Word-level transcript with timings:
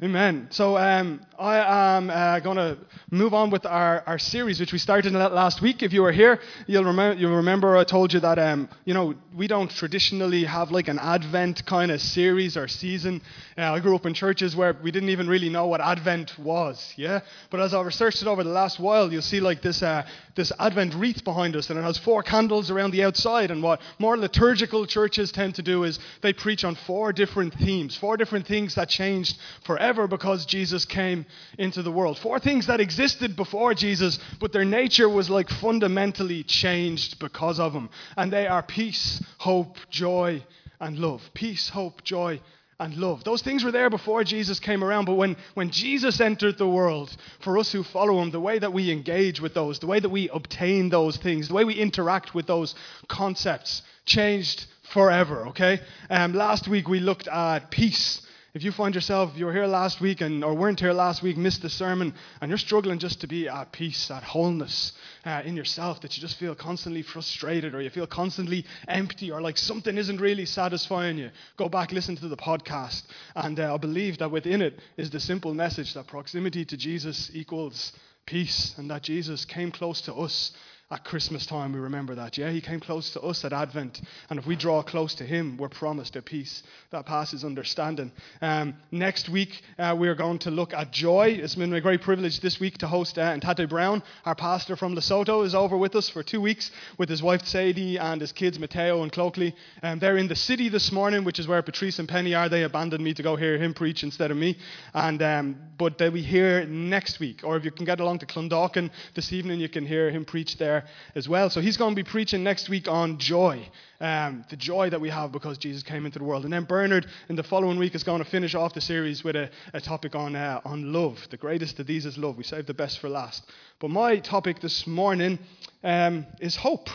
Amen. 0.00 0.46
So 0.50 0.76
um, 0.76 1.26
I 1.40 1.96
am 1.96 2.08
uh, 2.08 2.38
going 2.38 2.56
to 2.56 2.78
move 3.10 3.34
on 3.34 3.50
with 3.50 3.66
our, 3.66 4.04
our 4.06 4.16
series, 4.16 4.60
which 4.60 4.72
we 4.72 4.78
started 4.78 5.12
last 5.12 5.60
week. 5.60 5.82
If 5.82 5.92
you 5.92 6.02
were 6.02 6.12
here, 6.12 6.38
you'll, 6.68 6.84
remember. 6.84 7.20
you'll 7.20 7.34
remember 7.34 7.76
I 7.76 7.82
told 7.82 8.12
you 8.12 8.20
that 8.20 8.38
um, 8.38 8.68
you 8.84 8.94
know 8.94 9.14
we 9.36 9.48
don't 9.48 9.68
traditionally 9.68 10.44
have 10.44 10.70
like 10.70 10.86
an 10.86 11.00
Advent 11.00 11.66
kind 11.66 11.90
of 11.90 12.00
series 12.00 12.56
or 12.56 12.68
season. 12.68 13.22
Uh, 13.56 13.72
I 13.72 13.80
grew 13.80 13.96
up 13.96 14.06
in 14.06 14.14
churches 14.14 14.54
where 14.54 14.76
we 14.80 14.92
didn't 14.92 15.08
even 15.08 15.26
really 15.26 15.48
know 15.48 15.66
what 15.66 15.80
Advent 15.80 16.38
was. 16.38 16.94
Yeah, 16.94 17.18
but 17.50 17.58
as 17.58 17.74
I 17.74 17.82
researched 17.82 18.22
it 18.22 18.28
over 18.28 18.44
the 18.44 18.50
last 18.50 18.78
while, 18.78 19.12
you'll 19.12 19.20
see 19.20 19.40
like 19.40 19.62
this 19.62 19.82
uh, 19.82 20.06
this 20.36 20.52
Advent 20.60 20.94
wreath 20.94 21.24
behind 21.24 21.56
us, 21.56 21.70
and 21.70 21.78
it 21.78 21.82
has 21.82 21.98
four 21.98 22.22
candles 22.22 22.70
around 22.70 22.92
the 22.92 23.02
outside. 23.02 23.50
And 23.50 23.64
what 23.64 23.80
more 23.98 24.16
liturgical 24.16 24.86
churches 24.86 25.32
tend 25.32 25.56
to 25.56 25.62
do 25.62 25.82
is 25.82 25.98
they 26.22 26.32
preach 26.32 26.62
on 26.62 26.76
four 26.76 27.12
different 27.12 27.54
themes, 27.54 27.96
four 27.96 28.16
different 28.16 28.46
things 28.46 28.76
that 28.76 28.88
changed 28.88 29.36
forever 29.64 29.87
forever 29.88 30.06
because 30.06 30.44
Jesus 30.44 30.84
came 30.84 31.24
into 31.56 31.82
the 31.82 31.90
world. 31.90 32.18
Four 32.18 32.38
things 32.38 32.66
that 32.66 32.78
existed 32.78 33.34
before 33.36 33.72
Jesus, 33.72 34.18
but 34.38 34.52
their 34.52 34.64
nature 34.64 35.08
was 35.08 35.30
like 35.30 35.48
fundamentally 35.48 36.42
changed 36.42 37.18
because 37.18 37.58
of 37.58 37.72
him. 37.72 37.88
And 38.14 38.30
they 38.30 38.46
are 38.46 38.62
peace, 38.62 39.22
hope, 39.38 39.78
joy, 39.88 40.44
and 40.78 40.98
love. 40.98 41.22
Peace, 41.32 41.70
hope, 41.70 42.04
joy, 42.04 42.38
and 42.78 42.98
love. 42.98 43.24
Those 43.24 43.40
things 43.40 43.64
were 43.64 43.72
there 43.72 43.88
before 43.88 44.24
Jesus 44.24 44.60
came 44.60 44.84
around, 44.84 45.06
but 45.06 45.14
when, 45.14 45.36
when 45.54 45.70
Jesus 45.70 46.20
entered 46.20 46.58
the 46.58 46.68
world, 46.68 47.16
for 47.40 47.56
us 47.56 47.72
who 47.72 47.82
follow 47.82 48.20
him, 48.20 48.30
the 48.30 48.38
way 48.40 48.58
that 48.58 48.74
we 48.74 48.92
engage 48.92 49.40
with 49.40 49.54
those, 49.54 49.78
the 49.78 49.86
way 49.86 50.00
that 50.00 50.10
we 50.10 50.28
obtain 50.28 50.90
those 50.90 51.16
things, 51.16 51.48
the 51.48 51.54
way 51.54 51.64
we 51.64 51.74
interact 51.74 52.34
with 52.34 52.46
those 52.46 52.74
concepts 53.08 53.80
changed 54.04 54.66
forever, 54.92 55.46
okay? 55.48 55.80
Um, 56.10 56.34
last 56.34 56.68
week 56.68 56.88
we 56.88 57.00
looked 57.00 57.26
at 57.26 57.70
peace 57.70 58.20
if 58.54 58.64
you 58.64 58.72
find 58.72 58.94
yourself, 58.94 59.32
you 59.36 59.44
were 59.44 59.52
here 59.52 59.66
last 59.66 60.00
week 60.00 60.22
and, 60.22 60.42
or 60.42 60.54
weren't 60.54 60.80
here 60.80 60.94
last 60.94 61.22
week, 61.22 61.36
missed 61.36 61.60
the 61.60 61.68
sermon, 61.68 62.14
and 62.40 62.48
you're 62.48 62.56
struggling 62.56 62.98
just 62.98 63.20
to 63.20 63.26
be 63.26 63.46
at 63.46 63.72
peace, 63.72 64.10
at 64.10 64.22
wholeness 64.22 64.92
uh, 65.26 65.42
in 65.44 65.54
yourself, 65.54 66.00
that 66.00 66.16
you 66.16 66.20
just 66.22 66.38
feel 66.38 66.54
constantly 66.54 67.02
frustrated 67.02 67.74
or 67.74 67.82
you 67.82 67.90
feel 67.90 68.06
constantly 68.06 68.64
empty 68.88 69.30
or 69.30 69.42
like 69.42 69.58
something 69.58 69.98
isn't 69.98 70.20
really 70.20 70.46
satisfying 70.46 71.18
you, 71.18 71.30
go 71.58 71.68
back, 71.68 71.92
listen 71.92 72.16
to 72.16 72.28
the 72.28 72.36
podcast. 72.36 73.02
And 73.36 73.60
uh, 73.60 73.74
I 73.74 73.76
believe 73.76 74.18
that 74.18 74.30
within 74.30 74.62
it 74.62 74.78
is 74.96 75.10
the 75.10 75.20
simple 75.20 75.52
message 75.52 75.92
that 75.94 76.06
proximity 76.06 76.64
to 76.64 76.76
Jesus 76.76 77.30
equals 77.34 77.92
peace 78.24 78.74
and 78.78 78.90
that 78.90 79.02
Jesus 79.02 79.44
came 79.44 79.70
close 79.70 80.00
to 80.02 80.14
us 80.14 80.52
at 80.90 81.04
Christmas 81.04 81.44
time, 81.44 81.74
we 81.74 81.80
remember 81.80 82.14
that. 82.14 82.38
Yeah, 82.38 82.50
he 82.50 82.62
came 82.62 82.80
close 82.80 83.10
to 83.10 83.20
us 83.20 83.44
at 83.44 83.52
Advent. 83.52 84.00
And 84.30 84.38
if 84.38 84.46
we 84.46 84.56
draw 84.56 84.82
close 84.82 85.14
to 85.16 85.24
him, 85.24 85.58
we're 85.58 85.68
promised 85.68 86.16
a 86.16 86.22
peace 86.22 86.62
that 86.92 87.04
passes 87.04 87.44
understanding. 87.44 88.10
Um, 88.40 88.74
next 88.90 89.28
week, 89.28 89.60
uh, 89.78 89.94
we're 89.98 90.14
going 90.14 90.38
to 90.40 90.50
look 90.50 90.72
at 90.72 90.90
joy. 90.90 91.38
It's 91.42 91.56
been 91.56 91.74
a 91.74 91.80
great 91.82 92.00
privilege 92.00 92.40
this 92.40 92.58
week 92.58 92.78
to 92.78 92.86
host 92.86 93.18
uh, 93.18 93.38
Tate 93.38 93.68
Brown, 93.68 94.02
our 94.24 94.34
pastor 94.34 94.76
from 94.76 94.94
Lesotho, 94.94 95.44
is 95.44 95.54
over 95.54 95.76
with 95.76 95.94
us 95.94 96.08
for 96.08 96.22
two 96.22 96.40
weeks 96.40 96.70
with 96.96 97.10
his 97.10 97.22
wife 97.22 97.44
Sadie 97.44 97.98
and 97.98 98.22
his 98.22 98.32
kids 98.32 98.58
Mateo 98.58 99.02
and 99.02 99.12
Cloakley. 99.12 99.52
Um, 99.82 99.98
they're 99.98 100.16
in 100.16 100.28
the 100.28 100.36
city 100.36 100.70
this 100.70 100.90
morning, 100.90 101.22
which 101.22 101.38
is 101.38 101.46
where 101.46 101.60
Patrice 101.60 101.98
and 101.98 102.08
Penny 102.08 102.34
are. 102.34 102.48
They 102.48 102.62
abandoned 102.62 103.04
me 103.04 103.12
to 103.12 103.22
go 103.22 103.36
hear 103.36 103.58
him 103.58 103.74
preach 103.74 104.04
instead 104.04 104.30
of 104.30 104.38
me. 104.38 104.56
And 104.94 105.20
um, 105.20 105.56
But 105.76 105.98
they'll 105.98 106.12
be 106.12 106.22
here 106.22 106.64
next 106.64 107.20
week. 107.20 107.42
Or 107.44 107.58
if 107.58 107.66
you 107.66 107.72
can 107.72 107.84
get 107.84 108.00
along 108.00 108.20
to 108.20 108.26
Clondalkin 108.26 108.90
this 109.14 109.34
evening, 109.34 109.60
you 109.60 109.68
can 109.68 109.84
hear 109.84 110.10
him 110.10 110.24
preach 110.24 110.56
there 110.56 110.77
there 110.78 110.88
as 111.14 111.28
well. 111.28 111.50
So 111.50 111.60
he's 111.60 111.76
going 111.76 111.94
to 111.94 112.02
be 112.02 112.08
preaching 112.08 112.42
next 112.42 112.68
week 112.68 112.88
on 112.88 113.18
joy, 113.18 113.68
um, 114.00 114.44
the 114.50 114.56
joy 114.56 114.90
that 114.90 115.00
we 115.00 115.10
have 115.10 115.32
because 115.32 115.58
Jesus 115.58 115.82
came 115.82 116.06
into 116.06 116.18
the 116.18 116.24
world. 116.24 116.44
And 116.44 116.52
then 116.52 116.64
Bernard 116.64 117.06
in 117.28 117.36
the 117.36 117.42
following 117.42 117.78
week 117.78 117.94
is 117.94 118.04
going 118.04 118.22
to 118.22 118.28
finish 118.28 118.54
off 118.54 118.74
the 118.74 118.80
series 118.80 119.24
with 119.24 119.36
a, 119.36 119.50
a 119.74 119.80
topic 119.80 120.14
on, 120.14 120.36
uh, 120.36 120.60
on 120.64 120.92
love. 120.92 121.18
The 121.30 121.36
greatest 121.36 121.78
of 121.80 121.86
these 121.86 122.06
is 122.06 122.18
love. 122.18 122.36
We 122.36 122.44
saved 122.44 122.66
the 122.66 122.74
best 122.74 122.98
for 122.98 123.08
last. 123.08 123.44
But 123.80 123.90
my 123.90 124.18
topic 124.18 124.60
this 124.60 124.86
morning 124.86 125.38
um, 125.82 126.26
is 126.40 126.56
hope. 126.56 126.88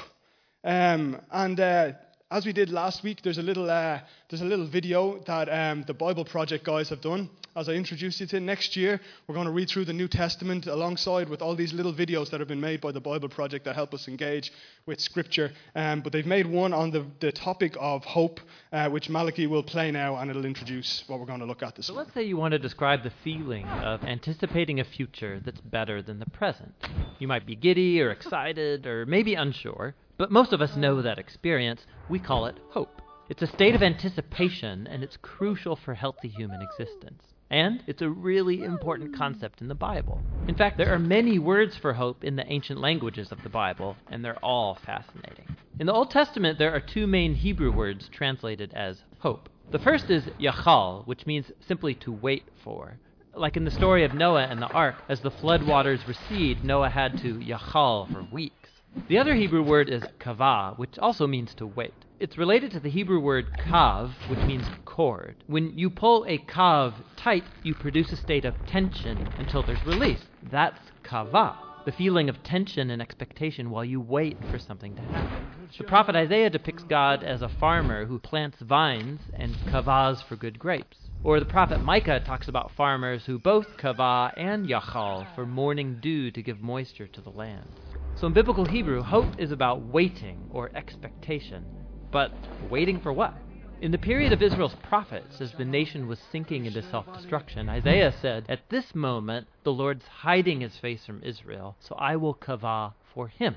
Um, 0.63 1.19
and 1.31 1.59
uh, 1.59 1.91
as 2.31 2.45
we 2.45 2.53
did 2.53 2.69
last 2.69 3.03
week, 3.03 3.21
there's 3.21 3.37
a 3.37 3.43
little, 3.43 3.69
uh, 3.69 3.99
there's 4.29 4.41
a 4.41 4.45
little 4.45 4.65
video 4.65 5.19
that 5.25 5.49
um, 5.49 5.83
the 5.85 5.93
Bible 5.93 6.25
Project 6.25 6.63
guys 6.63 6.89
have 6.89 7.01
done 7.01 7.29
as 7.55 7.69
I 7.69 7.73
introduced 7.73 8.19
you 8.19 8.25
to 8.27 8.39
next 8.39 8.75
year, 8.75 8.99
we're 9.27 9.35
going 9.35 9.45
to 9.45 9.51
read 9.53 9.69
through 9.69 9.85
the 9.85 9.93
New 9.93 10.07
Testament 10.07 10.65
alongside 10.67 11.29
with 11.29 11.41
all 11.41 11.55
these 11.55 11.71
little 11.73 11.93
videos 11.93 12.29
that 12.31 12.39
have 12.39 12.47
been 12.47 12.59
made 12.61 12.81
by 12.81 12.91
the 12.91 12.99
Bible 12.99 13.29
Project 13.29 13.65
that 13.65 13.75
help 13.75 13.93
us 13.93 14.07
engage 14.07 14.51
with 14.85 14.99
Scripture. 14.99 15.51
Um, 15.75 16.01
but 16.01 16.11
they've 16.13 16.25
made 16.25 16.47
one 16.47 16.73
on 16.73 16.91
the, 16.91 17.05
the 17.19 17.31
topic 17.31 17.75
of 17.79 18.03
hope, 18.05 18.39
uh, 18.71 18.89
which 18.89 19.07
Malachi 19.09 19.45
will 19.47 19.63
play 19.63 19.91
now, 19.91 20.15
and 20.17 20.29
it'll 20.31 20.45
introduce 20.45 21.03
what 21.07 21.19
we're 21.19 21.25
going 21.27 21.41
to 21.41 21.45
look 21.45 21.61
at 21.61 21.75
this 21.75 21.85
So 21.87 21.93
morning. 21.93 22.07
let's 22.07 22.15
say 22.15 22.23
you 22.23 22.37
want 22.37 22.53
to 22.53 22.59
describe 22.59 23.03
the 23.03 23.13
feeling 23.23 23.67
of 23.67 24.03
anticipating 24.03 24.79
a 24.79 24.83
future 24.83 25.39
that's 25.45 25.61
better 25.61 26.01
than 26.01 26.19
the 26.19 26.25
present. 26.31 26.73
You 27.19 27.27
might 27.27 27.45
be 27.45 27.55
giddy 27.55 28.01
or 28.01 28.09
excited 28.19 28.87
or 28.87 29.05
maybe 29.05 29.35
unsure, 29.35 29.93
but 30.17 30.31
most 30.31 30.53
of 30.53 30.61
us 30.61 30.75
know 30.75 31.01
that 31.01 31.19
experience. 31.19 31.85
We 32.09 32.19
call 32.19 32.47
it 32.47 32.55
hope. 32.69 33.01
It's 33.29 33.41
a 33.41 33.47
state 33.47 33.73
of 33.73 33.81
anticipation, 33.81 34.85
and 34.87 35.01
it's 35.03 35.17
crucial 35.17 35.75
for 35.75 35.93
healthy 35.93 36.27
human 36.27 36.61
existence. 36.61 37.23
And 37.53 37.83
it's 37.85 38.01
a 38.01 38.09
really 38.09 38.63
important 38.63 39.15
concept 39.15 39.61
in 39.61 39.67
the 39.67 39.75
Bible. 39.75 40.19
In 40.47 40.55
fact, 40.55 40.75
there 40.75 40.91
are 40.91 40.97
many 40.97 41.37
words 41.37 41.77
for 41.77 41.93
hope 41.93 42.23
in 42.23 42.35
the 42.35 42.51
ancient 42.51 42.81
languages 42.81 43.31
of 43.31 43.43
the 43.43 43.49
Bible, 43.49 43.95
and 44.09 44.25
they're 44.25 44.43
all 44.43 44.73
fascinating. 44.73 45.47
In 45.77 45.85
the 45.85 45.93
Old 45.93 46.09
Testament, 46.09 46.57
there 46.57 46.73
are 46.73 46.79
two 46.79 47.05
main 47.05 47.35
Hebrew 47.35 47.71
words 47.71 48.09
translated 48.09 48.73
as 48.73 49.03
hope. 49.19 49.49
The 49.69 49.77
first 49.77 50.09
is 50.09 50.23
yachal, 50.39 51.05
which 51.05 51.27
means 51.27 51.51
simply 51.67 51.93
to 51.93 52.11
wait 52.11 52.45
for. 52.63 52.97
Like 53.35 53.55
in 53.55 53.65
the 53.65 53.71
story 53.71 54.03
of 54.03 54.15
Noah 54.15 54.45
and 54.45 54.59
the 54.59 54.69
ark, 54.69 54.95
as 55.07 55.21
the 55.21 55.29
flood 55.29 55.61
waters 55.61 56.07
recede, 56.07 56.65
Noah 56.65 56.89
had 56.89 57.19
to 57.19 57.35
yachal 57.35 58.11
for 58.11 58.25
weeks. 58.33 58.71
The 59.07 59.19
other 59.19 59.35
Hebrew 59.35 59.61
word 59.61 59.89
is 59.89 60.01
kavah, 60.19 60.75
which 60.79 60.97
also 60.97 61.27
means 61.27 61.53
to 61.55 61.67
wait. 61.67 61.93
It's 62.23 62.37
related 62.37 62.71
to 62.71 62.79
the 62.79 62.89
Hebrew 62.89 63.19
word 63.19 63.47
kav, 63.57 64.11
which 64.29 64.39
means 64.47 64.69
cord. 64.85 65.35
When 65.47 65.77
you 65.77 65.89
pull 65.89 66.23
a 66.25 66.37
kav 66.37 66.93
tight, 67.17 67.43
you 67.63 67.75
produce 67.75 68.13
a 68.13 68.15
state 68.15 68.45
of 68.45 68.55
tension 68.65 69.33
until 69.35 69.61
there's 69.61 69.85
release. 69.85 70.23
That's 70.49 70.79
kavah, 71.03 71.53
the 71.85 71.91
feeling 71.91 72.29
of 72.29 72.41
tension 72.41 72.91
and 72.91 73.01
expectation 73.01 73.69
while 73.69 73.83
you 73.83 73.99
wait 73.99 74.37
for 74.49 74.57
something 74.57 74.95
to 74.95 75.01
happen. 75.01 75.67
The 75.77 75.83
prophet 75.83 76.15
Isaiah 76.15 76.49
depicts 76.49 76.83
God 76.83 77.25
as 77.25 77.41
a 77.41 77.49
farmer 77.49 78.05
who 78.05 78.19
plants 78.19 78.61
vines 78.61 79.19
and 79.33 79.57
kavahs 79.67 80.23
for 80.23 80.37
good 80.37 80.57
grapes. 80.57 80.95
Or 81.25 81.41
the 81.41 81.45
prophet 81.45 81.81
Micah 81.81 82.21
talks 82.25 82.47
about 82.47 82.71
farmers 82.71 83.25
who 83.25 83.37
both 83.37 83.75
kavah 83.75 84.31
and 84.37 84.65
yachal 84.65 85.27
for 85.35 85.45
morning 85.45 85.99
dew 86.01 86.31
to 86.31 86.41
give 86.41 86.61
moisture 86.61 87.07
to 87.07 87.19
the 87.19 87.31
land. 87.31 87.67
So 88.15 88.27
in 88.27 88.33
biblical 88.33 88.63
Hebrew, 88.63 89.01
hope 89.01 89.35
is 89.37 89.51
about 89.51 89.81
waiting 89.81 90.47
or 90.51 90.71
expectation. 90.73 91.82
But 92.13 92.31
waiting 92.69 92.99
for 92.99 93.11
what? 93.11 93.33
In 93.81 93.89
the 93.89 93.97
period 93.97 94.31
of 94.31 94.43
Israel's 94.43 94.75
prophets, 94.75 95.41
as 95.41 95.51
the 95.51 95.65
nation 95.65 96.07
was 96.07 96.19
sinking 96.19 96.67
into 96.67 96.83
self 96.83 97.11
destruction, 97.11 97.67
Isaiah 97.67 98.11
said, 98.11 98.45
At 98.47 98.69
this 98.69 98.93
moment, 98.93 99.47
the 99.63 99.73
Lord's 99.73 100.05
hiding 100.05 100.61
his 100.61 100.77
face 100.77 101.07
from 101.07 101.23
Israel, 101.23 101.75
so 101.79 101.95
I 101.95 102.15
will 102.15 102.35
kavah 102.35 102.93
for 103.15 103.29
him. 103.29 103.55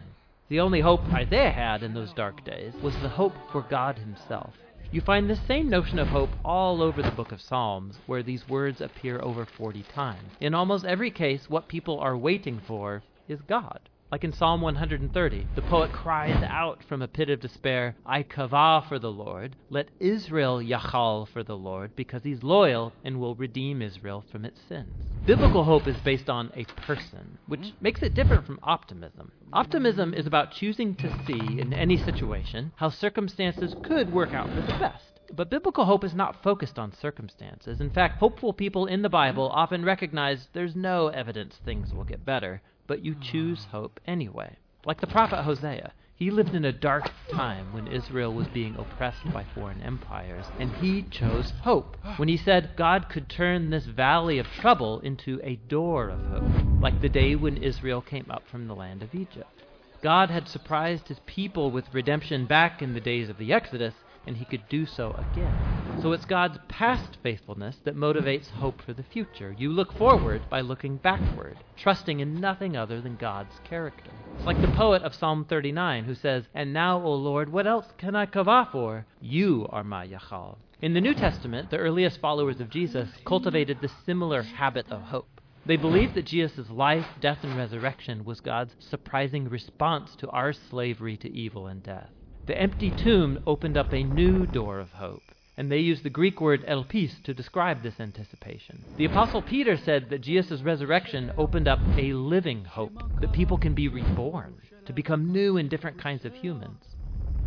The 0.48 0.60
only 0.60 0.80
hope 0.80 1.02
Isaiah 1.12 1.50
had 1.50 1.82
in 1.82 1.92
those 1.92 2.14
dark 2.14 2.42
days 2.44 2.72
was 2.82 2.96
the 3.02 3.10
hope 3.10 3.34
for 3.52 3.60
God 3.60 3.98
himself. 3.98 4.54
You 4.90 5.02
find 5.02 5.28
this 5.28 5.42
same 5.42 5.68
notion 5.68 5.98
of 5.98 6.08
hope 6.08 6.30
all 6.42 6.80
over 6.80 7.02
the 7.02 7.10
book 7.10 7.32
of 7.32 7.42
Psalms, 7.42 7.98
where 8.06 8.22
these 8.22 8.48
words 8.48 8.80
appear 8.80 9.20
over 9.20 9.44
40 9.44 9.82
times. 9.82 10.32
In 10.40 10.54
almost 10.54 10.86
every 10.86 11.10
case, 11.10 11.50
what 11.50 11.68
people 11.68 12.00
are 12.00 12.16
waiting 12.16 12.60
for 12.60 13.02
is 13.28 13.42
God. 13.42 13.80
Like 14.12 14.22
in 14.22 14.32
Psalm 14.32 14.60
130, 14.60 15.48
the 15.56 15.62
poet 15.62 15.90
cries 15.90 16.40
out 16.44 16.84
from 16.84 17.02
a 17.02 17.08
pit 17.08 17.28
of 17.28 17.40
despair, 17.40 17.96
I 18.06 18.22
kavah 18.22 18.88
for 18.88 19.00
the 19.00 19.10
Lord, 19.10 19.56
let 19.68 19.88
Israel 19.98 20.62
yachal 20.62 21.26
for 21.26 21.42
the 21.42 21.56
Lord, 21.56 21.96
because 21.96 22.22
he's 22.22 22.44
loyal 22.44 22.92
and 23.02 23.18
will 23.18 23.34
redeem 23.34 23.82
Israel 23.82 24.24
from 24.30 24.44
its 24.44 24.60
sins. 24.68 24.94
Biblical 25.26 25.64
hope 25.64 25.88
is 25.88 25.96
based 26.04 26.30
on 26.30 26.52
a 26.54 26.62
person, 26.82 27.36
which 27.48 27.62
mm-hmm. 27.62 27.82
makes 27.82 28.00
it 28.00 28.14
different 28.14 28.46
from 28.46 28.60
optimism. 28.62 29.32
Optimism 29.52 30.14
is 30.14 30.24
about 30.24 30.52
choosing 30.52 30.94
to 30.94 31.24
see 31.26 31.58
in 31.58 31.72
any 31.72 31.96
situation 31.96 32.70
how 32.76 32.90
circumstances 32.90 33.74
could 33.82 34.12
work 34.12 34.32
out 34.32 34.48
for 34.50 34.60
the 34.60 34.78
best. 34.78 35.18
But 35.34 35.50
biblical 35.50 35.84
hope 35.84 36.04
is 36.04 36.14
not 36.14 36.44
focused 36.44 36.78
on 36.78 36.92
circumstances. 36.92 37.80
In 37.80 37.90
fact, 37.90 38.18
hopeful 38.18 38.52
people 38.52 38.86
in 38.86 39.02
the 39.02 39.08
Bible 39.08 39.50
often 39.52 39.84
recognize 39.84 40.46
there's 40.52 40.76
no 40.76 41.08
evidence 41.08 41.56
things 41.64 41.92
will 41.92 42.04
get 42.04 42.24
better 42.24 42.62
but 42.86 43.04
you 43.04 43.14
choose 43.20 43.64
hmm. 43.64 43.70
hope 43.70 44.00
anyway. 44.06 44.56
Like 44.84 45.00
the 45.00 45.06
prophet 45.06 45.42
Hosea, 45.42 45.92
he 46.14 46.30
lived 46.30 46.54
in 46.54 46.64
a 46.64 46.72
dark 46.72 47.10
time 47.28 47.74
when 47.74 47.88
Israel 47.88 48.32
was 48.32 48.46
being 48.48 48.74
oppressed 48.76 49.30
by 49.32 49.44
foreign 49.54 49.82
empires, 49.82 50.46
and 50.58 50.72
he 50.76 51.02
chose 51.02 51.52
hope 51.62 51.96
when 52.16 52.28
he 52.28 52.38
said 52.38 52.76
God 52.76 53.10
could 53.10 53.28
turn 53.28 53.68
this 53.68 53.84
valley 53.84 54.38
of 54.38 54.46
trouble 54.46 55.00
into 55.00 55.40
a 55.42 55.56
door 55.56 56.08
of 56.08 56.24
hope, 56.26 56.80
like 56.80 57.02
the 57.02 57.10
day 57.10 57.34
when 57.34 57.58
Israel 57.58 58.00
came 58.00 58.26
up 58.30 58.48
from 58.48 58.66
the 58.66 58.74
land 58.74 59.02
of 59.02 59.14
Egypt. 59.14 59.64
God 60.02 60.30
had 60.30 60.48
surprised 60.48 61.08
his 61.08 61.18
people 61.26 61.70
with 61.70 61.92
redemption 61.92 62.46
back 62.46 62.80
in 62.80 62.94
the 62.94 63.00
days 63.00 63.28
of 63.28 63.36
the 63.36 63.52
Exodus, 63.52 63.94
and 64.26 64.36
he 64.36 64.44
could 64.44 64.68
do 64.68 64.86
so 64.86 65.12
again. 65.12 66.02
So 66.02 66.12
it's 66.12 66.24
God's 66.24 66.58
past 66.68 67.16
faithfulness 67.22 67.76
that 67.84 67.96
motivates 67.96 68.48
hope 68.50 68.82
for 68.82 68.92
the 68.92 69.02
future. 69.02 69.54
You 69.56 69.70
look 69.70 69.92
forward 69.94 70.42
by 70.50 70.60
looking 70.60 70.96
backward, 70.98 71.56
trusting 71.76 72.20
in 72.20 72.40
nothing 72.40 72.76
other 72.76 73.00
than 73.00 73.16
God's 73.16 73.58
character. 73.64 74.10
It's 74.36 74.46
like 74.46 74.60
the 74.60 74.76
poet 74.76 75.02
of 75.02 75.14
Psalm 75.14 75.46
39 75.48 76.04
who 76.04 76.14
says, 76.14 76.44
And 76.54 76.72
now, 76.72 77.02
O 77.02 77.12
Lord, 77.14 77.50
what 77.50 77.66
else 77.66 77.86
can 77.98 78.14
I 78.14 78.26
kavah 78.26 78.70
for? 78.70 79.06
You 79.20 79.66
are 79.70 79.84
my 79.84 80.06
Yachal. 80.06 80.56
In 80.82 80.92
the 80.92 81.00
New 81.00 81.14
Testament, 81.14 81.70
the 81.70 81.78
earliest 81.78 82.20
followers 82.20 82.60
of 82.60 82.68
Jesus 82.68 83.08
cultivated 83.24 83.78
the 83.80 83.90
similar 84.04 84.42
habit 84.42 84.86
of 84.90 85.00
hope. 85.00 85.40
They 85.64 85.76
believed 85.76 86.14
that 86.14 86.26
Jesus' 86.26 86.70
life, 86.70 87.06
death, 87.20 87.38
and 87.42 87.56
resurrection 87.56 88.24
was 88.24 88.40
God's 88.40 88.76
surprising 88.78 89.48
response 89.48 90.14
to 90.16 90.28
our 90.28 90.52
slavery 90.52 91.16
to 91.16 91.32
evil 91.32 91.66
and 91.66 91.82
death. 91.82 92.10
The 92.46 92.60
empty 92.60 92.92
tomb 92.92 93.40
opened 93.44 93.76
up 93.76 93.92
a 93.92 94.04
new 94.04 94.46
door 94.46 94.78
of 94.78 94.92
hope, 94.92 95.32
and 95.56 95.70
they 95.70 95.80
used 95.80 96.04
the 96.04 96.10
Greek 96.10 96.40
word 96.40 96.64
elpis 96.68 97.20
to 97.24 97.34
describe 97.34 97.82
this 97.82 97.98
anticipation. 97.98 98.84
The 98.96 99.04
Apostle 99.06 99.42
Peter 99.42 99.76
said 99.76 100.10
that 100.10 100.20
Jesus' 100.20 100.62
resurrection 100.62 101.32
opened 101.36 101.66
up 101.66 101.80
a 101.98 102.12
living 102.12 102.64
hope, 102.64 103.02
that 103.20 103.32
people 103.32 103.58
can 103.58 103.74
be 103.74 103.88
reborn, 103.88 104.54
to 104.84 104.92
become 104.92 105.32
new 105.32 105.56
and 105.56 105.68
different 105.68 105.98
kinds 105.98 106.24
of 106.24 106.34
humans. 106.34 106.78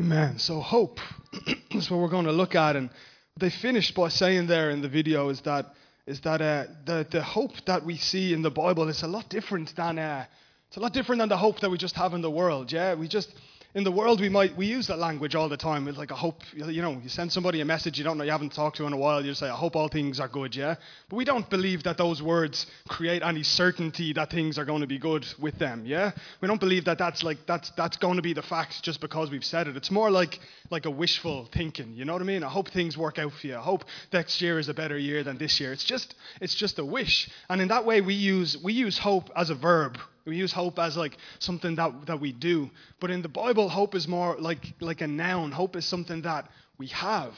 Amen. 0.00 0.38
So 0.38 0.58
hope 0.58 0.98
is 1.70 1.88
what 1.88 2.00
we're 2.00 2.08
going 2.08 2.24
to 2.24 2.32
look 2.32 2.56
at, 2.56 2.74
and 2.74 2.90
they 3.38 3.48
finished 3.48 3.94
by 3.94 4.08
saying 4.08 4.48
there 4.48 4.70
in 4.70 4.82
the 4.82 4.88
video 4.88 5.28
is 5.28 5.40
that 5.42 5.72
is 6.04 6.20
that 6.22 6.42
uh, 6.42 6.64
the 6.84 7.06
the 7.08 7.22
hope 7.22 7.52
that 7.66 7.84
we 7.84 7.96
see 7.96 8.32
in 8.32 8.42
the 8.42 8.50
Bible 8.50 8.88
is 8.88 9.04
a 9.04 9.06
lot 9.06 9.28
different 9.28 9.74
than 9.76 10.00
uh, 10.00 10.24
it's 10.66 10.76
a 10.76 10.80
lot 10.80 10.92
different 10.92 11.20
than 11.20 11.28
the 11.28 11.36
hope 11.36 11.60
that 11.60 11.70
we 11.70 11.78
just 11.78 11.94
have 11.94 12.12
in 12.12 12.22
the 12.22 12.30
world. 12.30 12.72
Yeah, 12.72 12.94
we 12.94 13.06
just 13.06 13.32
in 13.74 13.82
the 13.82 13.90
world 13.90 14.20
we 14.20 14.28
might 14.28 14.56
we 14.56 14.66
use 14.66 14.86
that 14.86 14.98
language 14.98 15.34
all 15.34 15.48
the 15.48 15.56
time. 15.56 15.88
It's 15.88 15.98
like 15.98 16.12
I 16.12 16.14
hope 16.14 16.42
you 16.54 16.80
know 16.80 17.00
you 17.02 17.08
send 17.08 17.32
somebody 17.32 17.60
a 17.60 17.64
message 17.64 17.98
you 17.98 18.04
don't 18.04 18.16
know 18.16 18.24
you 18.24 18.30
haven't 18.30 18.52
talked 18.52 18.76
to 18.76 18.86
in 18.86 18.92
a 18.92 18.96
while 18.96 19.24
you 19.24 19.34
say 19.34 19.48
i 19.48 19.54
hope 19.54 19.74
all 19.74 19.88
things 19.88 20.20
are 20.20 20.28
good 20.28 20.54
yeah? 20.54 20.76
But 21.08 21.16
we 21.16 21.24
don't 21.24 21.48
believe 21.50 21.82
that 21.82 21.98
those 21.98 22.22
words 22.22 22.66
create 22.88 23.22
any 23.22 23.42
certainty 23.42 24.12
that 24.12 24.30
things 24.30 24.58
are 24.58 24.64
going 24.64 24.82
to 24.82 24.86
be 24.86 24.98
good 24.98 25.26
with 25.40 25.58
them 25.58 25.84
yeah? 25.86 26.12
We 26.40 26.46
don't 26.48 26.60
believe 26.60 26.84
that 26.84 26.98
that's 26.98 27.22
like 27.24 27.38
that's 27.46 27.70
that's 27.76 27.96
going 27.96 28.16
to 28.16 28.22
be 28.22 28.32
the 28.32 28.42
fact 28.42 28.82
just 28.82 29.00
because 29.00 29.30
we've 29.30 29.44
said 29.44 29.66
it. 29.66 29.76
It's 29.76 29.90
more 29.90 30.10
like 30.10 30.38
like 30.70 30.86
a 30.86 30.90
wishful 30.90 31.48
thinking 31.52 31.94
you 31.94 32.04
know 32.04 32.12
what 32.12 32.22
i 32.22 32.24
mean? 32.24 32.44
I 32.44 32.48
hope 32.48 32.68
things 32.68 32.96
work 32.96 33.18
out 33.18 33.32
for 33.32 33.46
you. 33.46 33.56
I 33.56 33.62
hope 33.62 33.84
next 34.12 34.40
year 34.40 34.58
is 34.58 34.68
a 34.68 34.74
better 34.74 34.96
year 34.96 35.24
than 35.24 35.36
this 35.36 35.58
year. 35.58 35.72
It's 35.72 35.84
just 35.84 36.14
it's 36.40 36.54
just 36.54 36.78
a 36.78 36.84
wish. 36.84 37.28
And 37.48 37.60
in 37.60 37.68
that 37.68 37.84
way 37.84 38.00
we 38.00 38.14
use 38.14 38.56
we 38.62 38.72
use 38.72 38.98
hope 38.98 39.30
as 39.34 39.50
a 39.50 39.54
verb 39.56 39.98
we 40.24 40.36
use 40.36 40.52
hope 40.52 40.78
as 40.78 40.96
like 40.96 41.16
something 41.38 41.74
that, 41.76 42.06
that 42.06 42.20
we 42.20 42.32
do. 42.32 42.70
But 43.00 43.10
in 43.10 43.22
the 43.22 43.28
Bible, 43.28 43.68
hope 43.68 43.94
is 43.94 44.08
more 44.08 44.36
like, 44.38 44.74
like 44.80 45.00
a 45.00 45.06
noun. 45.06 45.52
Hope 45.52 45.76
is 45.76 45.84
something 45.84 46.22
that 46.22 46.48
we 46.78 46.86
have. 46.88 47.34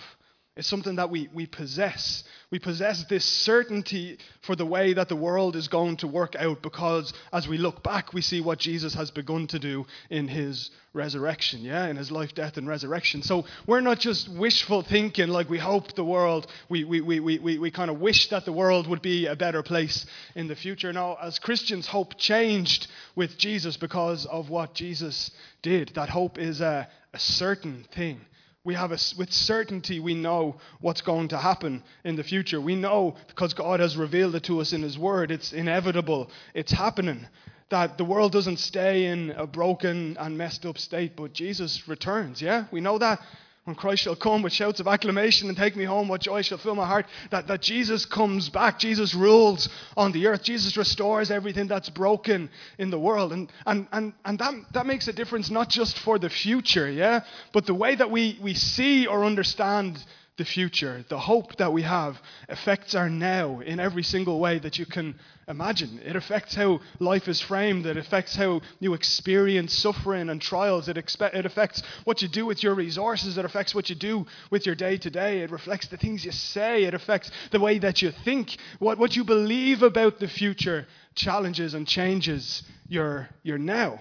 It's 0.57 0.67
something 0.67 0.97
that 0.97 1.11
we, 1.11 1.29
we 1.35 1.45
possess. 1.45 2.25
We 2.51 2.59
possess 2.59 3.05
this 3.05 3.27
certainty 3.27 4.17
for 4.41 4.57
the 4.57 4.65
way 4.65 4.95
that 4.95 5.11
the 5.11 5.17
world 5.17 5.55
is 5.55 5.69
going 5.69 5.99
to 5.99 6.09
work 6.09 6.35
out 6.35 6.63
because 6.63 7.13
as 7.31 7.47
we 7.47 7.59
look 7.59 7.83
back, 7.83 8.15
we 8.15 8.23
see 8.23 8.41
what 8.41 8.59
Jesus 8.59 8.95
has 8.95 9.11
begun 9.11 9.49
to 9.49 9.59
do 9.59 9.85
in 10.09 10.29
his 10.29 10.71
resurrection, 10.95 11.61
yeah, 11.61 11.89
in 11.89 11.97
his 11.97 12.11
life, 12.11 12.35
death, 12.35 12.57
and 12.57 12.67
resurrection. 12.67 13.23
So 13.23 13.45
we're 13.67 13.83
not 13.83 13.99
just 14.01 14.31
wishful 14.31 14.81
thinking 14.81 15.29
like 15.29 15.51
we 15.51 15.59
hope 15.59 15.95
the 15.95 16.05
world, 16.05 16.47
we, 16.71 16.85
we, 16.85 17.03
we, 17.03 17.21
we, 17.21 17.39
we, 17.39 17.59
we 17.59 17.71
kind 17.71 17.91
of 17.91 18.01
wish 18.01 18.31
that 18.31 18.47
the 18.47 18.53
world 18.53 18.87
would 18.87 19.03
be 19.03 19.27
a 19.27 19.37
better 19.37 19.63
place 19.63 20.07
in 20.35 20.49
the 20.49 20.57
future. 20.57 20.91
Now, 20.91 21.19
as 21.21 21.39
Christians, 21.39 21.87
hope 21.87 22.17
changed 22.17 22.87
with 23.15 23.37
Jesus 23.37 23.77
because 23.77 24.25
of 24.25 24.49
what 24.49 24.73
Jesus 24.73 25.31
did. 25.61 25.93
That 25.97 26.09
hope 26.09 26.39
is 26.39 26.63
a, 26.63 26.89
a 27.13 27.19
certain 27.19 27.85
thing 27.95 28.23
we 28.67 28.75
have 28.75 28.91
a, 28.91 28.99
with 29.17 29.33
certainty 29.33 30.01
we 30.01 30.13
know 30.13 30.57
what's 30.81 31.01
going 31.01 31.29
to 31.29 31.39
happen 31.39 31.85
in 32.05 32.17
the 32.17 32.25
future. 32.25 32.61
We 32.61 32.75
know 32.75 33.15
because 33.29 33.55
God 33.55 33.79
has 33.79 33.97
revealed 33.97 34.35
it 34.35 34.43
to 34.45 34.61
us 34.61 34.73
in 34.73 34.83
His 34.83 34.99
Word. 34.99 35.31
It's 35.31 35.53
inevitable. 35.53 36.29
It's 36.53 36.73
happening. 36.73 37.27
That 37.71 37.97
the 37.97 38.05
world 38.05 38.33
doesn't 38.33 38.59
stay 38.59 39.07
in 39.07 39.31
a 39.31 39.47
broken 39.47 40.17
and 40.19 40.37
messed 40.37 40.67
up 40.67 40.79
state, 40.79 41.17
but 41.17 41.33
Jesus 41.33 41.89
returns. 41.89 42.43
Yeah, 42.43 42.65
we 42.71 42.81
know 42.81 42.99
that 42.99 43.21
when 43.67 43.75
Christ 43.75 44.05
shall 44.05 44.15
come 44.15 44.43
with 44.43 44.53
shouts 44.53 44.79
of 44.79 44.87
acclamation 44.87 45.49
and 45.49 45.59
take 45.59 45.75
me 45.75 45.83
home, 45.83 46.07
what 46.07 46.21
joy 46.21 46.43
shall 46.43 46.57
fill 46.57 46.77
my 46.77 46.87
heart. 46.87 47.05
That, 47.31 47.49
that 47.49 47.63
Jesus 47.63 48.07
comes 48.07 48.49
back. 48.49 48.79
Jesus 48.79 49.13
rules 49.13 49.69
on 49.97 50.13
the 50.13 50.29
earth. 50.29 50.45
Jesus 50.45 50.77
restores 50.77 51.33
everything 51.33 51.67
that's 51.67 51.91
broken 51.91 52.49
in 52.79 52.91
the 52.91 52.99
world. 52.99 53.33
And, 53.33 53.51
and, 53.67 53.89
and, 53.91 54.13
and 54.25 54.39
that, 54.39 54.55
that 54.73 54.87
makes 54.87 55.09
a 55.09 55.13
difference 55.13 55.51
not 55.51 55.69
just 55.69 55.99
for 55.99 56.17
the 56.17 56.31
future, 56.31 56.89
yeah, 56.89 57.25
but 57.53 57.67
the 57.67 57.75
way 57.75 57.97
that 57.97 58.09
we, 58.09 58.39
we 58.41 58.55
see 58.55 59.09
or 59.09 59.25
understand 59.25 59.99
the 60.37 60.45
future, 60.45 61.05
the 61.09 61.19
hope 61.19 61.57
that 61.57 61.73
we 61.73 61.83
have, 61.83 62.21
affects 62.49 62.95
our 62.95 63.09
now 63.09 63.61
in 63.61 63.81
every 63.81 64.03
single 64.03 64.39
way 64.39 64.59
that 64.59 64.79
you 64.79 64.85
can 64.85 65.15
imagine. 65.49 66.01
It 66.05 66.17
affects 66.17 66.55
how 66.55 66.81
life 66.99 67.27
is 67.29 67.41
framed, 67.41 67.87
it 67.87 67.97
affects 67.97 68.37
how 68.37 68.61
you 68.79 68.95
experience 68.95 69.73
suffering 69.73 70.29
and 70.29 70.41
trials, 70.41 70.89
it, 70.89 70.97
expe- 70.97 71.35
it 71.35 71.47
affects 71.47 71.83
what 72.05 72.21
you 72.21 72.29
do 72.29 72.45
with 72.45 72.63
your 72.63 72.75
resources, 72.75 73.39
it 73.39 73.45
affects 73.45 73.75
what 73.75 73.89
you 73.89 73.97
do 73.97 74.27
with 74.51 74.67
your 74.67 74.75
day 74.75 74.99
to 74.99 75.11
day, 75.11 75.41
it 75.41 75.51
reflects 75.51 75.89
the 75.89 75.97
things 75.97 76.25
you 76.25 76.33
say, 76.33 76.85
it 76.85 76.95
affects 76.95 77.31
the 77.51 77.61
way 77.61 77.79
that 77.79 78.03
you 78.03 78.11
think, 78.11 78.57
what, 78.79 78.99
what 78.99 79.17
you 79.17 79.25
believe 79.25 79.83
about 79.83 80.19
the 80.19 80.29
future 80.29 80.87
challenges 81.15 81.73
and 81.73 81.87
changes 81.87 82.63
your, 82.89 83.29
your 83.43 83.59
now. 83.59 84.01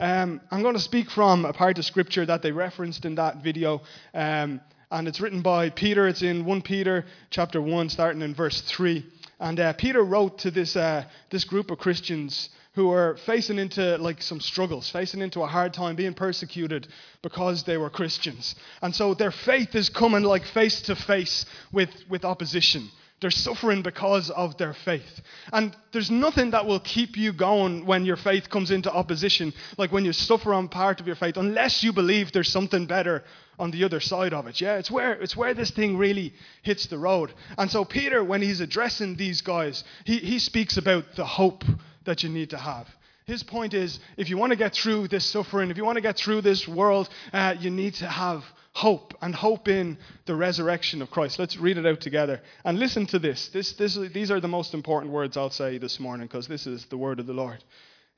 Um, 0.00 0.40
I'm 0.50 0.62
going 0.62 0.74
to 0.74 0.80
speak 0.80 1.08
from 1.08 1.44
a 1.44 1.52
part 1.52 1.78
of 1.78 1.84
scripture 1.84 2.26
that 2.26 2.42
they 2.42 2.50
referenced 2.50 3.04
in 3.04 3.14
that 3.14 3.42
video. 3.42 3.82
Um, 4.12 4.60
and 4.94 5.08
it's 5.08 5.20
written 5.20 5.42
by 5.42 5.70
Peter. 5.70 6.06
It's 6.06 6.22
in 6.22 6.44
1 6.44 6.62
Peter 6.62 7.04
chapter 7.30 7.60
1, 7.60 7.88
starting 7.88 8.22
in 8.22 8.32
verse 8.32 8.60
3. 8.60 9.04
And 9.40 9.58
uh, 9.58 9.72
Peter 9.72 10.04
wrote 10.04 10.38
to 10.38 10.52
this, 10.52 10.76
uh, 10.76 11.04
this 11.30 11.42
group 11.42 11.72
of 11.72 11.78
Christians 11.78 12.50
who 12.74 12.86
were 12.86 13.16
facing 13.26 13.58
into 13.58 13.98
like 13.98 14.22
some 14.22 14.38
struggles, 14.38 14.88
facing 14.88 15.20
into 15.20 15.42
a 15.42 15.48
hard 15.48 15.74
time, 15.74 15.96
being 15.96 16.14
persecuted 16.14 16.86
because 17.22 17.64
they 17.64 17.76
were 17.76 17.90
Christians. 17.90 18.54
And 18.82 18.94
so 18.94 19.14
their 19.14 19.32
faith 19.32 19.74
is 19.74 19.88
coming 19.88 20.22
like 20.22 20.44
face 20.44 20.80
to 20.82 20.94
face 20.94 21.44
with, 21.72 21.90
with 22.08 22.24
opposition. 22.24 22.88
They're 23.20 23.30
suffering 23.30 23.82
because 23.82 24.28
of 24.30 24.58
their 24.58 24.74
faith. 24.74 25.20
And 25.52 25.74
there's 25.92 26.10
nothing 26.10 26.50
that 26.50 26.66
will 26.66 26.80
keep 26.80 27.16
you 27.16 27.32
going 27.32 27.86
when 27.86 28.04
your 28.04 28.16
faith 28.16 28.50
comes 28.50 28.70
into 28.70 28.92
opposition, 28.92 29.54
like 29.78 29.92
when 29.92 30.04
you 30.04 30.12
suffer 30.12 30.52
on 30.52 30.68
part 30.68 31.00
of 31.00 31.06
your 31.06 31.16
faith, 31.16 31.36
unless 31.36 31.82
you 31.82 31.92
believe 31.92 32.32
there's 32.32 32.50
something 32.50 32.86
better 32.86 33.22
on 33.58 33.70
the 33.70 33.84
other 33.84 34.00
side 34.00 34.34
of 34.34 34.46
it. 34.46 34.60
Yeah, 34.60 34.76
it's 34.76 34.90
where, 34.90 35.14
it's 35.14 35.36
where 35.36 35.54
this 35.54 35.70
thing 35.70 35.96
really 35.96 36.34
hits 36.62 36.86
the 36.86 36.98
road. 36.98 37.32
And 37.56 37.70
so, 37.70 37.84
Peter, 37.84 38.22
when 38.22 38.42
he's 38.42 38.60
addressing 38.60 39.16
these 39.16 39.40
guys, 39.40 39.84
he, 40.04 40.18
he 40.18 40.38
speaks 40.38 40.76
about 40.76 41.14
the 41.16 41.24
hope 41.24 41.64
that 42.04 42.22
you 42.22 42.28
need 42.28 42.50
to 42.50 42.58
have. 42.58 42.88
His 43.26 43.42
point 43.42 43.72
is 43.72 44.00
if 44.16 44.28
you 44.28 44.36
want 44.36 44.50
to 44.50 44.56
get 44.56 44.74
through 44.74 45.08
this 45.08 45.24
suffering, 45.24 45.70
if 45.70 45.78
you 45.78 45.84
want 45.84 45.96
to 45.96 46.02
get 46.02 46.16
through 46.16 46.42
this 46.42 46.68
world, 46.68 47.08
uh, 47.32 47.54
you 47.58 47.70
need 47.70 47.94
to 47.94 48.06
have 48.06 48.44
hope 48.74 49.14
and 49.22 49.34
hope 49.34 49.68
in 49.68 49.96
the 50.26 50.34
resurrection 50.34 51.00
of 51.00 51.10
Christ. 51.10 51.38
Let's 51.38 51.56
read 51.56 51.78
it 51.78 51.86
out 51.86 52.00
together. 52.00 52.42
And 52.64 52.78
listen 52.78 53.06
to 53.06 53.18
this. 53.18 53.48
this, 53.48 53.72
this 53.74 53.94
these 54.12 54.30
are 54.30 54.40
the 54.40 54.48
most 54.48 54.74
important 54.74 55.12
words 55.12 55.36
I'll 55.36 55.50
say 55.50 55.78
this 55.78 56.00
morning 56.00 56.26
because 56.26 56.48
this 56.48 56.66
is 56.66 56.84
the 56.86 56.98
word 56.98 57.20
of 57.20 57.26
the 57.26 57.32
Lord. 57.32 57.62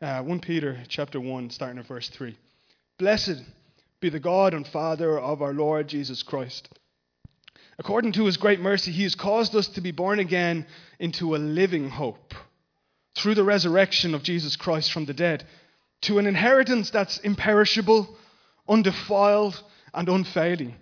Uh, 0.01 0.23
1 0.23 0.41
Peter 0.41 0.79
chapter 0.89 1.21
1, 1.21 1.51
starting 1.51 1.79
at 1.79 1.87
verse 1.87 2.09
3. 2.09 2.37
Blessed 2.99 3.43
be 4.01 4.09
the 4.09 4.19
God 4.19 4.55
and 4.55 4.67
Father 4.67 5.19
of 5.19 5.43
our 5.43 5.53
Lord 5.53 5.89
Jesus 5.89 6.23
Christ. 6.23 6.69
According 7.79 8.13
to 8.13 8.25
his 8.25 8.39
great 8.39 8.61
mercy, 8.61 8.91
he 8.91 9.03
has 9.03 9.15
caused 9.15 9.55
us 9.55 9.69
to 9.69 9.83
be 9.83 9.91
born 9.91 10.19
again 10.19 10.67
into 10.99 11.37
a 11.37 11.39
living 11.39 11.91
hope 11.91 12.35
through 13.15 13.35
the 13.35 13.45
resurrection 13.45 14.15
of 14.15 14.23
Jesus 14.23 14.57
Christ 14.57 14.93
from 14.93 15.05
the 15.05 15.15
dead, 15.15 15.45
to 16.03 16.19
an 16.19 16.27
inheritance 16.27 16.91
that's 16.91 17.19
imperishable, 17.19 18.17
undefiled, 18.69 19.63
and 19.97 20.09
unfailing, 20.09 20.77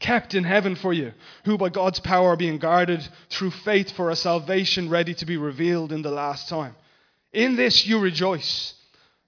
kept 0.00 0.34
in 0.34 0.44
heaven 0.44 0.74
for 0.74 0.92
you, 0.92 1.12
who 1.46 1.56
by 1.56 1.70
God's 1.70 2.00
power 2.00 2.30
are 2.30 2.36
being 2.36 2.58
guarded 2.58 3.06
through 3.30 3.52
faith 3.52 3.92
for 3.92 4.10
a 4.10 4.16
salvation 4.16 4.90
ready 4.90 5.14
to 5.14 5.24
be 5.24 5.38
revealed 5.38 5.92
in 5.92 6.02
the 6.02 6.10
last 6.10 6.50
time. 6.50 6.76
In 7.32 7.56
this 7.56 7.86
you 7.86 7.98
rejoice 7.98 8.74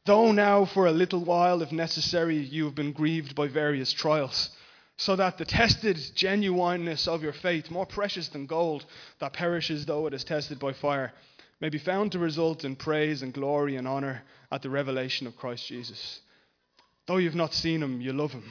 Though 0.06 0.30
now 0.30 0.64
for 0.64 0.86
a 0.86 0.92
little 0.92 1.24
while, 1.24 1.62
if 1.62 1.72
necessary, 1.72 2.38
you 2.38 2.66
have 2.66 2.76
been 2.76 2.92
grieved 2.92 3.34
by 3.34 3.48
various 3.48 3.92
trials, 3.92 4.50
so 4.96 5.16
that 5.16 5.36
the 5.36 5.44
tested 5.44 5.98
genuineness 6.14 7.08
of 7.08 7.24
your 7.24 7.32
faith, 7.32 7.72
more 7.72 7.86
precious 7.86 8.28
than 8.28 8.46
gold 8.46 8.86
that 9.18 9.32
perishes 9.32 9.84
though 9.84 10.06
it 10.06 10.14
is 10.14 10.22
tested 10.22 10.60
by 10.60 10.72
fire, 10.72 11.12
may 11.60 11.70
be 11.70 11.78
found 11.78 12.12
to 12.12 12.20
result 12.20 12.64
in 12.64 12.76
praise 12.76 13.20
and 13.20 13.34
glory 13.34 13.74
and 13.74 13.88
honor 13.88 14.22
at 14.52 14.62
the 14.62 14.70
revelation 14.70 15.26
of 15.26 15.36
Christ 15.36 15.66
Jesus. 15.66 16.20
Though 17.06 17.16
you've 17.16 17.34
not 17.34 17.52
seen 17.52 17.82
him, 17.82 18.00
you 18.00 18.12
love 18.12 18.30
him. 18.30 18.44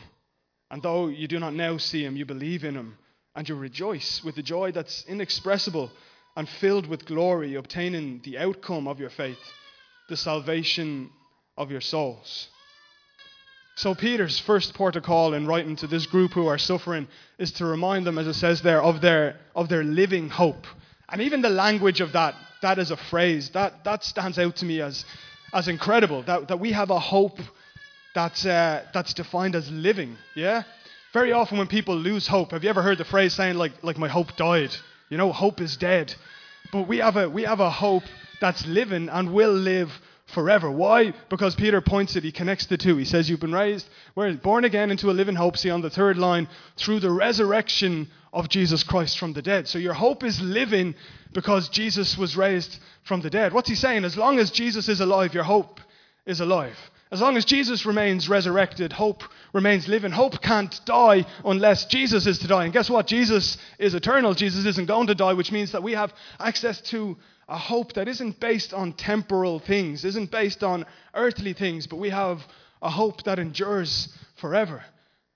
And 0.71 0.81
though 0.81 1.07
you 1.07 1.27
do 1.27 1.39
not 1.39 1.53
now 1.53 1.77
see 1.77 2.03
him, 2.03 2.17
you 2.17 2.25
believe 2.25 2.63
in 2.63 2.75
him, 2.75 2.97
and 3.35 3.47
you 3.47 3.55
rejoice 3.55 4.23
with 4.23 4.35
the 4.35 4.43
joy 4.43 4.71
that's 4.71 5.05
inexpressible 5.05 5.91
and 6.35 6.49
filled 6.49 6.87
with 6.87 7.05
glory, 7.05 7.55
obtaining 7.55 8.21
the 8.23 8.37
outcome 8.37 8.87
of 8.87 8.99
your 8.99 9.09
faith, 9.09 9.39
the 10.09 10.17
salvation 10.17 11.09
of 11.57 11.71
your 11.71 11.81
souls. 11.81 12.49
So, 13.77 13.93
Peter's 13.93 14.39
first 14.39 14.73
port 14.73 14.95
of 14.95 15.03
call 15.03 15.33
in 15.33 15.47
writing 15.47 15.75
to 15.77 15.87
this 15.87 16.05
group 16.05 16.31
who 16.31 16.47
are 16.47 16.57
suffering 16.57 17.07
is 17.37 17.51
to 17.53 17.65
remind 17.65 18.07
them, 18.07 18.17
as 18.17 18.25
it 18.25 18.35
says 18.35 18.61
there, 18.61 18.81
of 18.81 19.01
their, 19.01 19.37
of 19.53 19.67
their 19.67 19.83
living 19.83 20.29
hope. 20.29 20.65
And 21.09 21.21
even 21.21 21.41
the 21.41 21.49
language 21.49 21.99
of 21.99 22.13
that, 22.13 22.35
that 22.61 22.79
is 22.79 22.91
a 22.91 22.97
phrase, 22.97 23.49
that, 23.49 23.83
that 23.83 24.05
stands 24.05 24.39
out 24.39 24.55
to 24.57 24.65
me 24.65 24.79
as, 24.79 25.03
as 25.53 25.67
incredible. 25.67 26.23
That, 26.23 26.47
that 26.47 26.59
we 26.59 26.71
have 26.71 26.89
a 26.89 26.99
hope 26.99 27.39
that's, 28.15 28.45
uh, 28.45 28.83
that's 28.93 29.13
defined 29.13 29.55
as 29.55 29.69
living. 29.69 30.17
Yeah? 30.33 30.63
Very 31.13 31.33
often 31.33 31.57
when 31.59 31.67
people 31.67 31.95
lose 31.95 32.25
hope, 32.25 32.51
have 32.51 32.63
you 32.63 32.69
ever 32.69 32.81
heard 32.81 32.97
the 32.97 33.05
phrase 33.05 33.33
saying, 33.33 33.55
like, 33.55 33.83
like 33.83 33.97
my 33.97 34.07
hope 34.07 34.35
died? 34.37 34.75
You 35.09 35.17
know, 35.17 35.31
hope 35.31 35.61
is 35.61 35.77
dead. 35.77 36.15
But 36.71 36.87
we 36.87 36.97
have 36.97 37.17
a, 37.17 37.29
we 37.29 37.43
have 37.43 37.59
a 37.59 37.69
hope 37.69 38.03
that's 38.41 38.65
living 38.65 39.09
and 39.09 39.33
will 39.33 39.53
live 39.53 39.91
forever. 40.27 40.71
Why? 40.71 41.13
Because 41.29 41.55
Peter 41.55 41.81
points 41.81 42.15
it, 42.15 42.23
he 42.23 42.31
connects 42.31 42.65
the 42.65 42.77
two. 42.77 42.97
He 42.97 43.05
says, 43.05 43.29
You've 43.29 43.39
been 43.39 43.53
raised, 43.53 43.87
we're 44.15 44.33
born 44.33 44.65
again 44.65 44.91
into 44.91 45.11
a 45.11 45.13
living 45.13 45.35
hope, 45.35 45.57
see 45.57 45.69
on 45.69 45.81
the 45.81 45.89
third 45.89 46.17
line, 46.17 46.47
through 46.77 47.01
the 47.01 47.11
resurrection 47.11 48.09
of 48.33 48.49
Jesus 48.49 48.83
Christ 48.83 49.19
from 49.19 49.33
the 49.33 49.41
dead. 49.41 49.67
So 49.67 49.77
your 49.77 49.93
hope 49.93 50.23
is 50.23 50.41
living 50.41 50.95
because 51.33 51.69
Jesus 51.69 52.17
was 52.17 52.35
raised 52.35 52.79
from 53.03 53.21
the 53.21 53.29
dead. 53.29 53.53
What's 53.53 53.69
he 53.69 53.75
saying? 53.75 54.03
As 54.03 54.17
long 54.17 54.39
as 54.39 54.51
Jesus 54.51 54.89
is 54.89 54.99
alive, 54.99 55.33
your 55.33 55.43
hope 55.43 55.79
is 56.25 56.39
alive. 56.39 56.77
As 57.11 57.21
long 57.21 57.37
as 57.37 57.45
Jesus 57.45 57.85
remains 57.85 58.27
resurrected, 58.27 58.91
hope 58.91 59.23
remains 59.53 59.87
living. 59.87 60.11
Hope 60.11 60.41
can't 60.41 60.79
die 60.85 61.25
unless 61.43 61.85
Jesus 61.85 62.25
is 62.25 62.39
to 62.39 62.47
die. 62.47 62.63
And 62.63 62.73
guess 62.73 62.89
what? 62.89 63.05
Jesus 63.05 63.57
is 63.77 63.93
eternal. 63.93 64.33
Jesus 64.33 64.65
isn't 64.65 64.87
going 64.87 65.07
to 65.07 65.15
die, 65.15 65.33
which 65.33 65.51
means 65.51 65.71
that 65.73 65.83
we 65.83 65.93
have 65.93 66.13
access 66.39 66.81
to 66.81 67.15
a 67.47 67.57
hope 67.57 67.93
that 67.93 68.07
isn't 68.07 68.39
based 68.39 68.73
on 68.73 68.93
temporal 68.93 69.59
things, 69.59 70.03
isn't 70.03 70.31
based 70.31 70.63
on 70.63 70.85
earthly 71.13 71.53
things, 71.53 71.85
but 71.85 71.97
we 71.97 72.09
have 72.09 72.41
a 72.81 72.89
hope 72.89 73.23
that 73.23 73.37
endures 73.37 74.09
forever. 74.35 74.83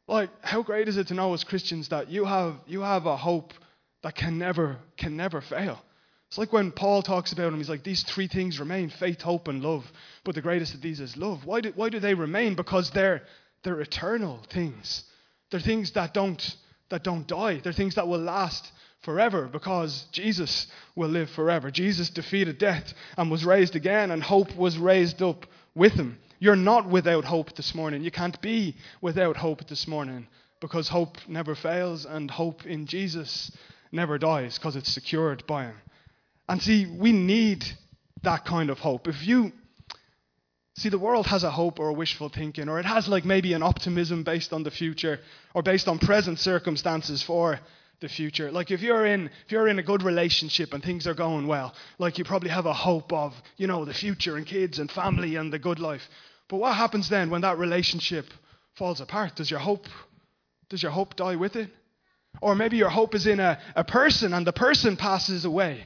Like, 0.07 0.31
how 0.41 0.63
great 0.63 0.87
is 0.87 0.97
it 0.97 1.07
to 1.07 1.13
know 1.13 1.35
as 1.35 1.43
Christians 1.43 1.89
that 1.89 2.09
you 2.09 2.25
have, 2.25 2.55
you 2.65 2.81
have 2.81 3.05
a 3.05 3.15
hope 3.15 3.53
that 4.01 4.15
can 4.15 4.39
never, 4.39 4.77
can 4.97 5.15
never 5.15 5.39
fail? 5.39 5.79
It's 6.29 6.37
like 6.37 6.53
when 6.53 6.71
Paul 6.71 7.01
talks 7.01 7.33
about 7.33 7.49
them, 7.49 7.57
he's 7.57 7.69
like, 7.69 7.83
these 7.83 8.03
three 8.03 8.27
things 8.27 8.59
remain 8.59 8.89
faith, 8.89 9.19
hope, 9.23 9.47
and 9.47 9.63
love. 9.63 9.91
But 10.23 10.35
the 10.35 10.43
greatest 10.43 10.75
of 10.75 10.81
these 10.81 10.99
is 10.99 11.17
love. 11.17 11.43
Why 11.43 11.59
do, 11.59 11.73
why 11.75 11.89
do 11.89 11.99
they 11.99 12.13
remain? 12.13 12.53
Because 12.53 12.91
they're, 12.91 13.23
they're 13.63 13.81
eternal 13.81 14.39
things. 14.47 15.05
They're 15.49 15.59
things 15.59 15.89
that 15.93 16.13
don't, 16.13 16.55
that 16.89 17.03
don't 17.03 17.27
die. 17.27 17.61
They're 17.63 17.73
things 17.73 17.95
that 17.95 18.07
will 18.07 18.19
last 18.19 18.71
forever 19.01 19.47
because 19.51 20.05
Jesus 20.11 20.67
will 20.95 21.09
live 21.09 21.31
forever. 21.31 21.71
Jesus 21.71 22.11
defeated 22.11 22.59
death 22.59 22.93
and 23.17 23.31
was 23.31 23.43
raised 23.43 23.75
again, 23.75 24.11
and 24.11 24.21
hope 24.21 24.55
was 24.55 24.77
raised 24.77 25.23
up 25.23 25.47
with 25.73 25.93
him. 25.93 26.19
You're 26.37 26.55
not 26.55 26.87
without 26.87 27.25
hope 27.25 27.55
this 27.55 27.73
morning. 27.73 28.03
You 28.03 28.11
can't 28.11 28.39
be 28.39 28.75
without 29.01 29.35
hope 29.35 29.67
this 29.67 29.87
morning 29.87 30.27
because 30.59 30.89
hope 30.89 31.17
never 31.27 31.55
fails 31.55 32.05
and 32.05 32.29
hope 32.29 32.67
in 32.67 32.85
Jesus 32.85 33.51
never 33.91 34.19
dies 34.19 34.59
because 34.59 34.75
it's 34.75 34.93
secured 34.93 35.47
by 35.47 35.63
him. 35.63 35.75
And 36.49 36.59
see, 36.61 36.87
we 36.87 37.11
need 37.11 37.63
that 38.23 38.43
kind 38.43 38.71
of 38.71 38.79
hope. 38.79 39.07
If 39.07 39.25
you 39.25 39.51
see, 40.75 40.89
the 40.89 40.97
world 40.97 41.27
has 41.27 41.43
a 41.43 41.51
hope 41.51 41.79
or 41.79 41.89
a 41.89 41.93
wishful 41.93 42.29
thinking, 42.29 42.67
or 42.67 42.79
it 42.79 42.85
has 42.85 43.07
like 43.07 43.23
maybe 43.23 43.53
an 43.53 43.61
optimism 43.61 44.23
based 44.23 44.51
on 44.51 44.63
the 44.63 44.71
future 44.71 45.19
or 45.53 45.61
based 45.61 45.87
on 45.87 45.99
present 45.99 46.39
circumstances 46.39 47.21
for 47.21 47.59
the 48.01 48.09
future. 48.09 48.51
Like 48.51 48.71
if 48.71 48.81
you're 48.81 49.05
in 49.05 49.29
if 49.45 49.51
you're 49.51 49.67
in 49.67 49.77
a 49.77 49.83
good 49.83 50.01
relationship 50.01 50.73
and 50.73 50.83
things 50.83 51.05
are 51.05 51.13
going 51.13 51.45
well, 51.45 51.75
like 51.99 52.17
you 52.17 52.23
probably 52.23 52.49
have 52.49 52.65
a 52.65 52.73
hope 52.73 53.13
of, 53.13 53.35
you 53.57 53.67
know, 53.67 53.85
the 53.85 53.93
future 53.93 54.35
and 54.35 54.45
kids 54.45 54.79
and 54.79 54.89
family 54.89 55.35
and 55.35 55.53
the 55.53 55.59
good 55.59 55.79
life. 55.79 56.09
But 56.47 56.57
what 56.57 56.75
happens 56.75 57.09
then 57.09 57.29
when 57.29 57.41
that 57.41 57.59
relationship 57.59 58.25
falls 58.73 59.01
apart? 59.01 59.35
Does 59.35 59.51
your 59.51 59.59
hope 59.59 59.85
does 60.69 60.81
your 60.81 60.91
hope 60.91 61.15
die 61.15 61.35
with 61.35 61.55
it? 61.55 61.69
Or 62.41 62.55
maybe 62.55 62.77
your 62.77 62.89
hope 62.89 63.13
is 63.13 63.27
in 63.27 63.39
a, 63.39 63.59
a 63.75 63.83
person 63.83 64.33
and 64.33 64.47
the 64.47 64.53
person 64.53 64.97
passes 64.97 65.45
away. 65.45 65.85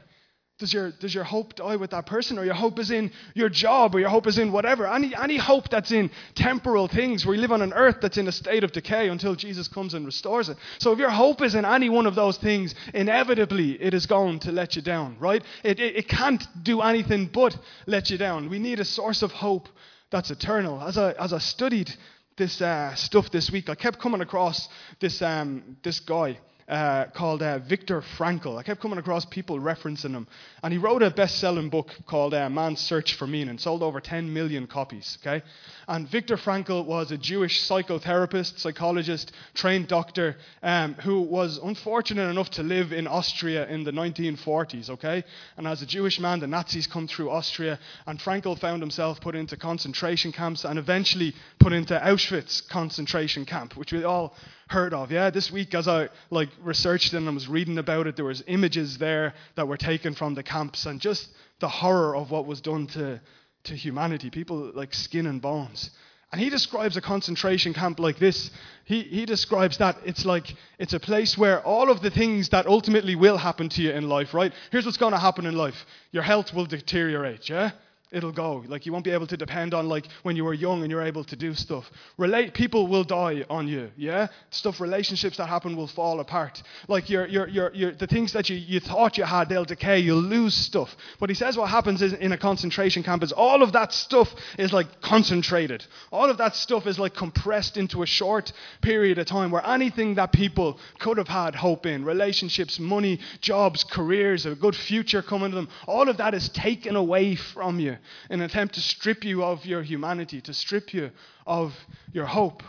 Does 0.59 0.71
your, 0.71 0.91
does 0.91 1.15
your 1.15 1.23
hope 1.23 1.55
die 1.55 1.75
with 1.77 1.89
that 1.91 2.05
person? 2.05 2.37
Or 2.37 2.45
your 2.45 2.53
hope 2.53 2.77
is 2.77 2.91
in 2.91 3.11
your 3.33 3.49
job, 3.49 3.95
or 3.95 3.99
your 3.99 4.09
hope 4.09 4.27
is 4.27 4.37
in 4.37 4.51
whatever? 4.51 4.87
Any, 4.87 5.13
any 5.15 5.35
hope 5.35 5.69
that's 5.69 5.91
in 5.91 6.11
temporal 6.35 6.87
things, 6.87 7.25
where 7.25 7.35
you 7.35 7.41
live 7.41 7.51
on 7.51 7.63
an 7.63 7.73
earth 7.73 7.97
that's 8.01 8.17
in 8.17 8.27
a 8.27 8.31
state 8.31 8.63
of 8.63 8.71
decay 8.71 9.09
until 9.09 9.33
Jesus 9.35 9.67
comes 9.67 9.95
and 9.95 10.05
restores 10.05 10.49
it. 10.49 10.57
So 10.77 10.91
if 10.91 10.99
your 10.99 11.09
hope 11.09 11.41
is 11.41 11.55
in 11.55 11.65
any 11.65 11.89
one 11.89 12.05
of 12.05 12.13
those 12.13 12.37
things, 12.37 12.75
inevitably 12.93 13.81
it 13.81 13.95
is 13.95 14.05
going 14.05 14.39
to 14.41 14.51
let 14.51 14.75
you 14.75 14.83
down, 14.83 15.17
right? 15.19 15.43
It, 15.63 15.79
it, 15.79 15.95
it 15.95 16.07
can't 16.07 16.45
do 16.61 16.81
anything 16.81 17.31
but 17.33 17.57
let 17.87 18.11
you 18.11 18.19
down. 18.19 18.47
We 18.49 18.59
need 18.59 18.79
a 18.79 18.85
source 18.85 19.23
of 19.23 19.31
hope 19.31 19.67
that's 20.11 20.29
eternal. 20.29 20.79
As 20.81 20.99
I, 20.99 21.13
as 21.13 21.33
I 21.33 21.39
studied 21.39 21.91
this 22.37 22.61
uh, 22.61 22.93
stuff 22.93 23.31
this 23.31 23.49
week, 23.49 23.69
I 23.69 23.75
kept 23.75 23.99
coming 23.99 24.21
across 24.21 24.69
this, 24.99 25.21
um, 25.23 25.77
this 25.81 25.99
guy 25.99 26.37
uh, 26.67 27.05
called 27.13 27.41
uh, 27.41 27.59
Viktor 27.59 28.01
Frankl. 28.17 28.57
I 28.57 28.63
kept 28.63 28.81
coming 28.81 28.97
across 28.97 29.25
people 29.25 29.59
referencing 29.59 30.11
him. 30.11 30.27
And 30.61 30.71
he 30.71 30.77
wrote 30.77 31.03
a 31.03 31.09
best 31.09 31.39
selling 31.39 31.69
book 31.69 31.89
called 32.05 32.33
uh, 32.33 32.49
Man's 32.49 32.79
Search 32.79 33.15
for 33.15 33.27
Meaning, 33.27 33.57
sold 33.57 33.83
over 33.83 33.99
10 33.99 34.33
million 34.33 34.67
copies. 34.67 35.17
Okay? 35.21 35.43
And 35.87 36.07
Viktor 36.07 36.37
Frankl 36.37 36.85
was 36.85 37.11
a 37.11 37.17
Jewish 37.17 37.61
psychotherapist, 37.67 38.59
psychologist, 38.59 39.31
trained 39.53 39.87
doctor 39.87 40.37
um, 40.61 40.93
who 40.95 41.21
was 41.21 41.59
unfortunate 41.61 42.29
enough 42.29 42.49
to 42.51 42.63
live 42.63 42.93
in 42.93 43.07
Austria 43.07 43.67
in 43.67 43.83
the 43.83 43.91
1940s. 43.91 44.89
Okay? 44.89 45.23
And 45.57 45.67
as 45.67 45.81
a 45.81 45.85
Jewish 45.85 46.19
man, 46.19 46.39
the 46.39 46.47
Nazis 46.47 46.87
come 46.87 47.07
through 47.07 47.29
Austria, 47.29 47.79
and 48.07 48.19
Frankl 48.19 48.57
found 48.57 48.81
himself 48.81 49.19
put 49.19 49.35
into 49.35 49.57
concentration 49.57 50.31
camps 50.31 50.63
and 50.63 50.79
eventually 50.79 51.33
put 51.59 51.73
into 51.73 51.93
Auschwitz 51.99 52.67
concentration 52.69 53.45
camp, 53.45 53.75
which 53.75 53.91
we 53.91 54.03
all 54.03 54.35
heard 54.73 54.93
of. 54.93 55.11
Yeah, 55.11 55.29
this 55.29 55.51
week 55.51 55.75
as 55.75 55.87
I 55.87 56.09
like 56.31 56.49
researched 56.61 57.13
and 57.13 57.29
I 57.29 57.31
was 57.31 57.47
reading 57.47 57.77
about 57.77 58.07
it, 58.07 58.15
there 58.15 58.25
was 58.25 58.43
images 58.47 58.97
there 58.97 59.35
that 59.55 59.67
were 59.67 59.77
taken 59.77 60.15
from 60.15 60.33
the 60.33 60.41
camps 60.43 60.85
and 60.87 60.99
just 60.99 61.29
the 61.59 61.69
horror 61.69 62.15
of 62.15 62.31
what 62.31 62.47
was 62.47 62.59
done 62.59 62.87
to, 62.87 63.21
to 63.65 63.75
humanity, 63.75 64.31
people 64.31 64.71
like 64.73 64.93
skin 64.93 65.27
and 65.27 65.41
bones. 65.41 65.91
And 66.31 66.41
he 66.41 66.49
describes 66.49 66.97
a 66.97 67.01
concentration 67.01 67.75
camp 67.75 67.99
like 67.99 68.17
this. 68.17 68.49
He, 68.85 69.03
he 69.03 69.27
describes 69.27 69.77
that 69.77 69.97
it's 70.03 70.25
like 70.25 70.55
it's 70.79 70.93
a 70.93 70.99
place 70.99 71.37
where 71.37 71.61
all 71.61 71.91
of 71.91 72.01
the 72.01 72.09
things 72.09 72.49
that 72.49 72.65
ultimately 72.65 73.15
will 73.15 73.37
happen 73.37 73.69
to 73.69 73.81
you 73.83 73.91
in 73.91 74.09
life, 74.09 74.33
right? 74.33 74.51
Here's 74.71 74.85
what's 74.85 74.97
going 74.97 75.13
to 75.13 75.19
happen 75.19 75.45
in 75.45 75.55
life 75.55 75.85
your 76.11 76.23
health 76.23 76.51
will 76.51 76.65
deteriorate, 76.65 77.47
yeah? 77.47 77.71
It'll 78.13 78.31
go. 78.31 78.63
Like 78.67 78.85
you 78.85 78.93
won't 78.93 79.03
be 79.03 79.11
able 79.11 79.27
to 79.27 79.35
depend 79.35 79.73
on 79.73 79.89
like 79.89 80.07
when 80.21 80.35
you 80.35 80.45
were 80.45 80.53
young 80.53 80.83
and 80.83 80.91
you're 80.91 81.01
able 81.01 81.23
to 81.25 81.35
do 81.35 81.53
stuff. 81.53 81.91
Relate 82.17 82.53
people 82.53 82.87
will 82.87 83.03
die 83.03 83.43
on 83.49 83.67
you, 83.67 83.91
yeah? 83.97 84.27
Stuff 84.51 84.79
relationships 84.79 85.37
that 85.37 85.47
happen 85.47 85.75
will 85.75 85.87
fall 85.87 86.19
apart. 86.19 86.61
Like 86.87 87.09
your 87.09 87.25
your 87.27 87.47
your, 87.49 87.73
your 87.73 87.91
the 87.91 88.07
things 88.07 88.31
that 88.33 88.49
you, 88.49 88.55
you 88.55 88.79
thought 88.79 89.17
you 89.17 89.23
had, 89.23 89.49
they'll 89.49 89.65
decay, 89.65 89.99
you'll 89.99 90.21
lose 90.21 90.53
stuff. 90.53 90.95
But 91.19 91.29
he 91.29 91.35
says 91.35 91.57
what 91.57 91.69
happens 91.69 92.01
is 92.01 92.13
in 92.13 92.31
a 92.31 92.37
concentration 92.37 93.03
camp 93.03 93.23
is 93.23 93.31
all 93.31 93.63
of 93.63 93.73
that 93.73 93.91
stuff 93.91 94.33
is 94.57 94.71
like 94.71 95.01
concentrated. 95.01 95.85
All 96.11 96.29
of 96.29 96.37
that 96.37 96.55
stuff 96.55 96.85
is 96.85 96.99
like 96.99 97.15
compressed 97.15 97.77
into 97.77 98.03
a 98.03 98.07
short 98.07 98.53
period 98.81 99.17
of 99.17 99.25
time 99.25 99.49
where 99.49 99.65
anything 99.65 100.15
that 100.15 100.31
people 100.31 100.79
could 100.99 101.17
have 101.17 101.27
had 101.27 101.55
hope 101.55 101.85
in, 101.87 102.05
relationships, 102.05 102.79
money, 102.79 103.19
jobs, 103.41 103.83
careers, 103.83 104.45
a 104.45 104.55
good 104.55 104.75
future 104.75 105.23
coming 105.23 105.49
to 105.49 105.55
them, 105.55 105.69
all 105.87 106.09
of 106.09 106.17
that 106.17 106.35
is 106.35 106.49
taken 106.49 106.95
away 106.95 107.35
from 107.35 107.79
you 107.79 107.97
in 108.29 108.39
an 108.39 108.45
attempt 108.45 108.75
to 108.75 108.81
strip 108.81 109.23
you 109.23 109.43
of 109.43 109.65
your 109.65 109.81
humanity, 109.81 110.41
to 110.41 110.53
strip 110.53 110.93
you 110.93 111.11
of 111.45 111.73
your 112.11 112.25
hope. 112.25 112.63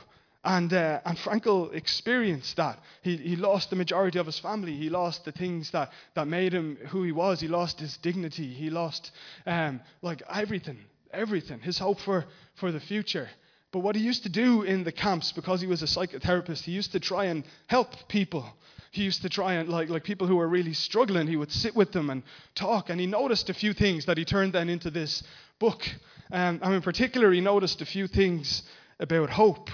And, 0.44 0.72
uh, 0.74 1.00
and 1.06 1.16
Frankl 1.16 1.72
experienced 1.72 2.56
that. 2.56 2.78
He, 3.02 3.16
he 3.16 3.36
lost 3.36 3.70
the 3.70 3.76
majority 3.76 4.18
of 4.18 4.26
his 4.26 4.38
family. 4.38 4.76
He 4.76 4.90
lost 4.90 5.24
the 5.24 5.32
things 5.32 5.70
that, 5.70 5.90
that 6.14 6.28
made 6.28 6.52
him 6.52 6.76
who 6.88 7.02
he 7.02 7.12
was. 7.12 7.40
He 7.40 7.48
lost 7.48 7.80
his 7.80 7.96
dignity. 7.96 8.52
He 8.52 8.68
lost 8.68 9.10
um, 9.46 9.80
like 10.02 10.22
everything, 10.30 10.78
everything, 11.12 11.60
his 11.60 11.78
hope 11.78 11.98
for, 12.00 12.26
for 12.56 12.72
the 12.72 12.80
future. 12.80 13.28
But 13.72 13.80
what 13.80 13.96
he 13.96 14.02
used 14.02 14.22
to 14.24 14.28
do 14.28 14.62
in 14.62 14.84
the 14.84 14.92
camps, 14.92 15.32
because 15.32 15.60
he 15.62 15.66
was 15.66 15.82
a 15.82 15.86
psychotherapist, 15.86 16.62
he 16.62 16.72
used 16.72 16.92
to 16.92 17.00
try 17.00 17.24
and 17.24 17.42
help 17.66 17.88
people. 18.08 18.46
He 18.94 19.02
used 19.02 19.22
to 19.22 19.28
try 19.28 19.54
and, 19.54 19.68
like, 19.68 19.88
like 19.88 20.04
people 20.04 20.28
who 20.28 20.36
were 20.36 20.46
really 20.46 20.72
struggling, 20.72 21.26
he 21.26 21.36
would 21.36 21.50
sit 21.50 21.74
with 21.74 21.90
them 21.90 22.10
and 22.10 22.22
talk. 22.54 22.90
And 22.90 23.00
he 23.00 23.06
noticed 23.06 23.50
a 23.50 23.54
few 23.54 23.72
things 23.72 24.06
that 24.06 24.16
he 24.16 24.24
turned 24.24 24.52
then 24.52 24.68
into 24.68 24.88
this 24.88 25.24
book. 25.58 25.84
Um, 26.30 26.60
and 26.62 26.74
in 26.74 26.80
particular, 26.82 27.32
he 27.32 27.40
noticed 27.40 27.82
a 27.82 27.86
few 27.86 28.06
things 28.06 28.62
about 29.00 29.30
hope. 29.30 29.68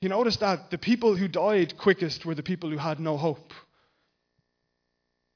He 0.00 0.08
noticed 0.08 0.40
that 0.40 0.72
the 0.72 0.78
people 0.78 1.14
who 1.14 1.28
died 1.28 1.78
quickest 1.78 2.26
were 2.26 2.34
the 2.34 2.42
people 2.42 2.68
who 2.68 2.78
had 2.78 2.98
no 2.98 3.16
hope. 3.16 3.52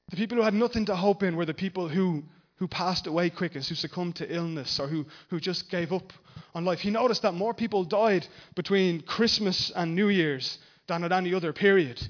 The 0.09 0.17
people 0.17 0.37
who 0.37 0.43
had 0.43 0.53
nothing 0.53 0.85
to 0.87 0.97
hope 0.97 1.23
in 1.23 1.37
were 1.37 1.45
the 1.45 1.53
people 1.53 1.87
who, 1.87 2.23
who 2.57 2.67
passed 2.67 3.07
away 3.07 3.29
quickest, 3.29 3.69
who 3.69 3.75
succumbed 3.75 4.17
to 4.17 4.35
illness, 4.35 4.81
or 4.81 4.87
who, 4.87 5.05
who 5.29 5.39
just 5.39 5.69
gave 5.69 5.93
up 5.93 6.11
on 6.53 6.65
life. 6.65 6.79
He 6.79 6.91
noticed 6.91 7.21
that 7.21 7.35
more 7.35 7.53
people 7.53 7.85
died 7.85 8.27
between 8.53 9.01
Christmas 9.01 9.71
and 9.73 9.95
New 9.95 10.09
Year's 10.09 10.57
than 10.87 11.05
at 11.05 11.13
any 11.13 11.33
other 11.33 11.53
period. 11.53 12.05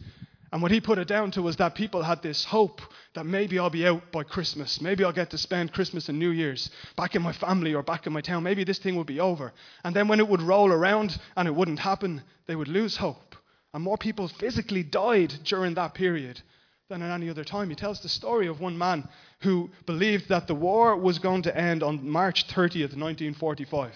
And 0.52 0.62
what 0.62 0.72
he 0.72 0.80
put 0.80 1.00
it 1.00 1.08
down 1.08 1.32
to 1.32 1.42
was 1.42 1.58
that 1.58 1.76
people 1.76 2.04
had 2.04 2.22
this 2.22 2.46
hope 2.46 2.82
that 3.14 3.26
maybe 3.26 3.60
I'll 3.60 3.70
be 3.70 3.88
out 3.88 4.12
by 4.12 4.24
Christmas. 4.24 4.80
Maybe 4.80 5.04
I'll 5.04 5.12
get 5.12 5.32
to 5.32 5.38
spend 5.38 5.74
Christmas 5.74 6.08
and 6.08 6.20
New 6.20 6.30
Year's 6.30 6.70
back 6.96 7.16
in 7.16 7.22
my 7.22 7.34
family 7.34 7.74
or 7.74 7.84
back 7.84 8.08
in 8.08 8.14
my 8.14 8.22
town. 8.22 8.44
Maybe 8.44 8.64
this 8.64 8.80
thing 8.80 8.96
will 8.96 9.04
be 9.04 9.20
over. 9.20 9.54
And 9.84 9.96
then 9.96 10.08
when 10.08 10.20
it 10.20 10.28
would 10.28 10.42
roll 10.42 10.72
around 10.72 11.20
and 11.36 11.48
it 11.48 11.56
wouldn't 11.56 11.80
happen, 11.80 12.22
they 12.48 12.56
would 12.56 12.68
lose 12.68 12.98
hope. 12.98 13.36
And 13.74 13.84
more 13.84 13.98
people 13.98 14.28
physically 14.28 14.84
died 14.84 15.34
during 15.44 15.74
that 15.74 15.94
period 15.94 16.42
than 16.88 17.02
at 17.02 17.14
any 17.14 17.30
other 17.30 17.44
time. 17.44 17.70
He 17.70 17.76
tells 17.76 18.00
the 18.02 18.10
story 18.10 18.48
of 18.48 18.62
one 18.62 18.78
man 18.78 19.10
who 19.42 19.70
believed 19.86 20.30
that 20.30 20.48
the 20.48 20.56
war 20.56 20.96
was 20.96 21.20
going 21.20 21.42
to 21.42 21.58
end 21.58 21.84
on 21.84 22.08
March 22.08 22.48
30th, 22.48 22.96
1945. 22.96 23.92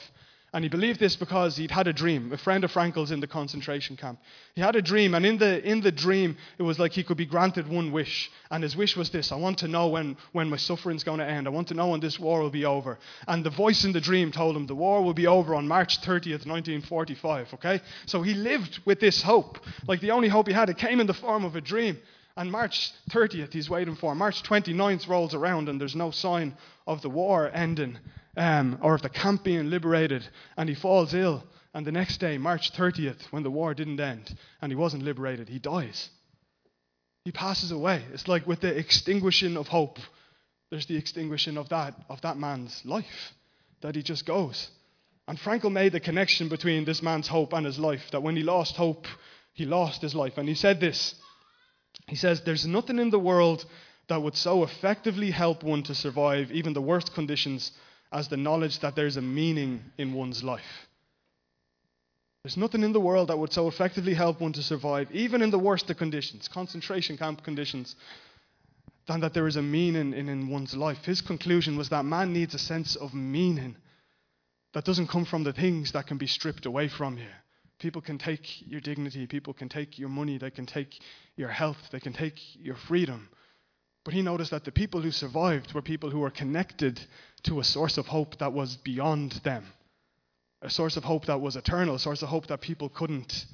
And 0.51 0.65
he 0.65 0.70
believed 0.70 1.00
this 1.00 1.15
because 1.15 1.58
he'd 1.58 1.70
had 1.70 1.88
a 1.88 1.94
dream. 1.94 2.34
A 2.34 2.38
friend 2.38 2.63
of 2.63 2.72
Frankl's 2.72 3.12
in 3.12 3.20
the 3.20 3.27
concentration 3.27 3.96
camp. 3.96 4.20
He 4.56 4.62
had 4.62 4.75
a 4.75 4.82
dream, 4.82 5.13
and 5.13 5.24
in 5.24 5.38
the, 5.38 5.63
in 5.63 5.82
the 5.82 5.91
dream, 5.91 6.38
it 6.58 6.63
was 6.63 6.79
like 6.79 6.91
he 6.91 7.03
could 7.03 7.18
be 7.18 7.25
granted 7.27 7.68
one 7.68 7.91
wish. 7.91 8.32
And 8.50 8.63
his 8.63 8.75
wish 8.75 8.98
was 8.98 9.12
this 9.12 9.32
I 9.32 9.36
want 9.36 9.60
to 9.60 9.68
know 9.68 9.89
when, 9.89 10.18
when 10.32 10.50
my 10.50 10.58
suffering's 10.58 11.03
going 11.03 11.20
to 11.20 11.25
end. 11.25 11.46
I 11.46 11.51
want 11.51 11.68
to 11.68 11.75
know 11.75 11.89
when 11.89 12.00
this 12.00 12.20
war 12.20 12.41
will 12.41 12.50
be 12.50 12.65
over. 12.65 12.98
And 13.27 13.44
the 13.44 13.51
voice 13.51 13.84
in 13.84 13.91
the 13.91 14.01
dream 14.01 14.32
told 14.32 14.56
him 14.56 14.65
the 14.65 14.75
war 14.75 15.03
will 15.03 15.13
be 15.13 15.27
over 15.27 15.53
on 15.53 15.68
March 15.68 16.01
30th, 16.01 16.48
1945. 16.48 17.53
Okay? 17.53 17.82
So 18.08 18.24
he 18.24 18.34
lived 18.34 18.79
with 18.86 19.00
this 19.00 19.22
hope. 19.22 19.60
Like 19.88 20.01
the 20.01 20.12
only 20.12 20.29
hope 20.29 20.48
he 20.48 20.53
had, 20.53 20.70
it 20.70 20.77
came 20.77 21.00
in 21.00 21.08
the 21.08 21.13
form 21.13 21.46
of 21.46 21.56
a 21.56 21.62
dream. 21.62 22.00
And 22.36 22.51
March 22.51 22.91
30th, 23.12 23.53
he's 23.53 23.70
waiting 23.70 23.96
for. 23.96 24.15
March 24.15 24.41
29th 24.44 25.08
rolls 25.08 25.36
around, 25.36 25.68
and 25.68 25.79
there's 25.79 25.96
no 25.96 26.10
sign 26.10 26.56
of 26.88 27.01
the 27.01 27.10
war 27.10 27.51
ending 27.53 28.00
um, 28.39 28.79
or 28.81 28.96
of 28.96 29.01
the 29.01 29.10
camp 29.10 29.43
being 29.43 29.69
liberated, 29.69 30.25
and 30.55 30.69
he 30.69 30.74
falls 30.74 31.13
ill. 31.13 31.43
And 31.74 31.86
the 31.86 31.91
next 31.91 32.17
day, 32.17 32.38
March 32.38 32.72
30th, 32.74 33.22
when 33.31 33.43
the 33.43 33.51
war 33.51 33.74
didn't 33.74 34.00
end 34.00 34.36
and 34.62 34.72
he 34.72 34.75
wasn't 34.75 35.03
liberated, 35.03 35.50
he 35.50 35.60
dies. 35.60 36.10
He 37.25 37.31
passes 37.31 37.72
away. 37.72 38.01
It's 38.13 38.29
like 38.29 38.48
with 38.48 38.62
the 38.62 38.75
extinguishing 38.75 39.58
of 39.58 39.67
hope, 39.67 40.00
there's 40.72 40.86
the 40.86 40.96
extinguishing 40.96 41.58
of 41.58 41.69
that, 41.69 41.93
of 42.08 42.22
that 42.22 42.38
man's 42.38 42.81
life, 42.86 43.34
that 43.81 43.96
he 43.96 44.01
just 44.01 44.25
goes. 44.25 44.69
And 45.27 45.38
Frankl 45.38 45.72
made 45.72 45.91
the 45.91 46.00
connection 46.00 46.48
between 46.48 46.86
this 46.86 47.03
man's 47.03 47.27
hope 47.27 47.53
and 47.53 47.65
his 47.65 47.77
life, 47.77 48.10
that 48.12 48.24
when 48.24 48.38
he 48.38 48.41
lost 48.41 48.77
hope, 48.77 49.05
he 49.53 49.65
lost 49.65 50.01
his 50.01 50.15
life. 50.15 50.38
And 50.38 50.48
he 50.48 50.55
said 50.55 50.79
this 50.79 51.13
He 52.08 52.15
says, 52.15 52.41
There's 52.41 52.65
nothing 52.65 53.00
in 53.00 53.10
the 53.10 53.19
world 53.19 53.65
that 54.08 54.24
would 54.24 54.36
so 54.36 54.63
effectively 54.63 55.29
help 55.29 55.62
one 55.62 55.84
to 55.84 55.93
survive 55.93 56.51
even 56.51 56.74
the 56.74 56.81
worst 56.81 57.13
conditions 57.13 57.74
as 58.12 58.28
the 58.28 58.38
knowledge 58.38 58.80
that 58.80 58.95
there's 58.95 59.17
a 59.17 59.22
meaning 59.22 59.84
in 59.98 60.13
one's 60.13 60.43
life. 60.43 60.88
There's 62.43 62.58
nothing 62.58 62.84
in 62.84 62.93
the 62.93 63.02
world 63.02 63.30
that 63.30 63.38
would 63.38 63.52
so 63.52 63.67
effectively 63.67 64.13
help 64.13 64.39
one 64.39 64.54
to 64.54 64.63
survive, 64.63 65.12
even 65.12 65.41
in 65.41 65.52
the 65.52 65.60
worst 65.60 65.89
of 65.89 65.98
conditions, 65.98 66.48
concentration 66.48 67.17
camp 67.17 67.43
conditions, 67.43 67.95
than 69.08 69.19
that 69.22 69.34
there 69.34 69.48
is 69.48 69.58
a 69.58 69.62
meaning 69.62 70.13
in, 70.13 70.30
in 70.30 70.50
one's 70.50 70.76
life. 70.76 71.04
His 71.04 71.22
conclusion 71.22 71.78
was 71.78 71.89
that 71.89 72.06
man 72.06 72.32
needs 72.32 72.54
a 72.54 72.60
sense 72.60 72.95
of 72.95 73.13
meaning 73.13 73.76
that 74.74 74.86
doesn't 74.86 75.08
come 75.08 75.26
from 75.26 75.43
the 75.43 75.54
things 75.54 75.91
that 75.91 76.08
can 76.08 76.17
be 76.17 76.28
stripped 76.28 76.65
away 76.65 76.88
from 76.88 77.17
you. 77.17 77.28
People 77.80 78.02
can 78.02 78.17
take 78.17 78.67
your 78.67 78.82
dignity, 78.82 79.26
people 79.26 79.54
can 79.54 79.67
take 79.67 79.98
your 79.98 80.10
money, 80.10 80.38
they 80.38 80.52
can 80.52 80.65
take 80.65 81.00
your 81.36 81.50
health, 81.50 81.78
they 81.91 82.00
can 82.00 82.13
take 82.13 82.39
your 82.56 82.76
freedom. 82.76 83.30
But 84.06 84.13
he 84.13 84.22
noticed 84.22 84.52
that 84.52 84.63
the 84.63 84.72
people 84.72 85.02
who 85.02 85.12
survived 85.12 85.74
were 85.74 85.82
people 85.82 86.10
who 86.10 86.19
were 86.19 86.30
connected 86.30 87.00
to 87.43 87.60
a 87.60 87.63
source 87.63 87.97
of 87.97 88.08
hope 88.08 88.38
that 88.39 88.54
was 88.54 88.75
beyond 88.78 89.34
them, 89.43 89.65
a 90.62 90.69
source 90.69 90.97
of 90.97 91.04
hope 91.04 91.25
that 91.25 91.39
was 91.39 91.56
eternal, 91.56 91.95
a 91.95 91.99
source 91.99 92.21
of 92.21 92.30
hope 92.30 92.47
that 92.47 92.62
people 92.62 92.89
couldn't, 92.89 93.45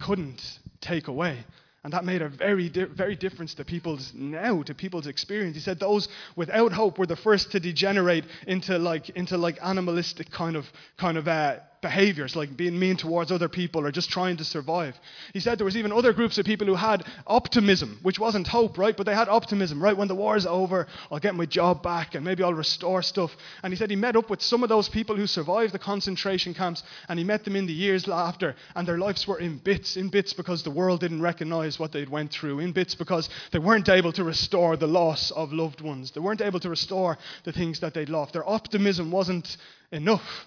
couldn't 0.00 0.58
take 0.80 1.08
away. 1.08 1.44
And 1.84 1.92
that 1.94 2.04
made 2.04 2.22
a 2.22 2.28
very, 2.28 2.68
di- 2.68 2.84
very 2.84 3.16
difference 3.16 3.54
to 3.54 3.64
people's 3.64 4.12
now, 4.14 4.62
to 4.62 4.74
people's 4.74 5.08
experience. 5.08 5.56
He 5.56 5.62
said 5.62 5.80
those 5.80 6.08
without 6.36 6.72
hope 6.72 6.96
were 6.96 7.06
the 7.06 7.16
first 7.16 7.50
to 7.52 7.60
degenerate 7.60 8.24
into 8.46 8.78
like, 8.78 9.08
into 9.10 9.36
like 9.36 9.58
animalistic 9.60 10.30
kind 10.30 10.54
of, 10.54 10.64
kind 10.96 11.18
of 11.18 11.26
uh, 11.26 11.56
behaviors, 11.82 12.36
like 12.36 12.56
being 12.56 12.78
mean 12.78 12.96
towards 12.96 13.30
other 13.30 13.48
people 13.48 13.84
or 13.84 13.90
just 13.90 14.08
trying 14.08 14.38
to 14.38 14.44
survive. 14.44 14.98
He 15.34 15.40
said 15.40 15.58
there 15.58 15.64
was 15.64 15.76
even 15.76 15.92
other 15.92 16.12
groups 16.12 16.38
of 16.38 16.46
people 16.46 16.66
who 16.66 16.76
had 16.76 17.04
optimism, 17.26 17.98
which 18.02 18.18
wasn't 18.18 18.46
hope, 18.46 18.78
right? 18.78 18.96
But 18.96 19.04
they 19.04 19.14
had 19.14 19.28
optimism, 19.28 19.82
right? 19.82 19.96
When 19.96 20.08
the 20.08 20.14
war's 20.14 20.46
over, 20.46 20.86
I'll 21.10 21.18
get 21.18 21.34
my 21.34 21.44
job 21.44 21.82
back 21.82 22.14
and 22.14 22.24
maybe 22.24 22.42
I'll 22.42 22.54
restore 22.54 23.02
stuff. 23.02 23.36
And 23.62 23.72
he 23.72 23.76
said 23.76 23.90
he 23.90 23.96
met 23.96 24.16
up 24.16 24.30
with 24.30 24.40
some 24.40 24.62
of 24.62 24.68
those 24.68 24.88
people 24.88 25.16
who 25.16 25.26
survived 25.26 25.74
the 25.74 25.78
concentration 25.78 26.54
camps 26.54 26.82
and 27.08 27.18
he 27.18 27.24
met 27.24 27.44
them 27.44 27.56
in 27.56 27.66
the 27.66 27.72
years 27.72 28.08
after 28.08 28.54
and 28.76 28.86
their 28.86 28.98
lives 28.98 29.26
were 29.26 29.40
in 29.40 29.58
bits, 29.58 29.96
in 29.96 30.08
bits 30.08 30.32
because 30.32 30.62
the 30.62 30.70
world 30.70 31.00
didn't 31.00 31.20
recognize 31.20 31.78
what 31.78 31.92
they'd 31.92 32.08
went 32.08 32.30
through, 32.30 32.60
in 32.60 32.72
bits 32.72 32.94
because 32.94 33.28
they 33.50 33.58
weren't 33.58 33.88
able 33.88 34.12
to 34.12 34.24
restore 34.24 34.76
the 34.76 34.86
loss 34.86 35.32
of 35.32 35.52
loved 35.52 35.80
ones. 35.80 36.12
They 36.12 36.20
weren't 36.20 36.40
able 36.40 36.60
to 36.60 36.70
restore 36.70 37.18
the 37.42 37.52
things 37.52 37.80
that 37.80 37.92
they'd 37.92 38.08
lost. 38.08 38.32
Their 38.32 38.48
optimism 38.48 39.10
wasn't 39.10 39.56
enough. 39.90 40.46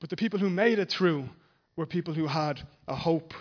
But 0.00 0.10
the 0.10 0.16
people 0.16 0.38
who 0.38 0.50
made 0.50 0.78
it 0.78 0.90
through 0.90 1.28
were 1.76 1.86
people 1.86 2.14
who 2.14 2.26
had 2.26 2.60
a 2.86 2.94
hope 2.94 3.34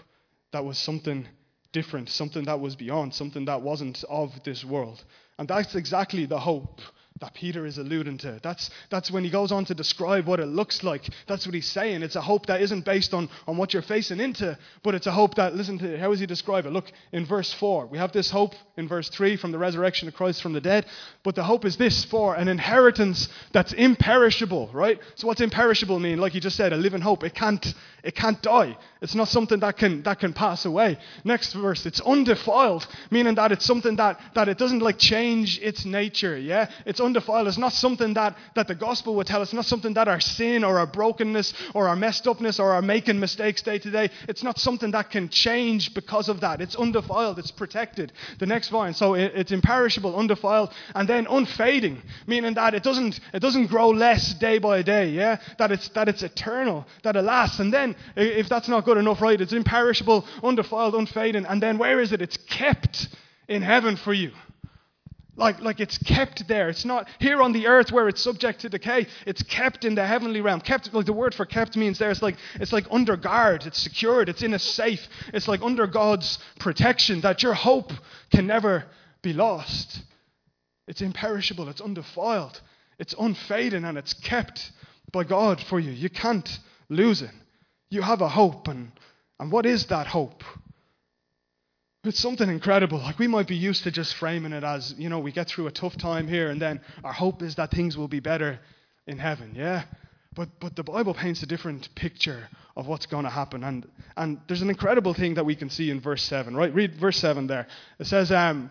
that 0.52 0.63
was 0.65 0.78
something 0.78 1.28
different, 1.72 2.10
something 2.10 2.46
that 2.46 2.60
was 2.60 2.76
beyond, 2.76 3.13
something 3.13 3.46
that 3.46 3.62
wasn't 3.62 4.04
of 4.10 4.32
this 4.44 4.63
world. 4.63 5.04
And 5.38 5.48
that's 5.48 5.76
exactly 5.76 6.26
the 6.26 6.39
hope 6.39 6.80
that 7.21 7.34
Peter 7.34 7.65
is 7.65 7.78
alluding 7.78 8.17
to. 8.17 8.39
That's, 8.43 8.69
that's 8.89 9.10
when 9.10 9.23
he 9.23 9.30
goes 9.30 9.49
on 9.49 9.63
to 9.65 9.73
describe 9.73 10.28
what 10.28 10.41
it 10.41 10.47
looks 10.47 10.84
like. 10.84 11.08
That's 11.28 11.45
what 11.45 11.56
he's 11.56 11.65
saying. 11.65 12.04
It's 12.04 12.17
a 12.17 12.21
hope 12.21 12.47
that 12.47 12.62
isn't 12.62 12.84
based 12.84 13.13
on, 13.13 13.30
on 13.47 13.56
what 13.56 13.71
you're 13.71 13.82
facing 13.82 14.19
into, 14.19 14.58
but 14.84 14.95
it's 14.95 15.08
a 15.08 15.13
hope 15.13 15.36
that, 15.36 15.56
listen 15.56 15.78
to, 15.80 15.97
how 15.97 16.10
does 16.10 16.19
he 16.19 16.25
describe 16.25 16.65
it? 16.65 16.71
Look, 16.71 16.91
in 17.13 17.25
verse 17.25 17.54
4, 17.54 17.86
we 17.86 17.97
have 17.99 18.12
this 18.12 18.30
hope 18.30 18.54
in 18.75 18.89
verse 18.89 19.08
3 19.08 19.38
from 19.38 19.54
the 19.54 19.58
resurrection 19.58 20.10
of 20.10 20.13
Christ 20.13 20.41
from 20.41 20.51
the 20.51 20.60
dead, 20.60 20.88
but 21.23 21.36
the 21.36 21.43
hope 21.43 21.63
is 21.63 21.78
this 21.78 22.04
for 22.04 22.36
an 22.36 22.49
inheritance 22.49 23.30
that's 23.54 23.71
imperishable, 23.71 24.69
right? 24.73 24.99
So 25.15 25.28
what's 25.28 25.39
imperishable 25.39 25.99
mean? 25.99 26.19
Like 26.19 26.34
he 26.34 26.41
just 26.41 26.58
said, 26.58 26.73
a 26.73 26.78
living 26.78 26.99
hope. 26.99 27.23
It 27.23 27.34
can't, 27.34 27.73
it 28.04 28.15
can't 28.15 28.41
die. 28.41 28.78
It's 29.01 29.15
not 29.15 29.30
something 29.30 29.62
that 29.62 29.78
can, 29.78 30.04
that 30.04 30.19
can 30.19 30.34
pass 30.34 30.65
away. 30.65 30.97
Next 31.23 31.54
verse, 31.54 31.86
it's 31.86 32.01
undefiled, 32.01 32.86
meaning 33.10 33.36
that 33.36 33.54
it's 33.54 33.65
something 33.65 33.95
that, 33.95 34.19
that 34.34 34.49
it 34.49 34.58
doesn't 34.58 34.80
like 34.80 34.97
change 34.97 35.60
its 35.62 35.86
nature, 35.86 36.38
yeah? 36.38 36.69
It's 36.86 36.99
undefiled. 37.06 37.48
It's 37.48 37.58
not 37.58 37.74
something 37.74 38.13
that, 38.15 38.38
that 38.56 38.68
the 38.68 38.76
gospel 38.76 39.15
would 39.15 39.28
tell 39.28 39.41
us. 39.41 39.50
It's 39.50 39.54
not 39.54 39.65
something 39.65 39.94
that 39.94 40.08
our 40.08 40.20
sin 40.20 40.63
or 40.63 40.80
our 40.80 40.88
brokenness 40.88 41.54
or 41.74 41.88
our 41.88 41.96
messed 41.96 42.28
upness 42.28 42.60
or 42.60 42.72
our 42.72 42.82
making 42.82 43.20
mistakes 43.20 43.62
day 43.62 43.80
to 43.80 43.91
day, 43.91 44.10
it's 44.28 44.44
not 44.44 44.60
something 44.60 44.91
that 44.91 45.12
can 45.12 45.30
change 45.30 45.94
because 45.94 46.28
of 46.30 46.41
that. 46.41 46.62
It's 46.62 46.76
undefiled. 46.76 47.39
It's 47.39 47.52
protected. 47.52 48.12
The 48.39 48.46
next 48.46 48.70
vine. 48.70 48.94
So 48.94 49.13
it, 49.13 49.32
it's 49.36 49.52
imperishable, 49.52 50.15
undefiled, 50.18 50.74
and 50.94 51.08
then 51.08 51.28
unfading, 51.28 52.02
meaning 52.28 52.56
that 52.56 52.74
it 52.74 52.84
doesn't, 52.84 53.20
it 53.34 53.39
doesn't 53.39 53.68
grow 53.68 53.89
less 53.89 54.34
day 54.34 54.58
by 54.58 54.82
day, 54.82 55.10
yeah? 55.10 55.39
That 55.58 55.72
it's, 55.72 55.89
that 55.89 56.10
it's 56.10 56.24
eternal, 56.24 56.86
that 57.04 57.15
it 57.15 57.22
lasts. 57.22 57.60
And 57.60 57.74
then, 57.74 57.96
if 58.15 58.50
that's 58.50 58.68
not 58.68 58.86
good 58.86 58.98
enough, 58.98 59.22
right, 59.22 59.39
it's 59.39 59.54
imperishable, 59.54 60.26
undefiled, 60.44 60.96
unfading. 60.96 61.46
And 61.46 61.62
then 61.62 61.78
where 61.78 62.00
is 62.00 62.12
it? 62.12 62.22
It's 62.22 62.38
kept 62.38 63.10
in 63.48 63.62
heaven 63.62 63.96
for 63.96 64.13
you. 64.13 64.32
Like, 65.38 65.60
like 65.60 65.80
it's 65.80 65.98
kept 65.98 66.48
there. 66.48 66.69
It's 66.69 66.86
not 66.86 67.08
here 67.19 67.41
on 67.41 67.52
the 67.52 67.67
earth 67.67 67.91
where 67.91 68.08
it's 68.08 68.21
subject 68.21 68.62
to 68.62 68.69
decay. 68.69 69.08
It's 69.26 69.43
kept 69.43 69.84
in 69.84 69.95
the 69.95 70.06
heavenly 70.06 70.41
realm. 70.41 70.62
Kept, 70.62 70.93
like 70.93 71.06
the 71.06 71.13
word 71.13 71.36
for 71.36 71.45
kept 71.45 71.76
means 71.76 72.00
there, 72.00 72.12
it's 72.12 72.21
like, 72.21 72.38
it's 72.56 72.71
like 72.71 72.86
under 72.89 73.17
guard. 73.17 73.65
It's 73.65 73.80
secured. 73.82 74.30
It's 74.30 74.43
in 74.43 74.54
a 74.54 74.60
safe. 74.60 75.08
It's 75.34 75.48
like 75.48 75.62
under 75.62 75.88
God's 75.88 76.39
protection 76.60 77.21
that 77.21 77.43
your 77.43 77.54
hope 77.54 77.91
can 78.32 78.48
never 78.48 78.86
be 79.21 79.34
lost. 79.34 80.02
It's 80.88 81.02
imperishable. 81.02 81.67
It's 81.67 81.82
undefiled. 81.82 82.62
It's 82.98 83.15
unfading 83.19 83.84
and 83.84 83.98
it's 83.98 84.13
kept 84.13 84.71
by 85.12 85.26
God 85.26 85.60
for 85.62 85.80
you. 85.80 85.91
You 85.91 86.10
can't 86.10 86.60
lose 86.89 87.21
it. 87.21 87.32
You 87.89 88.02
have 88.02 88.21
a 88.21 88.30
hope 88.30 88.67
and 88.67 88.91
And 89.39 89.52
what 89.52 89.65
is 89.65 89.88
that 89.88 90.08
hope? 90.08 90.43
It's 92.06 92.20
something 92.20 92.50
incredible. 92.50 93.00
Like 93.00 93.18
we 93.18 93.28
might 93.28 93.48
be 93.48 93.56
used 93.56 93.84
to 93.84 93.91
just 93.91 94.15
framing 94.15 94.54
it 94.54 94.63
as, 94.63 94.94
you 94.98 95.10
know, 95.10 95.20
we 95.20 95.32
get 95.32 95.48
through 95.48 95.65
a 95.65 95.72
tough 95.72 95.98
time 95.98 96.28
here 96.28 96.52
and 96.52 96.62
then 96.62 96.80
our 97.04 97.13
hope 97.13 97.41
is 97.41 97.56
that 97.56 97.72
things 97.72 97.98
will 97.98 98.08
be 98.08 98.20
better 98.20 98.60
in 99.08 99.18
heaven. 99.18 99.54
Yeah? 99.56 99.84
But 100.36 100.50
but 100.60 100.76
the 100.76 100.84
Bible 100.84 101.13
paints 101.13 101.41
a 101.41 101.48
different 101.48 101.89
picture 101.96 102.48
of 102.76 102.88
what's 102.88 103.08
going 103.08 103.24
to 103.24 103.30
happen. 103.30 103.63
And 103.63 103.88
and 104.15 104.39
there's 104.48 104.62
an 104.62 104.70
incredible 104.70 105.13
thing 105.13 105.36
that 105.36 105.46
we 105.46 105.56
can 105.56 105.70
see 105.70 105.89
in 105.89 106.00
verse 106.00 106.22
seven, 106.22 106.56
right? 106.56 106.74
Read 106.74 106.96
verse 106.96 107.18
seven 107.18 107.48
there. 107.48 107.68
It 108.00 108.06
says, 108.06 108.32
um, 108.32 108.70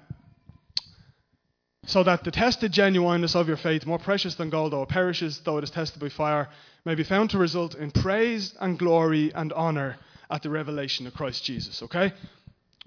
so 1.86 2.02
that 2.04 2.22
the 2.24 2.30
tested 2.30 2.72
genuineness 2.72 3.34
of 3.34 3.48
your 3.48 3.56
faith, 3.56 3.84
more 3.84 3.98
precious 3.98 4.36
than 4.36 4.48
gold, 4.48 4.72
though 4.72 4.82
it 4.82 4.88
perishes, 4.88 5.40
though 5.44 5.58
it 5.58 5.64
is 5.64 5.70
tested 5.70 6.00
by 6.00 6.08
fire, 6.08 6.48
may 6.84 6.94
be 6.94 7.04
found 7.04 7.30
to 7.30 7.38
result 7.38 7.74
in 7.74 7.90
praise 7.90 8.54
and 8.60 8.78
glory 8.78 9.32
and 9.34 9.52
honor 9.52 9.96
at 10.30 10.42
the 10.42 10.50
revelation 10.50 11.06
of 11.06 11.14
Christ 11.14 11.44
Jesus. 11.44 11.82
Okay? 11.82 12.12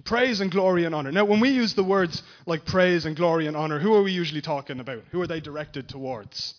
Praise 0.03 0.41
and 0.41 0.51
glory 0.51 0.85
and 0.85 0.93
honor. 0.93 1.11
Now, 1.11 1.25
when 1.25 1.39
we 1.39 1.49
use 1.49 1.73
the 1.73 1.83
words 1.83 2.21
like 2.45 2.65
praise 2.65 3.05
and 3.05 3.15
glory 3.15 3.47
and 3.47 3.57
honor, 3.57 3.79
who 3.79 3.95
are 3.95 4.03
we 4.03 4.11
usually 4.11 4.41
talking 4.41 4.79
about? 4.79 5.03
Who 5.11 5.21
are 5.21 5.27
they 5.27 5.39
directed 5.39 5.89
towards? 5.89 6.53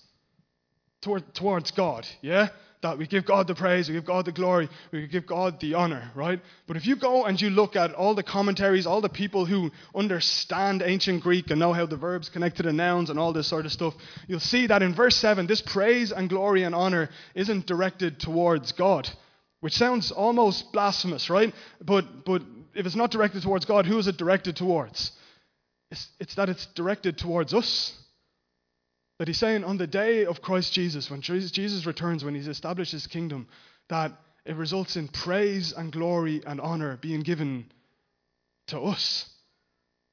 Toward, 1.03 1.35
towards 1.35 1.70
God, 1.70 2.07
yeah? 2.20 2.48
That 2.83 2.98
we 2.98 3.07
give 3.07 3.24
God 3.24 3.46
the 3.46 3.55
praise, 3.55 3.88
we 3.88 3.94
give 3.94 4.05
God 4.05 4.24
the 4.24 4.33
glory, 4.33 4.68
we 4.92 5.07
give 5.07 5.27
God 5.27 5.61
the 5.61 5.74
honor, 5.74 6.11
right? 6.14 6.40
But 6.66 6.77
if 6.77 6.87
you 6.87 6.96
go 6.96 7.24
and 7.24 7.40
you 7.40 7.51
look 7.51 7.77
at 7.77 7.94
all 7.94 8.14
the 8.14 8.22
commentaries, 8.22 8.87
all 8.87 9.01
the 9.01 9.09
people 9.09 9.46
who 9.46 9.70
understand 9.94 10.83
ancient 10.83 11.22
Greek 11.22 11.51
and 11.51 11.59
know 11.61 11.72
how 11.72 11.87
the 11.87 11.96
verbs 11.96 12.29
connect 12.29 12.57
to 12.57 12.64
the 12.64 12.72
nouns 12.72 13.11
and 13.11 13.18
all 13.18 13.33
this 13.33 13.46
sort 13.46 13.66
of 13.66 13.72
stuff, 13.72 13.94
you'll 14.27 14.40
see 14.40 14.66
that 14.66 14.83
in 14.83 14.94
verse 14.94 15.16
7, 15.16 15.46
this 15.46 15.62
praise 15.62 16.12
and 16.12 16.29
glory 16.29 16.64
and 16.64 16.74
honor 16.74 17.09
isn't 17.35 17.66
directed 17.66 18.18
towards 18.20 18.72
God, 18.72 19.09
which 19.61 19.77
sounds 19.77 20.11
almost 20.11 20.72
blasphemous, 20.72 21.31
right? 21.31 21.55
But, 21.81 22.24
but 22.24 22.42
if 22.74 22.87
it's 22.87 22.96
not 22.96 23.11
directed 23.11 23.42
towards 23.42 23.64
God, 23.64 23.87
who 23.87 23.98
is 23.98 24.07
it 24.07 24.16
directed 24.16 24.57
towards? 24.57 25.12
It's, 25.90 26.09
it's 26.20 26.35
that 26.35 26.48
it's 26.48 26.66
directed 26.66 27.18
towards 27.18 27.54
us. 27.54 27.94
That 29.18 29.28
he's 29.28 29.38
saying 29.38 29.64
on 29.64 29.78
the 29.78 29.87
day 29.87 30.26
of 30.26 30.42
Christ 30.42 30.72
Jesus, 30.72 31.11
when 31.11 31.22
Jesus 31.22 31.87
returns, 31.87 32.24
when 32.24 32.35
he's 32.35 32.46
established 32.46 32.92
his 32.92 33.07
kingdom, 33.07 33.48
that 33.88 34.12
it 34.44 34.57
results 34.57 34.96
in 34.96 35.09
praise 35.09 35.72
and 35.72 35.92
glory 35.92 36.42
and 36.46 36.61
honor 36.61 36.96
being 36.96 37.20
given 37.20 37.66
to 38.68 38.81
us. 38.81 39.28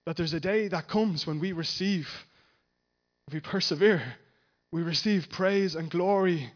That 0.06 0.18
there's 0.18 0.34
a 0.34 0.40
day 0.40 0.68
that 0.70 0.88
comes 0.88 1.28
when 1.28 1.40
we 1.40 1.52
receive, 1.52 2.10
if 3.28 3.34
we 3.34 3.40
persevere, 3.40 4.02
we 4.72 4.82
receive 4.82 5.30
praise 5.30 5.76
and 5.76 5.90
glory 5.90 6.52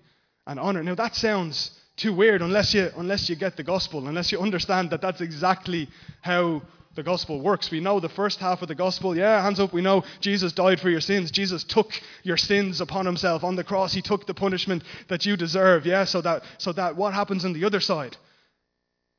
and 0.47 0.59
honor. 0.59 0.83
Now 0.83 0.95
that 0.95 1.15
sounds 1.15 1.71
too 1.99 2.13
weird 2.13 2.41
unless 2.41 2.73
you, 2.73 2.89
unless 2.97 3.29
you 3.29 3.35
get 3.35 3.57
the 3.57 3.63
gospel, 3.63 4.07
unless 4.07 4.31
you 4.31 4.39
understand 4.39 4.89
that 4.89 5.01
that's 5.01 5.21
exactly 5.21 5.89
how 6.21 6.62
the 6.95 7.03
gospel 7.03 7.39
works. 7.41 7.69
We 7.69 7.79
know 7.79 7.99
the 7.99 8.09
first 8.09 8.39
half 8.39 8.62
of 8.62 8.67
the 8.67 8.75
gospel. 8.75 9.15
Yeah, 9.15 9.41
hands 9.41 9.59
up. 9.59 9.73
We 9.73 9.81
know 9.81 10.03
Jesus 10.19 10.51
died 10.51 10.79
for 10.79 10.89
your 10.89 11.01
sins. 11.01 11.31
Jesus 11.31 11.63
took 11.63 11.91
your 12.23 12.38
sins 12.38 12.81
upon 12.81 13.05
himself 13.05 13.43
on 13.43 13.55
the 13.55 13.63
cross. 13.63 13.93
He 13.93 14.01
took 14.01 14.25
the 14.25 14.33
punishment 14.33 14.83
that 15.07 15.25
you 15.25 15.38
deserve. 15.38 15.85
Yeah, 15.85 16.05
so 16.05 16.21
that 16.21 16.43
so 16.57 16.73
that 16.73 16.95
what 16.95 17.13
happens 17.13 17.45
on 17.45 17.53
the 17.53 17.65
other 17.65 17.79
side? 17.79 18.17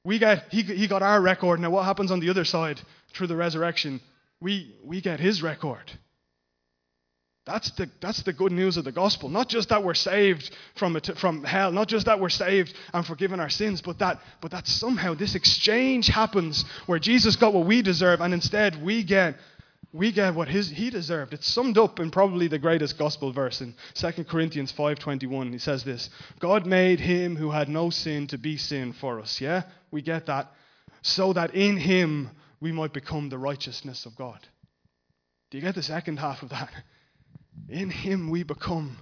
We 0.05 0.19
get 0.19 0.47
he 0.51 0.63
he 0.63 0.89
got 0.89 1.03
our 1.03 1.21
record. 1.21 1.61
Now 1.61 1.71
what 1.71 1.85
happens 1.85 2.11
on 2.11 2.21
the 2.21 2.31
other 2.31 2.45
side 2.45 2.81
through 3.15 3.29
the 3.29 3.37
resurrection? 3.37 4.01
We 4.41 4.75
we 4.85 5.01
get 5.01 5.21
his 5.21 5.43
record. 5.43 5.91
That's 7.51 7.73
the, 7.73 7.91
that's 8.01 8.23
the 8.23 8.33
good 8.33 8.53
news 8.53 8.77
of 8.77 8.85
the 8.85 8.93
gospel. 8.93 9.29
Not 9.29 9.49
just 9.49 9.71
that 9.71 9.83
we're 9.83 9.95
saved 9.95 10.55
from, 10.77 10.95
it, 10.95 11.11
from 11.19 11.43
hell, 11.43 11.73
not 11.73 11.89
just 11.89 12.07
that 12.07 12.21
we're 12.21 12.29
saved 12.29 12.73
and 12.95 13.05
forgiven 13.05 13.41
our 13.41 13.49
sins, 13.49 13.83
but 13.83 13.99
that, 13.99 14.21
but 14.41 14.53
that 14.53 14.69
somehow 14.69 15.15
this 15.15 15.35
exchange 15.35 16.07
happens 16.07 16.65
where 16.87 17.01
Jesus 17.01 17.35
got 17.35 17.53
what 17.53 17.67
we 17.67 17.83
deserve 17.83 18.21
and 18.21 18.33
instead 18.33 18.81
we 18.81 19.03
get, 19.03 19.35
we 19.93 20.13
get 20.13 20.37
what 20.37 20.47
his, 20.47 20.71
he 20.71 20.91
deserved. 20.91 21.35
It's 21.35 21.49
summed 21.49 21.77
up 21.77 21.99
in 21.99 22.13
probably 22.13 22.47
the 22.47 22.61
greatest 22.61 22.97
gospel 22.97 23.33
verse 23.33 23.61
in 23.61 23.75
2 23.95 24.25
Corinthians 24.27 24.73
5.21. 24.73 25.51
He 25.51 25.59
says 25.59 25.83
this, 25.83 26.09
God 26.39 26.67
made 26.67 27.01
him 27.01 27.35
who 27.35 27.51
had 27.51 27.69
no 27.69 27.91
sin 27.91 28.29
to 28.29 28.39
be 28.39 28.59
sin 28.59 28.93
for 28.93 29.19
us. 29.19 29.41
Yeah? 29.41 29.65
We 29.91 30.03
get 30.03 30.27
that. 30.27 30.53
So 31.03 31.33
that 31.33 31.57
in 31.57 31.79
him 31.79 32.31
we 32.61 32.71
might 32.71 32.93
become 32.93 33.29
the 33.29 33.39
righteousness 33.39 34.07
of 34.07 34.15
God. 34.15 34.39
Do 35.51 35.59
you 35.59 35.63
get 35.63 35.75
the 35.75 35.83
second 35.83 36.21
half 36.21 36.45
of 36.45 36.51
that? 36.51 36.71
In 37.69 37.91
him 37.91 38.31
we 38.31 38.43
become 38.43 38.97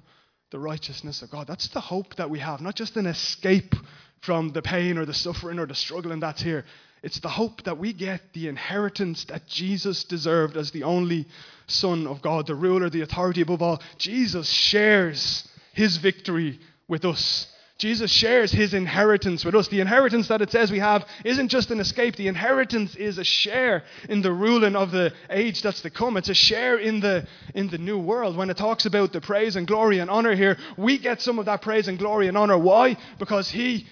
the 0.51 0.59
righteousness 0.59 1.23
of 1.23 1.31
God. 1.31 1.47
That's 1.47 1.69
the 1.69 1.81
hope 1.81 2.17
that 2.17 2.31
we 2.31 2.39
have, 2.39 2.61
not 2.61 2.75
just 2.75 2.97
an 2.97 3.07
escape 3.07 3.75
from 4.23 4.53
the 4.53 4.63
pain 4.63 4.99
or 4.99 5.05
the 5.05 5.15
suffering 5.15 5.59
or 5.59 5.67
the 5.67 5.75
struggling 5.75 6.21
that's 6.21 6.43
here. 6.43 6.65
It's 7.03 7.21
the 7.21 7.29
hope 7.29 7.63
that 7.65 7.79
we 7.79 7.93
get 7.93 8.33
the 8.33 8.49
inheritance 8.49 9.25
that 9.25 9.47
Jesus 9.47 10.05
deserved 10.05 10.57
as 10.57 10.71
the 10.71 10.83
only 10.83 11.27
Son 11.67 12.07
of 12.07 12.23
God, 12.23 12.47
the 12.47 12.55
ruler, 12.55 12.91
the 12.91 13.03
authority 13.03 13.43
above 13.43 13.63
all. 13.63 13.83
Jesus 13.99 14.49
shares 14.49 15.47
his 15.75 15.99
victory 15.99 16.59
with 16.89 17.05
us. 17.05 17.47
Jesus 17.79 18.11
shares 18.11 18.51
his 18.51 18.75
inheritance 18.75 19.45
with 19.45 19.55
us. 19.55 19.69
The 19.69 19.81
inheritance 19.81 20.27
that 20.29 20.43
it 20.43 20.51
says 20.51 20.73
we 20.73 20.81
have 20.81 21.07
isn't 21.25 21.49
just 21.49 21.71
an 21.71 21.79
escape. 21.79 22.17
The 22.17 22.27
inheritance 22.27 22.97
is 22.97 23.19
a 23.19 23.25
share 23.25 23.85
in 24.09 24.21
the 24.21 24.33
ruling 24.33 24.75
of 24.75 24.91
the 24.91 25.13
age 25.31 25.63
that's 25.63 25.83
to 25.83 25.91
come. 25.91 26.17
It's 26.17 26.29
a 26.29 26.35
share 26.35 26.77
in 26.77 26.99
the, 26.99 27.29
in 27.55 27.69
the 27.69 27.79
new 27.79 28.01
world. 28.01 28.37
When 28.37 28.51
it 28.51 28.57
talks 28.57 28.85
about 28.85 29.13
the 29.13 29.21
praise 29.21 29.55
and 29.55 29.65
glory 29.65 30.01
and 30.01 30.11
honor 30.11 30.35
here, 30.35 30.59
we 30.77 30.99
get 30.99 31.23
some 31.23 31.39
of 31.39 31.45
that 31.47 31.63
praise 31.63 31.87
and 31.87 32.01
glory 32.01 32.27
and 32.27 32.37
honor. 32.37 32.59
Why? 32.59 32.97
Because 33.21 33.49
he 33.49 33.87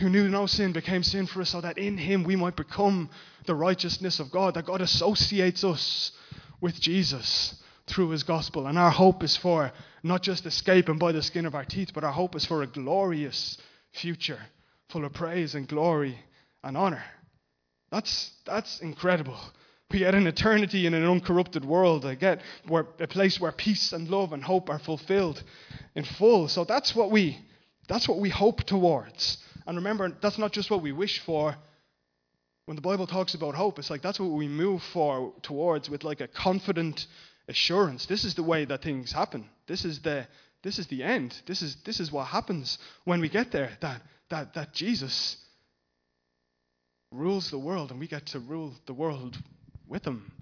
who 0.00 0.10
knew 0.10 0.28
no 0.28 0.44
sin 0.44 0.72
became 0.72 1.02
sin 1.02 1.26
for 1.26 1.40
us 1.40 1.48
so 1.48 1.62
that 1.62 1.78
in 1.78 1.96
him 1.96 2.24
we 2.24 2.36
might 2.36 2.56
become 2.56 3.08
the 3.46 3.54
righteousness 3.54 4.20
of 4.20 4.30
God, 4.30 4.52
that 4.54 4.66
God 4.66 4.82
associates 4.82 5.64
us 5.64 6.12
with 6.60 6.78
Jesus 6.78 7.54
through 7.90 8.10
his 8.10 8.22
gospel. 8.22 8.66
And 8.66 8.78
our 8.78 8.90
hope 8.90 9.22
is 9.22 9.36
for 9.36 9.72
not 10.02 10.22
just 10.22 10.46
escaping 10.46 10.98
by 10.98 11.12
the 11.12 11.22
skin 11.22 11.46
of 11.46 11.54
our 11.54 11.64
teeth, 11.64 11.90
but 11.94 12.04
our 12.04 12.12
hope 12.12 12.34
is 12.34 12.44
for 12.44 12.62
a 12.62 12.66
glorious 12.66 13.58
future 13.92 14.40
full 14.88 15.04
of 15.04 15.12
praise 15.12 15.54
and 15.54 15.68
glory 15.68 16.18
and 16.64 16.76
honor. 16.76 17.04
That's, 17.90 18.32
that's 18.44 18.80
incredible. 18.80 19.38
We 19.90 20.00
get 20.00 20.14
an 20.14 20.26
eternity 20.26 20.86
in 20.86 20.94
an 20.94 21.04
uncorrupted 21.04 21.64
world. 21.64 22.06
I 22.06 22.14
get 22.14 22.40
where, 22.68 22.86
a 23.00 23.06
place 23.06 23.40
where 23.40 23.52
peace 23.52 23.92
and 23.92 24.08
love 24.08 24.32
and 24.32 24.42
hope 24.42 24.70
are 24.70 24.78
fulfilled 24.78 25.42
in 25.94 26.04
full. 26.04 26.48
So 26.48 26.64
that's 26.64 26.94
what 26.94 27.10
we 27.10 27.38
that's 27.90 28.06
what 28.06 28.20
we 28.20 28.28
hope 28.30 28.62
towards. 28.62 29.38
And 29.66 29.76
remember, 29.76 30.16
that's 30.20 30.38
not 30.38 30.52
just 30.52 30.70
what 30.70 30.80
we 30.80 30.92
wish 30.92 31.18
for. 31.18 31.56
When 32.66 32.76
the 32.76 32.82
Bible 32.82 33.08
talks 33.08 33.34
about 33.34 33.56
hope, 33.56 33.80
it's 33.80 33.90
like 33.90 34.00
that's 34.00 34.20
what 34.20 34.30
we 34.30 34.46
move 34.46 34.80
for 34.92 35.32
towards 35.42 35.90
with 35.90 36.04
like 36.04 36.20
a 36.20 36.28
confident 36.28 37.08
assurance. 37.50 38.06
This 38.06 38.24
is 38.24 38.34
the 38.34 38.42
way 38.42 38.64
that 38.64 38.82
things 38.82 39.12
happen. 39.12 39.44
This 39.66 39.84
is 39.84 40.00
the 40.00 40.26
this 40.62 40.78
is 40.78 40.86
the 40.88 41.02
end. 41.02 41.34
This 41.46 41.62
is 41.62 41.76
this 41.84 42.00
is 42.00 42.12
what 42.12 42.26
happens 42.26 42.78
when 43.04 43.20
we 43.20 43.28
get 43.28 43.50
there. 43.50 43.70
That 43.80 44.00
that 44.30 44.54
that 44.54 44.72
Jesus 44.72 45.36
rules 47.12 47.50
the 47.50 47.58
world 47.58 47.90
and 47.90 48.00
we 48.00 48.06
get 48.06 48.26
to 48.26 48.38
rule 48.38 48.72
the 48.86 48.94
world 48.94 49.36
with 49.88 50.06
him. 50.06 50.32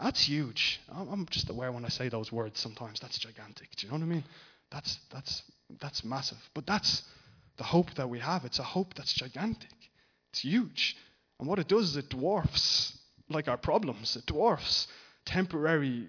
That's 0.00 0.26
huge. 0.26 0.80
I'm 0.88 1.26
just 1.30 1.50
aware 1.50 1.70
when 1.72 1.84
I 1.84 1.88
say 1.88 2.08
those 2.08 2.32
words 2.32 2.58
sometimes. 2.58 3.00
That's 3.00 3.18
gigantic. 3.18 3.68
Do 3.76 3.86
you 3.86 3.92
know 3.92 3.98
what 3.98 4.04
I 4.04 4.08
mean? 4.08 4.24
That's 4.70 4.98
that's 5.12 5.42
that's 5.80 6.04
massive. 6.04 6.38
But 6.54 6.66
that's 6.66 7.02
the 7.56 7.64
hope 7.64 7.94
that 7.94 8.08
we 8.08 8.18
have. 8.18 8.44
It's 8.44 8.58
a 8.58 8.64
hope 8.64 8.94
that's 8.94 9.12
gigantic. 9.12 9.70
It's 10.32 10.40
huge. 10.40 10.96
And 11.38 11.48
what 11.48 11.58
it 11.58 11.68
does 11.68 11.90
is 11.90 11.96
it 11.96 12.10
dwarfs 12.10 12.96
like 13.28 13.48
our 13.48 13.56
problems. 13.56 14.16
It 14.16 14.26
dwarfs 14.26 14.88
temporary 15.24 16.08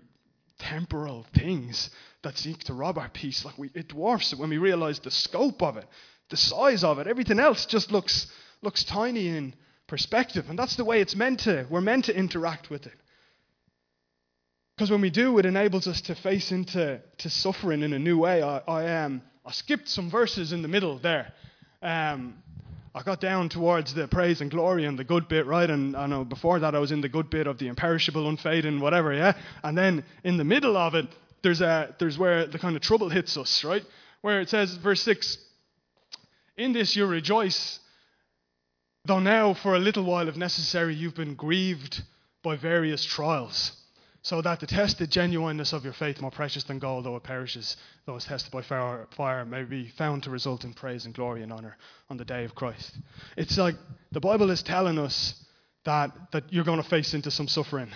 temporal 0.60 1.26
things 1.34 1.90
that 2.24 2.38
seek 2.38 2.64
to 2.66 2.74
rob 2.74 2.98
our 2.98 3.10
peace. 3.10 3.46
Like 3.46 3.58
we, 3.58 3.70
it 3.74 3.90
dwarfs 3.90 4.34
it 4.34 4.40
when 4.40 4.50
we 4.50 4.58
realize 4.58 5.00
the 5.00 5.12
scope 5.12 5.62
of 5.62 5.78
it, 5.78 5.86
the 6.30 6.38
size 6.38 6.84
of 6.84 7.00
it. 7.00 7.08
Everything 7.08 7.40
else 7.40 7.66
just 7.66 7.92
looks 7.92 8.28
looks 8.62 8.84
tiny 8.84 9.28
in 9.28 9.54
perspective, 9.88 10.50
and 10.50 10.58
that's 10.58 10.76
the 10.76 10.86
way 10.86 11.02
it's 11.02 11.16
meant 11.16 11.42
to. 11.42 11.68
We're 11.70 11.82
meant 11.82 12.06
to 12.06 12.18
interact 12.18 12.70
with 12.70 12.88
it. 12.88 12.94
Because 14.76 14.92
when 14.92 15.02
we 15.02 15.10
do, 15.10 15.38
it 15.38 15.46
enables 15.46 15.88
us 15.88 16.02
to 16.02 16.16
face 16.16 16.52
into 16.52 17.02
to 17.20 17.30
suffering 17.30 17.82
in 17.82 17.94
a 17.94 18.00
new 18.00 18.18
way. 18.18 18.42
I, 18.42 18.58
I 18.68 19.04
um 19.04 19.22
I 19.46 19.52
skipped 19.52 19.88
some 19.88 20.10
verses 20.10 20.52
in 20.52 20.62
the 20.62 20.68
middle 20.68 20.98
there. 20.98 21.32
Um, 21.82 22.42
I 22.96 23.04
got 23.04 23.20
down 23.20 23.50
towards 23.50 23.94
the 23.94 24.08
praise 24.08 24.40
and 24.40 24.50
glory 24.50 24.86
and 24.86 24.98
the 24.98 25.04
good 25.04 25.28
bit, 25.28 25.46
right? 25.46 25.70
And 25.70 25.98
I 25.98 26.08
know 26.08 26.24
before 26.24 26.60
that 26.60 26.76
I 26.76 26.80
was 26.80 26.94
in 26.94 27.02
the 27.02 27.10
good 27.10 27.30
bit 27.30 27.46
of 27.46 27.58
the 27.58 27.68
imperishable, 27.68 28.30
unfading, 28.30 28.80
whatever, 28.80 29.12
yeah? 29.12 29.34
And 29.64 29.78
then 29.78 30.06
in 30.24 30.38
the 30.38 30.46
middle 30.46 30.78
of 30.78 30.96
it, 30.96 31.06
there's, 31.42 31.60
a, 31.60 31.94
there's 32.00 32.18
where 32.18 32.48
the 32.48 32.58
kind 32.58 32.74
of 32.74 32.82
trouble 32.82 33.10
hits 33.10 33.36
us, 33.36 33.66
right? 33.66 33.84
Where 34.22 34.40
it 34.40 34.48
says, 34.48 34.76
verse 34.76 35.02
6, 35.02 35.38
In 36.56 36.72
this 36.72 36.96
you 36.96 37.06
rejoice, 37.06 37.80
though 39.04 39.20
now 39.20 39.54
for 39.56 39.76
a 39.76 39.80
little 39.80 40.06
while, 40.06 40.30
if 40.30 40.38
necessary, 40.38 40.96
you've 40.96 41.16
been 41.16 41.36
grieved 41.36 42.02
by 42.44 42.56
various 42.56 43.04
trials. 43.04 43.74
So 44.26 44.42
that 44.42 44.60
the 44.60 44.66
tested 44.66 45.12
genuineness 45.12 45.72
of 45.72 45.84
your 45.84 45.94
faith, 45.94 46.20
more 46.20 46.32
precious 46.32 46.64
than 46.64 46.80
gold, 46.80 47.06
though 47.06 47.16
it 47.16 47.22
perishes, 47.22 47.78
though 48.08 48.16
it's 48.16 48.26
tested 48.26 48.52
by 48.52 48.64
fire, 48.64 49.46
may 49.46 49.62
be 49.62 49.88
found 50.00 50.24
to 50.24 50.32
result 50.32 50.64
in 50.64 50.74
praise 50.74 51.06
and 51.06 51.14
glory 51.14 51.44
and 51.44 51.54
honor 51.54 51.78
on 52.10 52.18
the 52.18 52.26
day 52.26 52.44
of 52.44 52.56
Christ. 52.56 52.98
It's 53.38 53.56
like 53.56 53.76
the 54.12 54.20
Bible 54.20 54.50
is 54.50 54.64
telling 54.64 54.98
us 54.98 55.36
that, 55.84 56.10
that 56.32 56.52
you're 56.52 56.64
going 56.64 56.82
to 56.82 56.90
face 56.90 57.14
into 57.14 57.30
some 57.30 57.48
suffering. 57.48 57.92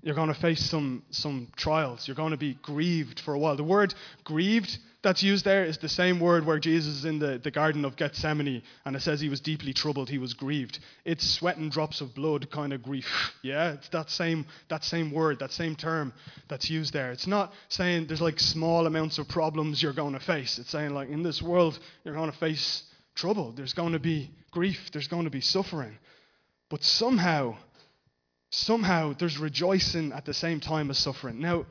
You're 0.00 0.14
going 0.14 0.32
to 0.32 0.40
face 0.40 0.64
some, 0.64 1.02
some 1.10 1.48
trials. 1.56 2.06
You're 2.06 2.14
going 2.14 2.30
to 2.30 2.36
be 2.36 2.54
grieved 2.62 3.18
for 3.18 3.34
a 3.34 3.38
while. 3.38 3.56
The 3.56 3.64
word 3.64 3.94
grieved 4.22 4.78
that's 5.02 5.22
used 5.22 5.44
there 5.44 5.64
is 5.64 5.78
the 5.78 5.88
same 5.88 6.20
word 6.20 6.46
where 6.46 6.60
Jesus 6.60 6.98
is 6.98 7.04
in 7.04 7.18
the, 7.18 7.38
the 7.42 7.50
Garden 7.50 7.84
of 7.84 7.96
Gethsemane 7.96 8.62
and 8.84 8.94
it 8.94 9.02
says 9.02 9.20
he 9.20 9.28
was 9.28 9.40
deeply 9.40 9.72
troubled, 9.72 10.08
he 10.08 10.18
was 10.18 10.34
grieved. 10.34 10.78
It's 11.04 11.28
sweating 11.28 11.70
drops 11.70 12.00
of 12.00 12.14
blood 12.14 12.50
kind 12.50 12.72
of 12.72 12.82
grief. 12.82 13.06
Yeah, 13.42 13.72
it's 13.72 13.88
that 13.88 14.08
same, 14.08 14.46
that 14.68 14.84
same 14.84 15.10
word, 15.10 15.40
that 15.40 15.50
same 15.50 15.74
term 15.74 16.12
that's 16.48 16.70
used 16.70 16.92
there. 16.92 17.10
It's 17.10 17.26
not 17.26 17.52
saying 17.68 18.06
there's 18.06 18.20
like 18.20 18.38
small 18.38 18.86
amounts 18.86 19.18
of 19.18 19.26
problems 19.26 19.82
you're 19.82 19.92
going 19.92 20.12
to 20.12 20.20
face. 20.20 20.60
It's 20.60 20.70
saying 20.70 20.94
like 20.94 21.08
in 21.08 21.24
this 21.24 21.42
world 21.42 21.76
you're 22.04 22.14
going 22.14 22.30
to 22.30 22.38
face 22.38 22.84
trouble. 23.16 23.50
There's 23.50 23.74
going 23.74 23.92
to 23.94 23.98
be 23.98 24.30
grief. 24.52 24.90
There's 24.92 25.08
going 25.08 25.24
to 25.24 25.30
be 25.30 25.40
suffering. 25.40 25.98
But 26.70 26.84
somehow, 26.84 27.56
somehow 28.50 29.14
there's 29.18 29.38
rejoicing 29.38 30.12
at 30.12 30.24
the 30.24 30.34
same 30.34 30.60
time 30.60 30.88
as 30.90 30.98
suffering. 30.98 31.40
Now, 31.40 31.66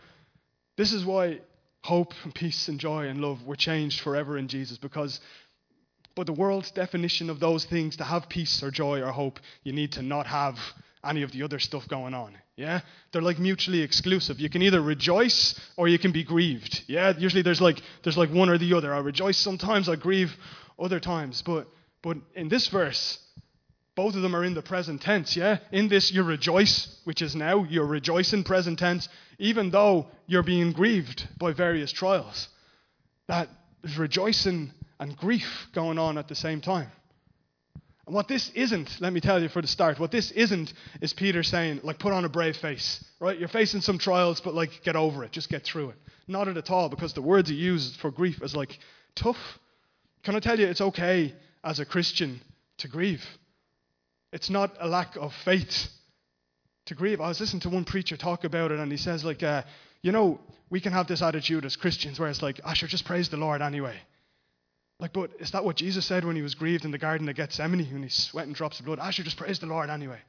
this 0.76 0.92
is 0.92 1.06
why 1.06 1.40
hope 1.84 2.14
and 2.24 2.34
peace 2.34 2.68
and 2.68 2.80
joy 2.80 3.08
and 3.08 3.22
love 3.22 3.44
were 3.46 3.56
changed 3.56 4.02
forever 4.02 4.38
in 4.38 4.48
Jesus 4.48 4.78
because 4.78 5.20
but 6.16 6.26
the 6.26 6.34
world's 6.34 6.72
definition 6.72 7.30
of 7.30 7.40
those 7.40 7.66
things 7.66 7.98
to 7.98 8.04
have 8.04 8.28
peace 8.28 8.62
or 8.64 8.70
joy 8.70 9.02
or 9.02 9.12
hope 9.12 9.40
you 9.64 9.72
need 9.72 9.94
to 9.94 10.02
not 10.02 10.28
have 10.28 10.58
any 11.04 11.24
of 11.24 11.32
the 11.32 11.44
other 11.44 11.60
stuff 11.60 11.88
going 11.88 12.14
on. 12.14 12.38
Yeah? 12.56 12.82
They're 13.12 13.22
like 13.22 13.40
mutually 13.40 13.82
exclusive. 13.82 14.40
You 14.40 14.50
can 14.50 14.62
either 14.62 14.82
rejoice 14.82 15.60
or 15.78 15.88
you 15.88 15.98
can 15.98 16.12
be 16.12 16.24
grieved. 16.24 16.84
Yeah? 16.88 17.14
Usually 17.18 17.42
there's 17.42 17.62
like 17.62 17.82
there's 18.04 18.18
like 18.18 18.30
one 18.30 18.50
or 18.50 18.58
the 18.58 18.74
other. 18.74 18.94
I 18.94 19.00
rejoice 19.00 19.38
sometimes 19.38 19.90
i 19.90 19.96
grieve 19.96 20.36
other 20.78 21.00
times. 21.00 21.42
But 21.42 21.68
but 22.02 22.18
in 22.36 22.50
this 22.50 22.68
verse 22.68 23.18
both 24.02 24.16
of 24.16 24.24
them 24.24 24.36
are 24.36 24.44
in 24.44 24.56
the 24.56 24.64
present 24.64 25.00
tense, 25.00 25.38
yeah? 25.38 25.60
In 25.72 25.88
this, 25.88 26.12
you 26.12 26.24
rejoice, 26.24 27.00
which 27.04 27.22
is 27.22 27.36
now, 27.36 27.66
you 27.66 27.84
rejoice 27.84 28.34
in 28.34 28.44
present 28.44 28.80
tense, 28.80 29.08
even 29.38 29.70
though 29.70 30.08
you're 30.26 30.42
being 30.42 30.72
grieved 30.72 31.28
by 31.38 31.54
various 31.54 31.92
trials. 31.92 32.50
That 33.28 33.48
there's 33.84 34.00
rejoicing 34.00 34.72
and 35.00 35.16
grief 35.16 35.68
going 35.76 36.00
on 36.00 36.18
at 36.18 36.28
the 36.28 36.34
same 36.34 36.62
time. 36.62 36.90
And 38.08 38.16
what 38.16 38.28
this 38.28 38.50
isn't, 38.56 39.00
let 39.02 39.14
me 39.14 39.22
tell 39.22 39.40
you 39.40 39.50
for 39.50 39.62
the 39.62 39.68
start, 39.68 40.00
what 40.00 40.10
this 40.10 40.32
isn't 40.32 40.74
is 41.00 41.14
Peter 41.14 41.44
saying, 41.44 41.82
like, 41.84 42.00
put 42.00 42.12
on 42.12 42.26
a 42.26 42.30
brave 42.30 42.58
face, 42.58 43.06
right? 43.20 43.38
You're 43.38 43.50
facing 43.50 43.82
some 43.82 44.00
trials, 44.00 44.42
but 44.42 44.56
like, 44.56 44.82
get 44.84 44.96
over 44.96 45.24
it, 45.24 45.32
just 45.32 45.48
get 45.48 45.64
through 45.64 45.90
it. 45.90 45.98
Not 46.28 46.48
at 46.48 46.72
all, 46.72 46.90
because 46.90 47.14
the 47.14 47.22
words 47.22 47.50
he 47.50 47.56
uses 47.56 47.96
for 47.98 48.10
grief 48.10 48.42
is 48.42 48.56
like, 48.56 48.80
tough. 49.14 49.60
Can 50.24 50.36
I 50.36 50.40
tell 50.40 50.60
you, 50.60 50.66
it's 50.66 50.82
okay 50.82 51.36
as 51.64 51.80
a 51.80 51.86
Christian 51.86 52.42
to 52.78 52.88
grieve. 52.88 53.24
It's 54.32 54.50
not 54.50 54.76
a 54.80 54.88
lack 54.88 55.16
of 55.18 55.34
faith 55.34 55.90
to 56.86 56.96
grieve. 56.96 57.22
I 57.22 57.28
was 57.28 57.40
listening 57.40 57.62
to 57.62 57.70
one 57.70 57.86
preacher 57.86 58.18
talk 58.18 58.44
about 58.44 58.72
it, 58.72 58.80
and 58.80 58.92
he 58.92 58.98
says, 58.98 59.24
like, 59.24 59.44
uh, 59.44 59.64
you 60.02 60.12
know, 60.12 60.40
we 60.70 60.80
can 60.80 60.94
have 60.94 61.08
this 61.08 61.22
attitude 61.22 61.66
as 61.66 61.76
Christians 61.76 62.20
where 62.20 62.30
it's 62.30 62.42
like, 62.42 62.60
I 62.64 62.74
should 62.74 62.90
just 62.90 63.06
praise 63.06 63.30
the 63.30 63.38
Lord 63.38 63.62
anyway. 63.62 63.96
Like, 65.00 65.14
but 65.14 65.32
is 65.40 65.52
that 65.52 65.66
what 65.66 65.76
Jesus 65.76 66.06
said 66.06 66.24
when 66.24 66.36
he 66.36 66.42
was 66.42 66.56
grieved 66.56 66.86
in 66.86 66.92
the 66.92 66.98
Garden 66.98 67.28
of 67.28 67.36
Gethsemane, 67.36 67.92
when 67.92 68.04
he's 68.04 68.14
sweating 68.14 68.54
drops 68.54 68.80
of 68.80 68.86
blood? 68.86 69.00
I 69.00 69.12
should 69.12 69.26
just 69.26 69.38
praise 69.38 69.60
the 69.60 69.66
Lord 69.66 69.90
anyway. 69.90 70.20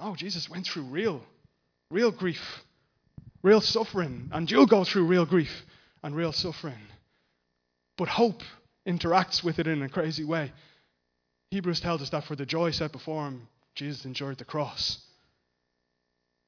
Oh, 0.00 0.14
Jesus 0.14 0.48
went 0.48 0.66
through 0.66 0.84
real, 0.84 1.22
real 1.90 2.10
grief, 2.10 2.62
real 3.42 3.60
suffering, 3.60 4.30
and 4.32 4.50
you'll 4.50 4.66
go 4.66 4.84
through 4.84 5.06
real 5.06 5.26
grief 5.26 5.66
and 6.02 6.14
real 6.14 6.32
suffering. 6.32 6.78
But 7.96 8.08
hope 8.08 8.42
interacts 8.86 9.42
with 9.42 9.58
it 9.58 9.66
in 9.66 9.82
a 9.82 9.88
crazy 9.88 10.24
way. 10.24 10.52
Hebrews 11.54 11.78
tells 11.78 12.02
us 12.02 12.10
that 12.10 12.24
for 12.24 12.34
the 12.34 12.44
joy 12.44 12.72
set 12.72 12.90
before 12.90 13.28
him, 13.28 13.46
Jesus 13.76 14.04
endured 14.04 14.38
the 14.38 14.44
cross. 14.44 14.98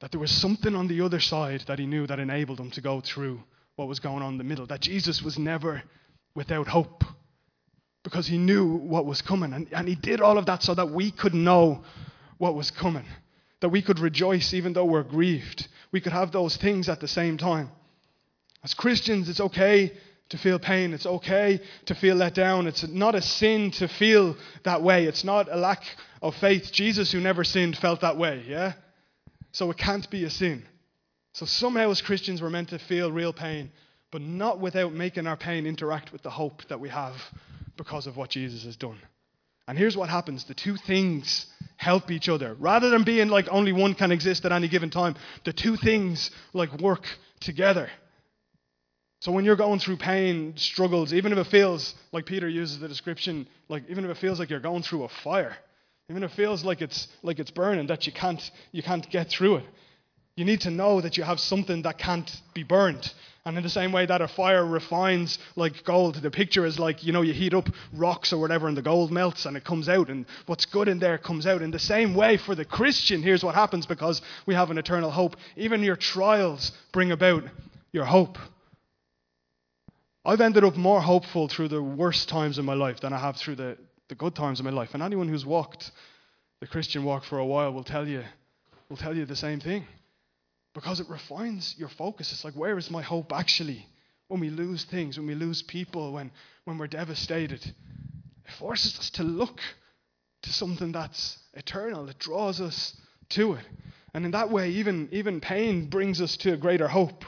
That 0.00 0.10
there 0.10 0.18
was 0.18 0.32
something 0.32 0.74
on 0.74 0.88
the 0.88 1.00
other 1.02 1.20
side 1.20 1.60
that 1.68 1.78
he 1.78 1.86
knew 1.86 2.08
that 2.08 2.18
enabled 2.18 2.58
him 2.58 2.72
to 2.72 2.80
go 2.80 3.00
through 3.00 3.40
what 3.76 3.86
was 3.86 4.00
going 4.00 4.24
on 4.24 4.32
in 4.32 4.38
the 4.38 4.42
middle. 4.42 4.66
That 4.66 4.80
Jesus 4.80 5.22
was 5.22 5.38
never 5.38 5.84
without 6.34 6.66
hope 6.66 7.04
because 8.02 8.26
he 8.26 8.36
knew 8.36 8.66
what 8.66 9.06
was 9.06 9.22
coming. 9.22 9.52
And, 9.52 9.68
and 9.72 9.86
he 9.86 9.94
did 9.94 10.20
all 10.20 10.38
of 10.38 10.46
that 10.46 10.64
so 10.64 10.74
that 10.74 10.90
we 10.90 11.12
could 11.12 11.34
know 11.34 11.84
what 12.38 12.56
was 12.56 12.72
coming. 12.72 13.06
That 13.60 13.68
we 13.68 13.82
could 13.82 14.00
rejoice 14.00 14.54
even 14.54 14.72
though 14.72 14.86
we're 14.86 15.04
grieved. 15.04 15.68
We 15.92 16.00
could 16.00 16.14
have 16.14 16.32
those 16.32 16.56
things 16.56 16.88
at 16.88 16.98
the 16.98 17.06
same 17.06 17.38
time. 17.38 17.70
As 18.64 18.74
Christians, 18.74 19.28
it's 19.28 19.40
okay 19.40 19.92
to 20.30 20.38
feel 20.38 20.58
pain. 20.58 20.92
It's 20.92 21.06
okay 21.06 21.60
to 21.86 21.94
feel 21.94 22.16
let 22.16 22.34
down. 22.34 22.66
It's 22.66 22.86
not 22.88 23.14
a 23.14 23.22
sin 23.22 23.70
to 23.72 23.88
feel 23.88 24.36
that 24.64 24.82
way. 24.82 25.04
It's 25.04 25.24
not 25.24 25.48
a 25.50 25.56
lack 25.56 25.82
of 26.22 26.34
faith. 26.36 26.70
Jesus, 26.72 27.12
who 27.12 27.20
never 27.20 27.44
sinned, 27.44 27.76
felt 27.76 28.00
that 28.00 28.16
way, 28.16 28.44
yeah? 28.46 28.72
So 29.52 29.70
it 29.70 29.78
can't 29.78 30.08
be 30.10 30.24
a 30.24 30.30
sin. 30.30 30.64
So 31.32 31.46
somehow, 31.46 31.90
as 31.90 32.00
Christians, 32.00 32.42
we're 32.42 32.50
meant 32.50 32.70
to 32.70 32.78
feel 32.78 33.12
real 33.12 33.32
pain, 33.32 33.70
but 34.10 34.22
not 34.22 34.60
without 34.60 34.92
making 34.92 35.26
our 35.26 35.36
pain 35.36 35.66
interact 35.66 36.12
with 36.12 36.22
the 36.22 36.30
hope 36.30 36.66
that 36.68 36.80
we 36.80 36.88
have 36.88 37.14
because 37.76 38.06
of 38.06 38.16
what 38.16 38.30
Jesus 38.30 38.64
has 38.64 38.76
done. 38.76 38.98
And 39.68 39.76
here's 39.76 39.96
what 39.96 40.08
happens 40.08 40.44
the 40.44 40.54
two 40.54 40.76
things 40.76 41.46
help 41.76 42.10
each 42.10 42.28
other. 42.28 42.54
Rather 42.58 42.88
than 42.88 43.04
being 43.04 43.28
like 43.28 43.48
only 43.50 43.72
one 43.72 43.94
can 43.94 44.12
exist 44.12 44.44
at 44.44 44.52
any 44.52 44.68
given 44.68 44.90
time, 44.90 45.14
the 45.44 45.52
two 45.52 45.76
things 45.76 46.30
like 46.52 46.72
work 46.80 47.04
together. 47.40 47.90
So 49.20 49.32
when 49.32 49.44
you're 49.44 49.56
going 49.56 49.80
through 49.80 49.96
pain, 49.96 50.54
struggles, 50.56 51.12
even 51.12 51.32
if 51.32 51.38
it 51.38 51.46
feels 51.46 51.94
like 52.12 52.26
Peter 52.26 52.48
uses 52.48 52.78
the 52.78 52.88
description, 52.88 53.48
like 53.68 53.84
even 53.88 54.04
if 54.04 54.10
it 54.10 54.18
feels 54.18 54.38
like 54.38 54.50
you're 54.50 54.60
going 54.60 54.82
through 54.82 55.04
a 55.04 55.08
fire, 55.08 55.56
even 56.10 56.22
if 56.22 56.32
it 56.32 56.36
feels 56.36 56.64
like 56.64 56.82
it's 56.82 57.08
like 57.22 57.38
it's 57.38 57.50
burning, 57.50 57.86
that 57.88 58.06
you 58.06 58.12
can't 58.12 58.50
you 58.72 58.82
can't 58.82 59.08
get 59.10 59.28
through 59.28 59.56
it. 59.56 59.64
You 60.36 60.44
need 60.44 60.60
to 60.62 60.70
know 60.70 61.00
that 61.00 61.16
you 61.16 61.24
have 61.24 61.40
something 61.40 61.82
that 61.82 61.96
can't 61.96 62.30
be 62.52 62.62
burned. 62.62 63.12
And 63.46 63.56
in 63.56 63.62
the 63.62 63.70
same 63.70 63.90
way 63.90 64.04
that 64.04 64.20
a 64.20 64.28
fire 64.28 64.66
refines 64.66 65.38
like 65.54 65.84
gold, 65.84 66.16
the 66.16 66.30
picture 66.30 66.66
is 66.66 66.78
like, 66.78 67.04
you 67.04 67.12
know, 67.12 67.22
you 67.22 67.32
heat 67.32 67.54
up 67.54 67.70
rocks 67.94 68.32
or 68.32 68.38
whatever 68.38 68.68
and 68.68 68.76
the 68.76 68.82
gold 68.82 69.10
melts 69.10 69.46
and 69.46 69.56
it 69.56 69.64
comes 69.64 69.88
out 69.88 70.10
and 70.10 70.26
what's 70.46 70.66
good 70.66 70.88
in 70.88 70.98
there 70.98 71.16
comes 71.16 71.46
out. 71.46 71.62
In 71.62 71.70
the 71.70 71.78
same 71.78 72.14
way 72.14 72.36
for 72.36 72.54
the 72.54 72.64
Christian, 72.64 73.22
here's 73.22 73.44
what 73.44 73.54
happens 73.54 73.86
because 73.86 74.20
we 74.44 74.54
have 74.54 74.70
an 74.70 74.78
eternal 74.78 75.10
hope. 75.10 75.36
Even 75.56 75.82
your 75.82 75.96
trials 75.96 76.72
bring 76.92 77.12
about 77.12 77.44
your 77.92 78.04
hope. 78.04 78.36
I've 80.26 80.40
ended 80.40 80.64
up 80.64 80.76
more 80.76 81.00
hopeful 81.00 81.46
through 81.46 81.68
the 81.68 81.80
worst 81.80 82.28
times 82.28 82.58
in 82.58 82.64
my 82.64 82.74
life 82.74 82.98
than 82.98 83.12
I 83.12 83.18
have 83.18 83.36
through 83.36 83.54
the, 83.54 83.78
the 84.08 84.16
good 84.16 84.34
times 84.34 84.58
in 84.58 84.64
my 84.64 84.72
life. 84.72 84.92
And 84.92 85.00
anyone 85.00 85.28
who's 85.28 85.46
walked 85.46 85.92
the 86.58 86.66
Christian 86.66 87.04
walk 87.04 87.22
for 87.24 87.38
a 87.38 87.46
while 87.46 87.72
will 87.72 87.84
tell 87.84 88.08
you 88.08 88.24
will 88.88 88.96
tell 88.96 89.16
you 89.16 89.24
the 89.24 89.36
same 89.36 89.60
thing. 89.60 89.86
Because 90.74 90.98
it 90.98 91.08
refines 91.08 91.76
your 91.78 91.88
focus. 91.88 92.32
It's 92.32 92.44
like, 92.44 92.54
where 92.54 92.76
is 92.76 92.90
my 92.90 93.02
hope 93.02 93.32
actually? 93.32 93.86
When 94.26 94.40
we 94.40 94.50
lose 94.50 94.82
things, 94.84 95.16
when 95.16 95.28
we 95.28 95.36
lose 95.36 95.62
people, 95.62 96.12
when, 96.12 96.32
when 96.64 96.76
we're 96.76 96.88
devastated. 96.88 97.64
It 97.64 98.52
forces 98.58 98.98
us 98.98 99.10
to 99.10 99.22
look 99.22 99.60
to 100.42 100.52
something 100.52 100.90
that's 100.90 101.38
eternal. 101.54 102.08
It 102.08 102.18
draws 102.18 102.60
us 102.60 102.96
to 103.30 103.54
it. 103.54 103.64
And 104.12 104.24
in 104.24 104.32
that 104.32 104.50
way, 104.50 104.70
even, 104.70 105.08
even 105.12 105.40
pain 105.40 105.88
brings 105.88 106.20
us 106.20 106.36
to 106.38 106.52
a 106.52 106.56
greater 106.56 106.88
hope. 106.88 107.24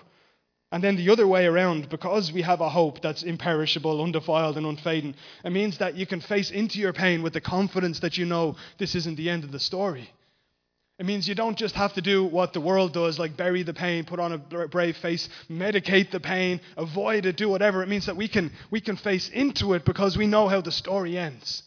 And 0.70 0.84
then 0.84 0.96
the 0.96 1.08
other 1.10 1.26
way 1.26 1.46
around, 1.46 1.88
because 1.88 2.30
we 2.30 2.42
have 2.42 2.60
a 2.60 2.68
hope 2.68 3.00
that's 3.00 3.22
imperishable, 3.22 4.02
undefiled, 4.02 4.58
and 4.58 4.66
unfading, 4.66 5.14
it 5.42 5.50
means 5.50 5.78
that 5.78 5.96
you 5.96 6.06
can 6.06 6.20
face 6.20 6.50
into 6.50 6.78
your 6.78 6.92
pain 6.92 7.22
with 7.22 7.32
the 7.32 7.40
confidence 7.40 8.00
that 8.00 8.18
you 8.18 8.26
know 8.26 8.56
this 8.76 8.94
isn't 8.94 9.16
the 9.16 9.30
end 9.30 9.44
of 9.44 9.52
the 9.52 9.58
story. 9.58 10.10
It 10.98 11.06
means 11.06 11.28
you 11.28 11.34
don't 11.34 11.56
just 11.56 11.76
have 11.76 11.94
to 11.94 12.02
do 12.02 12.24
what 12.24 12.52
the 12.52 12.60
world 12.60 12.92
does, 12.92 13.18
like 13.18 13.36
bury 13.36 13.62
the 13.62 13.72
pain, 13.72 14.04
put 14.04 14.18
on 14.18 14.32
a 14.32 14.38
brave 14.38 14.96
face, 14.96 15.28
medicate 15.48 16.10
the 16.10 16.20
pain, 16.20 16.60
avoid 16.76 17.24
it, 17.24 17.36
do 17.36 17.48
whatever. 17.48 17.82
It 17.82 17.88
means 17.88 18.06
that 18.06 18.16
we 18.16 18.28
can, 18.28 18.50
we 18.70 18.80
can 18.80 18.96
face 18.96 19.28
into 19.28 19.74
it 19.74 19.84
because 19.84 20.18
we 20.18 20.26
know 20.26 20.48
how 20.48 20.60
the 20.60 20.72
story 20.72 21.16
ends. 21.16 21.62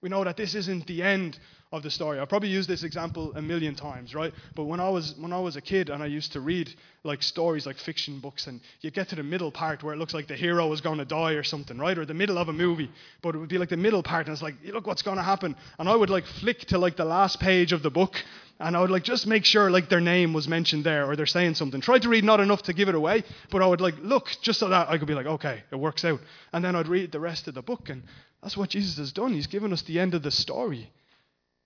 We 0.00 0.08
know 0.08 0.24
that 0.24 0.38
this 0.38 0.54
isn't 0.54 0.86
the 0.86 1.02
end 1.02 1.38
of 1.72 1.82
the 1.82 1.90
story. 1.90 2.20
I've 2.20 2.28
probably 2.28 2.50
used 2.50 2.68
this 2.68 2.82
example 2.82 3.32
a 3.34 3.40
million 3.40 3.74
times, 3.74 4.14
right? 4.14 4.32
But 4.54 4.64
when 4.64 4.78
I 4.78 4.90
was 4.90 5.14
when 5.18 5.32
I 5.32 5.40
was 5.40 5.56
a 5.56 5.60
kid 5.62 5.88
and 5.88 6.02
I 6.02 6.06
used 6.06 6.32
to 6.32 6.40
read 6.40 6.72
like 7.02 7.22
stories 7.22 7.64
like 7.66 7.78
fiction 7.78 8.20
books 8.20 8.46
and 8.46 8.60
you 8.82 8.90
get 8.90 9.08
to 9.08 9.16
the 9.16 9.22
middle 9.22 9.50
part 9.50 9.82
where 9.82 9.94
it 9.94 9.96
looks 9.96 10.12
like 10.12 10.28
the 10.28 10.36
hero 10.36 10.70
is 10.72 10.82
going 10.82 10.98
to 10.98 11.06
die 11.06 11.32
or 11.32 11.42
something, 11.42 11.78
right? 11.78 11.96
Or 11.96 12.04
the 12.04 12.14
middle 12.14 12.36
of 12.36 12.48
a 12.48 12.52
movie, 12.52 12.90
but 13.22 13.34
it 13.34 13.38
would 13.38 13.48
be 13.48 13.56
like 13.56 13.70
the 13.70 13.76
middle 13.78 14.02
part 14.02 14.26
and 14.26 14.34
it's 14.34 14.42
like, 14.42 14.54
look 14.66 14.86
what's 14.86 15.02
going 15.02 15.16
to 15.16 15.22
happen. 15.22 15.56
And 15.78 15.88
I 15.88 15.96
would 15.96 16.10
like 16.10 16.26
flick 16.26 16.60
to 16.66 16.78
like 16.78 16.96
the 16.96 17.06
last 17.06 17.40
page 17.40 17.72
of 17.72 17.82
the 17.82 17.90
book 17.90 18.22
and 18.60 18.76
I 18.76 18.80
would 18.80 18.90
like 18.90 19.02
just 19.02 19.26
make 19.26 19.46
sure 19.46 19.70
like 19.70 19.88
their 19.88 20.00
name 20.00 20.34
was 20.34 20.46
mentioned 20.46 20.84
there 20.84 21.06
or 21.06 21.16
they're 21.16 21.26
saying 21.26 21.54
something. 21.54 21.80
Try 21.80 21.98
to 21.98 22.08
read 22.08 22.22
not 22.22 22.38
enough 22.38 22.62
to 22.64 22.74
give 22.74 22.90
it 22.90 22.94
away, 22.94 23.24
but 23.50 23.62
I 23.62 23.66
would 23.66 23.80
like 23.80 23.94
look 24.00 24.28
just 24.42 24.60
so 24.60 24.68
that 24.68 24.90
I 24.90 24.98
could 24.98 25.08
be 25.08 25.14
like, 25.14 25.26
okay, 25.26 25.62
it 25.70 25.76
works 25.76 26.04
out. 26.04 26.20
And 26.52 26.62
then 26.62 26.76
I'd 26.76 26.86
read 26.86 27.12
the 27.12 27.20
rest 27.20 27.48
of 27.48 27.54
the 27.54 27.62
book 27.62 27.88
and 27.88 28.02
that's 28.42 28.56
what 28.56 28.68
Jesus 28.68 28.98
has 28.98 29.12
done. 29.12 29.32
He's 29.32 29.46
given 29.46 29.72
us 29.72 29.82
the 29.82 29.98
end 29.98 30.14
of 30.14 30.22
the 30.22 30.30
story. 30.30 30.90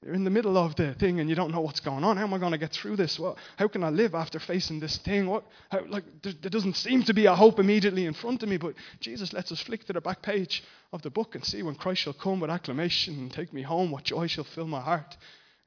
You're 0.05 0.15
in 0.15 0.25
the 0.25 0.31
middle 0.31 0.57
of 0.59 0.77
the 0.77 0.95
thing 0.95 1.21
and 1.21 1.29
you 1.29 1.35
don't 1.35 1.51
know 1.51 1.63
what's 1.63 1.81
going 1.81 2.05
on. 2.05 2.17
How 2.17 2.25
am 2.25 2.35
I 2.35 2.39
going 2.39 2.53
to 2.53 2.59
get 2.59 2.73
through 2.73 2.97
this? 2.97 3.19
What, 3.19 3.39
how 3.57 3.67
can 3.67 3.83
I 3.83 3.89
live 3.89 4.15
after 4.15 4.39
facing 4.39 4.79
this 4.79 4.99
thing? 4.99 5.27
What, 5.27 5.45
how, 5.71 5.85
like, 5.87 6.05
there, 6.23 6.35
there 6.41 6.51
doesn't 6.51 6.77
seem 6.77 7.03
to 7.05 7.15
be 7.15 7.27
a 7.27 7.35
hope 7.35 7.59
immediately 7.59 8.05
in 8.05 8.13
front 8.13 8.43
of 8.43 8.49
me, 8.49 8.57
but 8.57 8.75
Jesus 9.01 9.33
lets 9.33 9.51
us 9.53 9.61
flick 9.61 9.85
to 9.87 9.93
the 9.93 10.01
back 10.01 10.23
page 10.23 10.63
of 10.93 11.03
the 11.03 11.11
book 11.11 11.35
and 11.35 11.45
see 11.45 11.63
when 11.63 11.75
Christ 11.75 12.03
shall 12.03 12.13
come 12.13 12.41
with 12.41 12.51
acclamation 12.51 13.15
and 13.15 13.33
take 13.33 13.53
me 13.53 13.63
home, 13.63 13.91
what 13.91 14.05
joy 14.05 14.27
shall 14.27 14.45
fill 14.45 14.67
my 14.67 14.81
heart. 14.81 15.17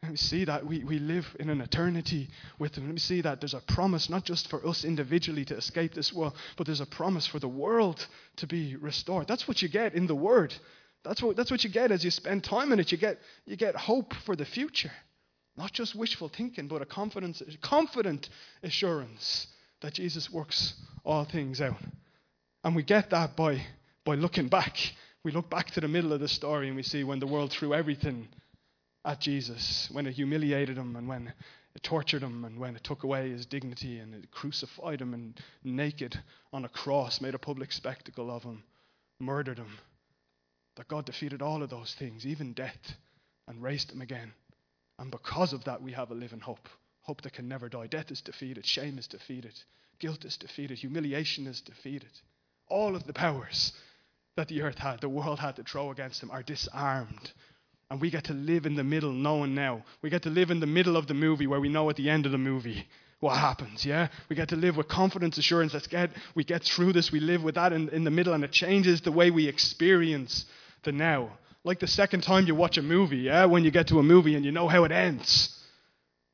Let 0.04 0.12
me 0.12 0.18
see 0.18 0.46
that 0.46 0.66
we, 0.66 0.84
we 0.86 0.98
live 1.00 1.36
in 1.40 1.50
an 1.50 1.60
eternity 1.60 2.30
with 2.58 2.76
Him. 2.76 2.86
Let 2.86 2.94
me 2.94 3.00
see 3.00 3.20
that 3.22 3.42
there's 3.42 3.54
a 3.54 3.60
promise 3.60 4.10
not 4.10 4.24
just 4.24 4.50
for 4.50 4.66
us 4.66 4.86
individually 4.86 5.44
to 5.46 5.58
escape 5.58 5.94
this 5.94 6.14
world, 6.14 6.36
but 6.56 6.68
there's 6.68 6.80
a 6.80 6.86
promise 6.86 7.28
for 7.28 7.40
the 7.40 7.50
world 7.50 8.08
to 8.38 8.48
be 8.48 8.78
restored. 8.78 9.28
That's 9.28 9.48
what 9.48 9.62
you 9.62 9.68
get 9.68 9.96
in 9.96 10.08
the 10.08 10.16
Word. 10.16 10.56
That's 11.04 11.22
what, 11.22 11.36
that's 11.36 11.52
what 11.52 11.64
you 11.64 11.70
get 11.70 11.92
as 11.92 12.04
you 12.04 12.12
spend 12.12 12.44
time 12.44 12.72
in 12.72 12.80
it. 12.80 12.92
You 12.92 12.98
get, 12.98 13.20
you 13.46 13.56
get 13.56 13.76
hope 13.76 14.14
for 14.26 14.36
the 14.36 14.46
future. 14.46 14.92
Not 15.58 15.74
just 15.74 15.96
wishful 15.96 16.30
thinking, 16.30 16.68
but 16.68 16.82
a 16.82 16.86
confidence, 16.86 17.42
confident 17.62 18.30
assurance 18.64 19.48
that 19.82 19.94
Jesus 19.94 20.30
works 20.30 20.74
all 21.06 21.26
things 21.26 21.62
out. 21.62 21.82
And 22.64 22.76
we 22.76 22.84
get 22.84 23.10
that 23.12 23.36
by, 23.36 23.62
by 24.06 24.16
looking 24.16 24.50
back. 24.50 24.78
We 25.24 25.32
look 25.32 25.50
back 25.50 25.72
to 25.72 25.82
the 25.82 25.88
middle 25.88 26.14
of 26.14 26.20
the 26.20 26.28
story 26.28 26.68
and 26.68 26.76
we 26.76 26.84
see 26.84 27.04
when 27.04 27.20
the 27.20 27.28
world 27.28 27.52
threw 27.52 27.74
everything 27.74 28.28
at 29.06 29.22
Jesus, 29.22 29.90
when 29.92 30.06
it 30.06 30.14
humiliated 30.14 30.78
him 30.78 30.96
and 30.98 31.08
when 31.08 31.34
it 31.76 31.84
tortured 31.84 32.22
him 32.22 32.44
and 32.44 32.60
when 32.60 32.76
it 32.76 32.84
took 32.84 33.04
away 33.04 33.30
his 33.30 33.46
dignity 33.46 34.00
and 34.00 34.14
it 34.14 34.32
crucified 34.32 35.02
him 35.02 35.14
and 35.14 35.40
naked 35.64 36.20
on 36.52 36.66
a 36.66 36.70
cross, 36.70 37.22
made 37.22 37.36
a 37.36 37.40
public 37.40 37.72
spectacle 37.72 38.30
of 38.30 38.44
him, 38.44 38.64
murdered 39.20 39.58
him 39.58 39.78
that 40.80 40.88
God 40.88 41.04
defeated 41.04 41.42
all 41.42 41.62
of 41.62 41.70
those 41.70 41.94
things, 42.00 42.26
even 42.26 42.54
death, 42.54 42.96
and 43.50 43.62
raised 43.62 43.92
them 43.92 44.00
again. 44.02 44.32
And 44.98 45.12
because 45.12 45.52
of 45.52 45.66
that, 45.66 45.82
we 45.82 45.92
have 45.92 46.10
a 46.10 46.14
living 46.14 46.40
hope. 46.40 46.70
Hope 47.02 47.22
that 47.24 47.34
can 47.34 47.50
never 47.50 47.68
die. 47.68 47.88
Death 47.88 48.12
is 48.12 48.22
defeated. 48.22 48.66
Shame 48.66 48.98
is 48.98 49.06
defeated. 49.06 49.52
Guilt 50.00 50.24
is 50.24 50.38
defeated. 50.38 50.78
Humiliation 50.78 51.48
is 51.48 51.60
defeated. 51.60 52.12
All 52.70 52.96
of 52.96 53.06
the 53.06 53.12
powers 53.12 53.74
that 54.38 54.48
the 54.48 54.62
earth 54.62 54.78
had, 54.78 55.02
the 55.02 55.10
world 55.10 55.38
had 55.40 55.58
to 55.58 55.64
throw 55.64 55.92
against 55.92 56.22
them, 56.22 56.32
are 56.32 56.44
disarmed. 56.44 57.34
And 57.92 58.00
we 58.00 58.10
get 58.10 58.24
to 58.26 58.34
live 58.34 58.66
in 58.66 58.76
the 58.76 58.84
middle, 58.86 59.12
knowing 59.12 59.54
now. 59.54 59.84
We 60.02 60.10
get 60.10 60.24
to 60.24 60.30
live 60.30 60.50
in 60.50 60.62
the 60.62 60.66
middle 60.66 60.96
of 60.96 61.08
the 61.08 61.14
movie 61.14 61.48
where 61.48 61.60
we 61.60 61.68
know 61.68 61.90
at 61.90 61.98
the 61.98 62.10
end 62.10 62.26
of 62.26 62.32
the 62.32 62.38
movie 62.38 62.88
what 63.20 63.36
happens, 63.36 63.86
yeah? 63.86 64.08
We 64.30 64.38
get 64.38 64.48
to 64.50 64.56
live 64.56 64.78
with 64.78 64.88
confidence, 64.88 65.38
assurance. 65.38 65.74
Let's 65.74 65.88
get, 65.88 66.12
we 66.36 66.46
get 66.46 66.64
through 66.64 66.94
this. 66.94 67.12
We 67.12 67.20
live 67.20 67.44
with 67.44 67.56
that 67.56 67.74
in, 67.74 67.90
in 67.90 68.06
the 68.06 68.12
middle, 68.12 68.34
and 68.34 68.46
it 68.46 68.54
changes 68.54 69.02
the 69.02 69.12
way 69.12 69.30
we 69.30 69.50
experience 69.50 70.46
the 70.84 70.92
now. 70.92 71.38
Like 71.64 71.80
the 71.80 71.88
second 71.88 72.22
time 72.22 72.48
you 72.48 72.56
watch 72.56 72.78
a 72.78 72.82
movie, 72.82 73.18
yeah, 73.18 73.46
when 73.46 73.64
you 73.64 73.72
get 73.72 73.88
to 73.88 74.00
a 74.00 74.04
movie 74.04 74.36
and 74.36 74.46
you 74.46 74.52
know 74.52 74.68
how 74.68 74.84
it 74.86 74.92
ends. 74.92 75.56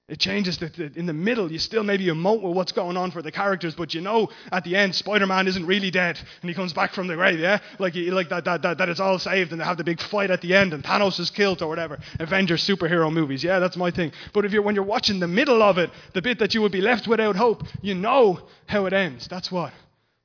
It 0.07 0.19
changes 0.19 0.59
that 0.59 0.77
in 0.77 1.07
the 1.07 1.13
middle, 1.13 1.51
you 1.51 1.57
still 1.57 1.81
maybe 1.81 2.05
emote 2.05 2.43
with 2.43 2.55
what's 2.55 2.71
going 2.71 2.95
on 2.95 3.09
for 3.09 3.23
the 3.23 3.31
characters, 3.31 3.73
but 3.73 3.95
you 3.95 4.01
know 4.01 4.29
at 4.51 4.63
the 4.63 4.75
end, 4.75 4.93
Spider 4.93 5.25
Man 5.25 5.47
isn't 5.47 5.65
really 5.65 5.89
dead 5.89 6.19
and 6.41 6.49
he 6.49 6.53
comes 6.53 6.73
back 6.73 6.93
from 6.93 7.07
the 7.07 7.15
grave, 7.15 7.39
yeah? 7.39 7.57
Like, 7.79 7.95
like 7.95 8.29
that, 8.29 8.45
that, 8.45 8.61
that, 8.61 8.77
that 8.77 8.89
it's 8.89 8.99
all 8.99 9.17
saved 9.17 9.51
and 9.51 9.59
they 9.59 9.65
have 9.65 9.77
the 9.77 9.83
big 9.83 9.99
fight 9.99 10.29
at 10.29 10.41
the 10.41 10.53
end 10.53 10.73
and 10.73 10.83
Thanos 10.83 11.19
is 11.19 11.31
killed 11.31 11.63
or 11.63 11.67
whatever. 11.67 11.97
Avengers 12.19 12.63
superhero 12.63 13.11
movies, 13.11 13.43
yeah, 13.43 13.57
that's 13.57 13.77
my 13.77 13.89
thing. 13.89 14.11
But 14.31 14.45
if 14.45 14.51
you're, 14.51 14.61
when 14.61 14.75
you're 14.75 14.83
watching 14.83 15.19
the 15.19 15.27
middle 15.27 15.63
of 15.63 15.79
it, 15.79 15.89
the 16.13 16.21
bit 16.21 16.37
that 16.37 16.53
you 16.53 16.61
would 16.61 16.71
be 16.71 16.81
left 16.81 17.07
without 17.07 17.35
hope, 17.35 17.63
you 17.81 17.95
know 17.95 18.41
how 18.67 18.85
it 18.85 18.93
ends. 18.93 19.27
That's 19.27 19.51
what, 19.51 19.73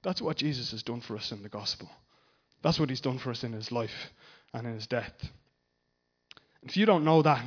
that's 0.03 0.21
what 0.21 0.37
Jesus 0.37 0.73
has 0.73 0.83
done 0.83 1.01
for 1.01 1.17
us 1.17 1.33
in 1.33 1.43
the 1.43 1.49
gospel. 1.49 1.89
That's 2.63 2.79
what 2.79 2.91
he's 2.91 3.01
done 3.01 3.19
for 3.19 3.31
us 3.31 3.45
in 3.45 3.53
his 3.53 3.73
life 3.73 4.13
and 4.53 4.67
in 4.67 4.75
his 4.75 4.87
death. 4.87 5.13
If 6.63 6.77
you 6.77 6.87
don't 6.87 7.05
know 7.05 7.23
that, 7.23 7.45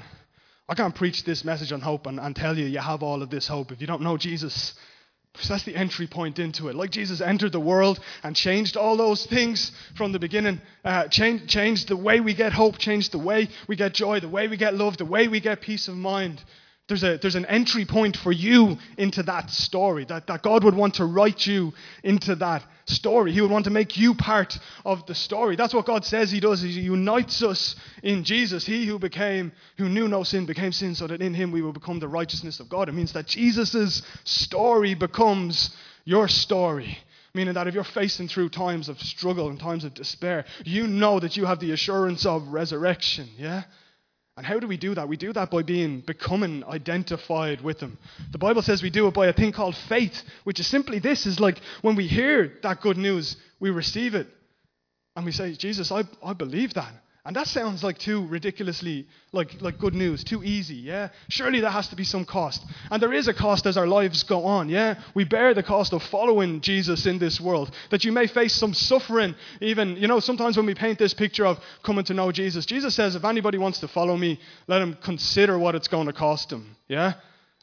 I 0.68 0.76
can't 0.76 0.96
preach 0.96 1.24
this 1.24 1.44
message 1.44 1.72
on 1.72 1.82
hope 1.82 2.08
and, 2.08 2.20
and 2.20 2.36
tell 2.36 2.58
you 2.58 2.66
you 2.66 2.80
have 2.80 3.04
all 3.04 3.22
of 3.22 3.30
this 3.30 3.48
hope 3.48 3.72
if 3.72 3.82
you 3.82 3.88
don't 3.88 4.02
know 4.02 4.18
Jesus. 4.18 4.74
Because 5.34 5.50
that's 5.50 5.64
the 5.64 5.76
entry 5.76 6.06
point 6.06 6.38
into 6.38 6.70
it. 6.70 6.76
Like 6.76 6.92
Jesus 6.92 7.20
entered 7.20 7.52
the 7.52 7.60
world 7.60 8.00
and 8.22 8.36
changed 8.36 8.78
all 8.78 8.96
those 8.96 9.26
things 9.26 9.72
from 9.96 10.12
the 10.12 10.20
beginning, 10.20 10.62
uh, 10.86 11.08
changed, 11.08 11.48
changed 11.48 11.88
the 11.88 11.98
way 11.98 12.20
we 12.20 12.36
get 12.36 12.54
hope, 12.54 12.78
changed 12.78 13.12
the 13.12 13.18
way 13.18 13.50
we 13.68 13.76
get 13.76 13.96
joy, 13.96 14.20
the 14.20 14.30
way 14.30 14.48
we 14.48 14.58
get 14.58 14.76
love, 14.76 14.98
the 14.98 15.06
way 15.06 15.28
we 15.28 15.40
get 15.40 15.62
peace 15.62 15.88
of 15.88 15.96
mind. 15.96 16.44
There's, 16.88 17.04
a, 17.04 17.18
there's 17.18 17.36
an 17.36 17.48
entry 17.48 17.86
point 17.86 18.16
for 18.16 18.32
you 18.32 18.78
into 18.98 19.24
that 19.24 19.50
story, 19.50 20.06
that, 20.06 20.28
that 20.28 20.44
God 20.44 20.64
would 20.64 20.76
want 20.76 20.96
to 20.96 21.06
write 21.06 21.48
you 21.48 21.74
into 22.04 22.36
that 22.36 22.64
story. 22.86 23.32
He 23.32 23.42
would 23.42 23.52
want 23.52 23.66
to 23.66 23.72
make 23.72 23.98
you 23.98 24.14
part 24.14 24.58
of 24.86 25.06
the 25.06 25.16
story. 25.16 25.56
That's 25.56 25.74
what 25.74 25.86
God 25.86 26.06
says 26.06 26.32
He 26.32 26.40
does. 26.40 26.62
He 26.62 26.70
unites 26.70 27.42
us 27.44 27.76
in 28.02 28.24
Jesus. 28.24 28.66
He 28.66 28.86
who 28.86 29.00
became, 29.00 29.52
who 29.78 29.90
knew 29.90 30.08
no 30.08 30.24
sin, 30.24 30.46
became 30.46 30.72
sin, 30.72 30.96
so 30.96 31.08
that 31.08 31.22
in 31.22 31.34
Him 31.34 31.52
we 31.52 31.62
will 31.62 31.74
become 31.74 32.00
the 32.00 32.08
righteousness 32.08 32.60
of 32.60 32.70
God. 32.70 32.90
It 32.90 32.94
means 32.94 33.14
that 33.14 33.28
Jesus' 33.28 34.02
story 34.24 34.94
becomes 34.94 35.76
your 36.06 36.28
story. 36.28 36.98
Meaning 37.36 37.56
that 37.56 37.68
if 37.68 37.74
you're 37.74 37.84
facing 37.84 38.28
through 38.28 38.50
times 38.50 38.90
of 38.90 39.02
struggle 39.02 39.50
and 39.50 39.60
times 39.60 39.86
of 39.86 39.96
despair, 39.96 40.46
you 40.66 40.86
know 40.86 41.20
that 41.20 41.36
you 41.36 41.46
have 41.46 41.60
the 41.60 41.72
assurance 41.72 42.28
of 42.28 42.48
resurrection. 42.50 43.28
Yeah? 43.38 43.64
And 44.36 44.46
how 44.46 44.60
do 44.60 44.68
we 44.68 44.78
do 44.78 44.96
that? 44.96 45.08
We 45.08 45.18
do 45.18 45.32
that 45.34 45.52
by 45.52 45.62
being 45.62 46.02
becoming 46.02 46.64
identified 46.64 47.62
with 47.62 47.80
him. 47.80 48.00
The 48.32 48.40
Bible 48.40 48.64
says 48.64 48.82
we 48.82 48.90
do 48.90 49.08
it 49.08 49.14
by 49.14 49.28
a 49.28 49.34
thing 49.34 49.52
called 49.52 49.76
faith, 49.76 50.24
which 50.44 50.60
is 50.60 50.66
simply 50.66 51.00
this 51.00 51.28
is 51.28 51.40
like 51.40 51.60
when 51.82 51.96
we 51.96 52.08
hear 52.08 52.52
that 52.64 52.82
good 52.82 52.98
news, 52.98 53.36
we 53.60 53.70
receive 53.70 54.16
it. 54.16 54.28
And 55.16 55.26
we 55.26 55.32
say, 55.32 55.54
Jesus, 55.54 55.92
I, 55.92 56.04
I 56.24 56.34
believe 56.34 56.74
that. 56.74 56.92
And 57.26 57.38
that 57.38 57.48
sounds 57.48 57.86
like 57.86 58.00
too 58.00 58.28
ridiculously 58.28 59.08
like, 59.32 59.62
like 59.62 59.80
good 59.80 59.96
news, 59.96 60.26
too 60.26 60.44
easy, 60.44 60.76
yeah? 60.76 61.08
Surely 61.30 61.62
there 61.62 61.70
has 61.70 61.88
to 61.88 61.96
be 61.96 62.04
some 62.04 62.26
cost. 62.26 62.62
And 62.92 63.02
there 63.02 63.14
is 63.14 63.30
a 63.30 63.34
cost 63.34 63.66
as 63.66 63.78
our 63.78 63.88
lives 63.88 64.24
go 64.24 64.46
on, 64.46 64.68
yeah? 64.68 65.00
We 65.16 65.24
bear 65.24 65.54
the 65.54 65.64
cost 65.64 65.94
of 65.94 66.04
following 66.04 66.60
Jesus 66.60 67.06
in 67.06 67.20
this 67.20 67.40
world. 67.40 67.74
That 67.92 68.04
you 68.04 68.12
may 68.12 68.28
face 68.28 68.54
some 68.54 68.74
suffering, 68.74 69.36
even, 69.62 69.96
you 69.96 70.10
know, 70.10 70.20
sometimes 70.20 70.58
when 70.58 70.66
we 70.66 70.76
paint 70.76 71.00
this 71.00 71.14
picture 71.14 71.46
of 71.46 71.60
coming 71.82 72.04
to 72.06 72.14
know 72.14 72.30
Jesus, 72.34 72.66
Jesus 72.66 72.94
says, 72.94 73.16
if 73.16 73.24
anybody 73.24 73.58
wants 73.58 73.80
to 73.80 73.88
follow 73.88 74.18
me, 74.18 74.38
let 74.68 74.82
him 74.82 74.98
consider 75.02 75.58
what 75.58 75.76
it's 75.76 75.88
going 75.88 76.08
to 76.08 76.14
cost 76.14 76.52
him, 76.52 76.76
yeah? 76.90 77.14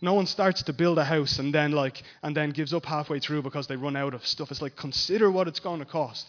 No 0.00 0.14
one 0.14 0.26
starts 0.26 0.62
to 0.62 0.72
build 0.72 0.98
a 0.98 1.04
house 1.04 1.38
and 1.38 1.54
then 1.54 1.72
like 1.72 2.02
and 2.22 2.34
then 2.34 2.50
gives 2.50 2.72
up 2.72 2.86
halfway 2.86 3.18
through 3.18 3.42
because 3.42 3.66
they 3.66 3.76
run 3.76 3.96
out 3.96 4.14
of 4.14 4.26
stuff. 4.26 4.50
It's 4.50 4.62
like 4.62 4.74
consider 4.74 5.30
what 5.30 5.46
it's 5.46 5.60
going 5.60 5.80
to 5.80 5.84
cost. 5.84 6.26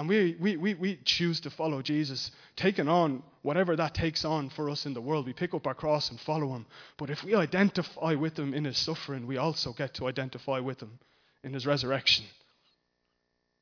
And 0.00 0.08
we, 0.08 0.34
we, 0.40 0.56
we, 0.56 0.72
we 0.72 0.98
choose 1.04 1.40
to 1.40 1.50
follow 1.50 1.82
Jesus, 1.82 2.30
taking 2.56 2.88
on 2.88 3.22
whatever 3.42 3.76
that 3.76 3.94
takes 3.94 4.24
on 4.24 4.48
for 4.48 4.70
us 4.70 4.86
in 4.86 4.94
the 4.94 5.00
world. 5.02 5.26
We 5.26 5.34
pick 5.34 5.52
up 5.52 5.66
our 5.66 5.74
cross 5.74 6.08
and 6.08 6.18
follow 6.18 6.54
him. 6.54 6.64
But 6.96 7.10
if 7.10 7.22
we 7.22 7.34
identify 7.34 8.14
with 8.14 8.38
him 8.38 8.54
in 8.54 8.64
his 8.64 8.78
suffering, 8.78 9.26
we 9.26 9.36
also 9.36 9.74
get 9.74 9.92
to 9.96 10.06
identify 10.06 10.60
with 10.60 10.80
him 10.80 10.98
in 11.44 11.52
his 11.52 11.66
resurrection. 11.66 12.24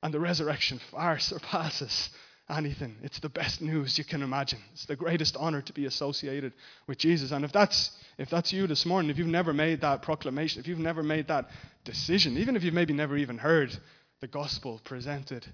And 0.01 0.15
the 0.15 0.21
resurrection 0.21 0.81
far 0.93 1.19
surpasses 1.19 2.09
anything. 2.49 2.99
It's 3.03 3.19
the 3.19 3.29
best 3.29 3.61
news 3.61 3.99
you 3.99 4.05
can 4.05 4.23
imagine. 4.23 4.61
It's 4.75 4.87
the 4.87 4.95
greatest 4.95 5.37
honor 5.37 5.63
to 5.63 5.73
be 5.73 5.87
associated 5.87 6.53
with 6.87 6.99
Jesus. 6.99 7.33
And 7.33 7.45
if 7.45 7.51
that's 7.51 7.91
if 8.17 8.31
that's 8.31 8.53
you 8.53 8.69
this 8.69 8.87
morning, 8.87 9.11
if 9.11 9.19
you've 9.19 9.27
never 9.27 9.53
made 9.53 9.81
that 9.81 10.03
proclamation, 10.03 10.61
if 10.61 10.69
you've 10.69 10.79
never 10.79 11.03
made 11.03 11.27
that 11.27 11.51
decision, 11.85 12.39
even 12.39 12.55
if 12.55 12.63
you've 12.63 12.75
maybe 12.75 12.95
never 12.95 13.17
even 13.17 13.39
heard 13.39 13.77
the 14.21 14.29
gospel 14.29 14.81
presented 14.85 15.45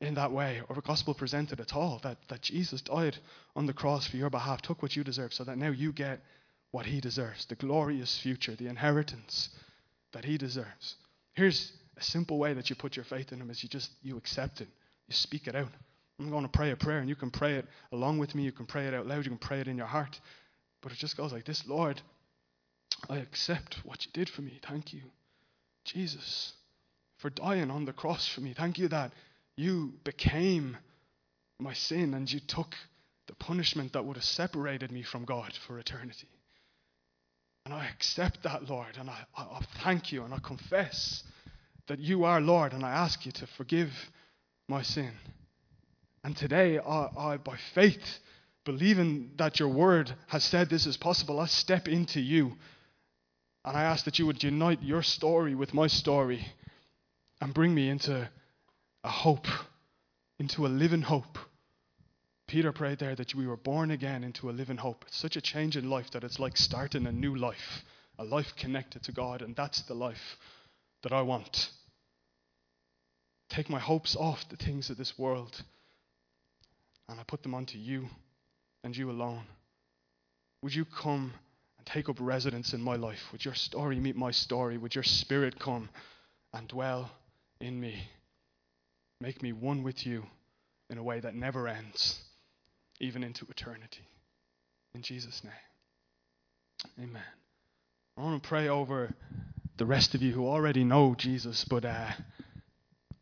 in 0.00 0.14
that 0.14 0.32
way, 0.32 0.62
or 0.68 0.78
a 0.78 0.82
gospel 0.82 1.12
presented 1.12 1.60
at 1.60 1.74
all, 1.74 2.00
that, 2.02 2.16
that 2.28 2.42
Jesus 2.42 2.80
died 2.80 3.18
on 3.54 3.66
the 3.66 3.72
cross 3.72 4.06
for 4.06 4.16
your 4.16 4.30
behalf, 4.30 4.62
took 4.62 4.82
what 4.82 4.96
you 4.96 5.04
deserve, 5.04 5.34
so 5.34 5.44
that 5.44 5.58
now 5.58 5.70
you 5.70 5.92
get 5.92 6.20
what 6.70 6.86
he 6.86 7.00
deserves, 7.00 7.44
the 7.46 7.54
glorious 7.54 8.18
future, 8.18 8.54
the 8.54 8.68
inheritance 8.68 9.50
that 10.12 10.24
he 10.24 10.38
deserves. 10.38 10.96
Here's 11.34 11.72
a 11.96 12.02
simple 12.02 12.38
way 12.38 12.54
that 12.54 12.70
you 12.70 12.76
put 12.76 12.96
your 12.96 13.04
faith 13.04 13.32
in 13.32 13.40
him 13.40 13.50
is 13.50 13.62
you 13.62 13.68
just 13.68 13.90
you 14.02 14.16
accept 14.16 14.60
it. 14.60 14.68
You 15.06 15.14
speak 15.14 15.46
it 15.46 15.54
out. 15.54 15.68
I'm 16.18 16.30
going 16.30 16.44
to 16.44 16.48
pray 16.48 16.70
a 16.70 16.76
prayer, 16.76 16.98
and 16.98 17.08
you 17.08 17.16
can 17.16 17.30
pray 17.30 17.54
it 17.56 17.66
along 17.92 18.18
with 18.18 18.34
me, 18.34 18.42
you 18.42 18.52
can 18.52 18.66
pray 18.66 18.86
it 18.86 18.94
out 18.94 19.06
loud, 19.06 19.24
you 19.24 19.30
can 19.30 19.38
pray 19.38 19.60
it 19.60 19.68
in 19.68 19.76
your 19.76 19.86
heart. 19.86 20.18
But 20.82 20.92
it 20.92 20.98
just 20.98 21.16
goes 21.16 21.32
like 21.32 21.44
this 21.44 21.66
Lord, 21.66 22.00
I 23.08 23.16
accept 23.16 23.78
what 23.84 24.04
you 24.04 24.12
did 24.12 24.28
for 24.28 24.42
me. 24.42 24.60
Thank 24.66 24.92
you, 24.92 25.02
Jesus, 25.84 26.54
for 27.18 27.30
dying 27.30 27.70
on 27.70 27.84
the 27.84 27.92
cross 27.92 28.26
for 28.28 28.40
me. 28.40 28.54
Thank 28.54 28.78
you 28.78 28.88
that 28.88 29.12
you 29.60 29.92
became 30.04 30.76
my 31.58 31.74
sin 31.74 32.14
and 32.14 32.30
you 32.32 32.40
took 32.40 32.74
the 33.26 33.34
punishment 33.34 33.92
that 33.92 34.04
would 34.04 34.16
have 34.16 34.24
separated 34.24 34.90
me 34.90 35.02
from 35.02 35.24
God 35.24 35.52
for 35.66 35.78
eternity. 35.78 36.28
And 37.66 37.74
I 37.74 37.86
accept 37.86 38.42
that, 38.44 38.70
Lord, 38.70 38.96
and 38.98 39.10
I, 39.10 39.18
I, 39.36 39.42
I, 39.42 39.60
thank 39.84 40.12
you 40.12 40.24
and 40.24 40.32
I 40.32 40.38
confess 40.38 41.22
that 41.88 41.98
you 41.98 42.24
are 42.24 42.40
Lord, 42.40 42.72
and 42.72 42.84
I 42.84 42.90
ask 42.90 43.26
you 43.26 43.32
to 43.32 43.46
forgive 43.46 43.90
my 44.68 44.80
sin. 44.82 45.12
And 46.24 46.36
today, 46.36 46.78
I, 46.78 47.08
I 47.16 47.36
by 47.36 47.56
faith, 47.74 48.20
believing 48.64 49.32
that 49.36 49.60
your 49.60 49.68
word 49.68 50.14
has 50.28 50.42
said 50.42 50.70
this 50.70 50.86
is 50.86 50.96
possible, 50.96 51.38
I 51.38 51.46
step 51.46 51.86
into 51.86 52.20
you. 52.20 52.56
And 53.64 53.76
I 53.76 53.82
ask 53.82 54.06
that 54.06 54.18
you 54.18 54.26
would 54.26 54.42
unite 54.42 54.82
your 54.82 55.02
story 55.02 55.54
with 55.54 55.74
my 55.74 55.86
story 55.86 56.46
and 57.42 57.52
bring 57.52 57.74
me 57.74 57.90
into 57.90 58.28
a 59.04 59.08
hope, 59.08 59.46
into 60.38 60.66
a 60.66 60.68
living 60.68 61.02
hope. 61.02 61.38
Peter 62.46 62.72
prayed 62.72 62.98
there 62.98 63.14
that 63.14 63.34
we 63.34 63.46
were 63.46 63.56
born 63.56 63.90
again 63.90 64.24
into 64.24 64.50
a 64.50 64.52
living 64.52 64.76
hope. 64.76 65.04
It's 65.06 65.16
such 65.16 65.36
a 65.36 65.40
change 65.40 65.76
in 65.76 65.88
life 65.88 66.10
that 66.12 66.24
it's 66.24 66.38
like 66.38 66.56
starting 66.56 67.06
a 67.06 67.12
new 67.12 67.36
life, 67.36 67.84
a 68.18 68.24
life 68.24 68.54
connected 68.56 69.04
to 69.04 69.12
God, 69.12 69.42
and 69.42 69.54
that's 69.54 69.82
the 69.82 69.94
life 69.94 70.36
that 71.02 71.12
I 71.12 71.22
want. 71.22 71.70
Take 73.48 73.70
my 73.70 73.78
hopes 73.78 74.16
off 74.16 74.48
the 74.48 74.56
things 74.56 74.90
of 74.90 74.96
this 74.96 75.18
world 75.18 75.62
and 77.10 77.18
I 77.18 77.24
put 77.24 77.42
them 77.42 77.54
onto 77.54 77.76
you 77.76 78.08
and 78.84 78.96
you 78.96 79.10
alone. 79.10 79.42
Would 80.62 80.74
you 80.74 80.84
come 80.84 81.32
and 81.76 81.86
take 81.86 82.08
up 82.08 82.16
residence 82.20 82.72
in 82.72 82.80
my 82.80 82.94
life? 82.94 83.20
Would 83.32 83.44
your 83.44 83.54
story 83.54 83.98
meet 83.98 84.14
my 84.14 84.30
story? 84.30 84.78
Would 84.78 84.94
your 84.94 85.04
spirit 85.04 85.58
come 85.58 85.88
and 86.52 86.68
dwell 86.68 87.10
in 87.60 87.80
me? 87.80 88.08
Make 89.20 89.42
me 89.42 89.52
one 89.52 89.82
with 89.82 90.06
you 90.06 90.24
in 90.88 90.98
a 90.98 91.02
way 91.02 91.20
that 91.20 91.34
never 91.34 91.68
ends 91.68 92.20
even 93.00 93.22
into 93.22 93.46
eternity. 93.48 94.06
In 94.94 95.02
Jesus' 95.02 95.42
name. 95.44 95.52
Amen. 96.98 97.22
I 98.16 98.22
want 98.22 98.42
to 98.42 98.48
pray 98.48 98.68
over 98.68 99.12
the 99.76 99.86
rest 99.86 100.14
of 100.14 100.22
you 100.22 100.32
who 100.32 100.46
already 100.46 100.84
know 100.84 101.14
Jesus, 101.16 101.64
but 101.64 101.84
uh, 101.84 102.10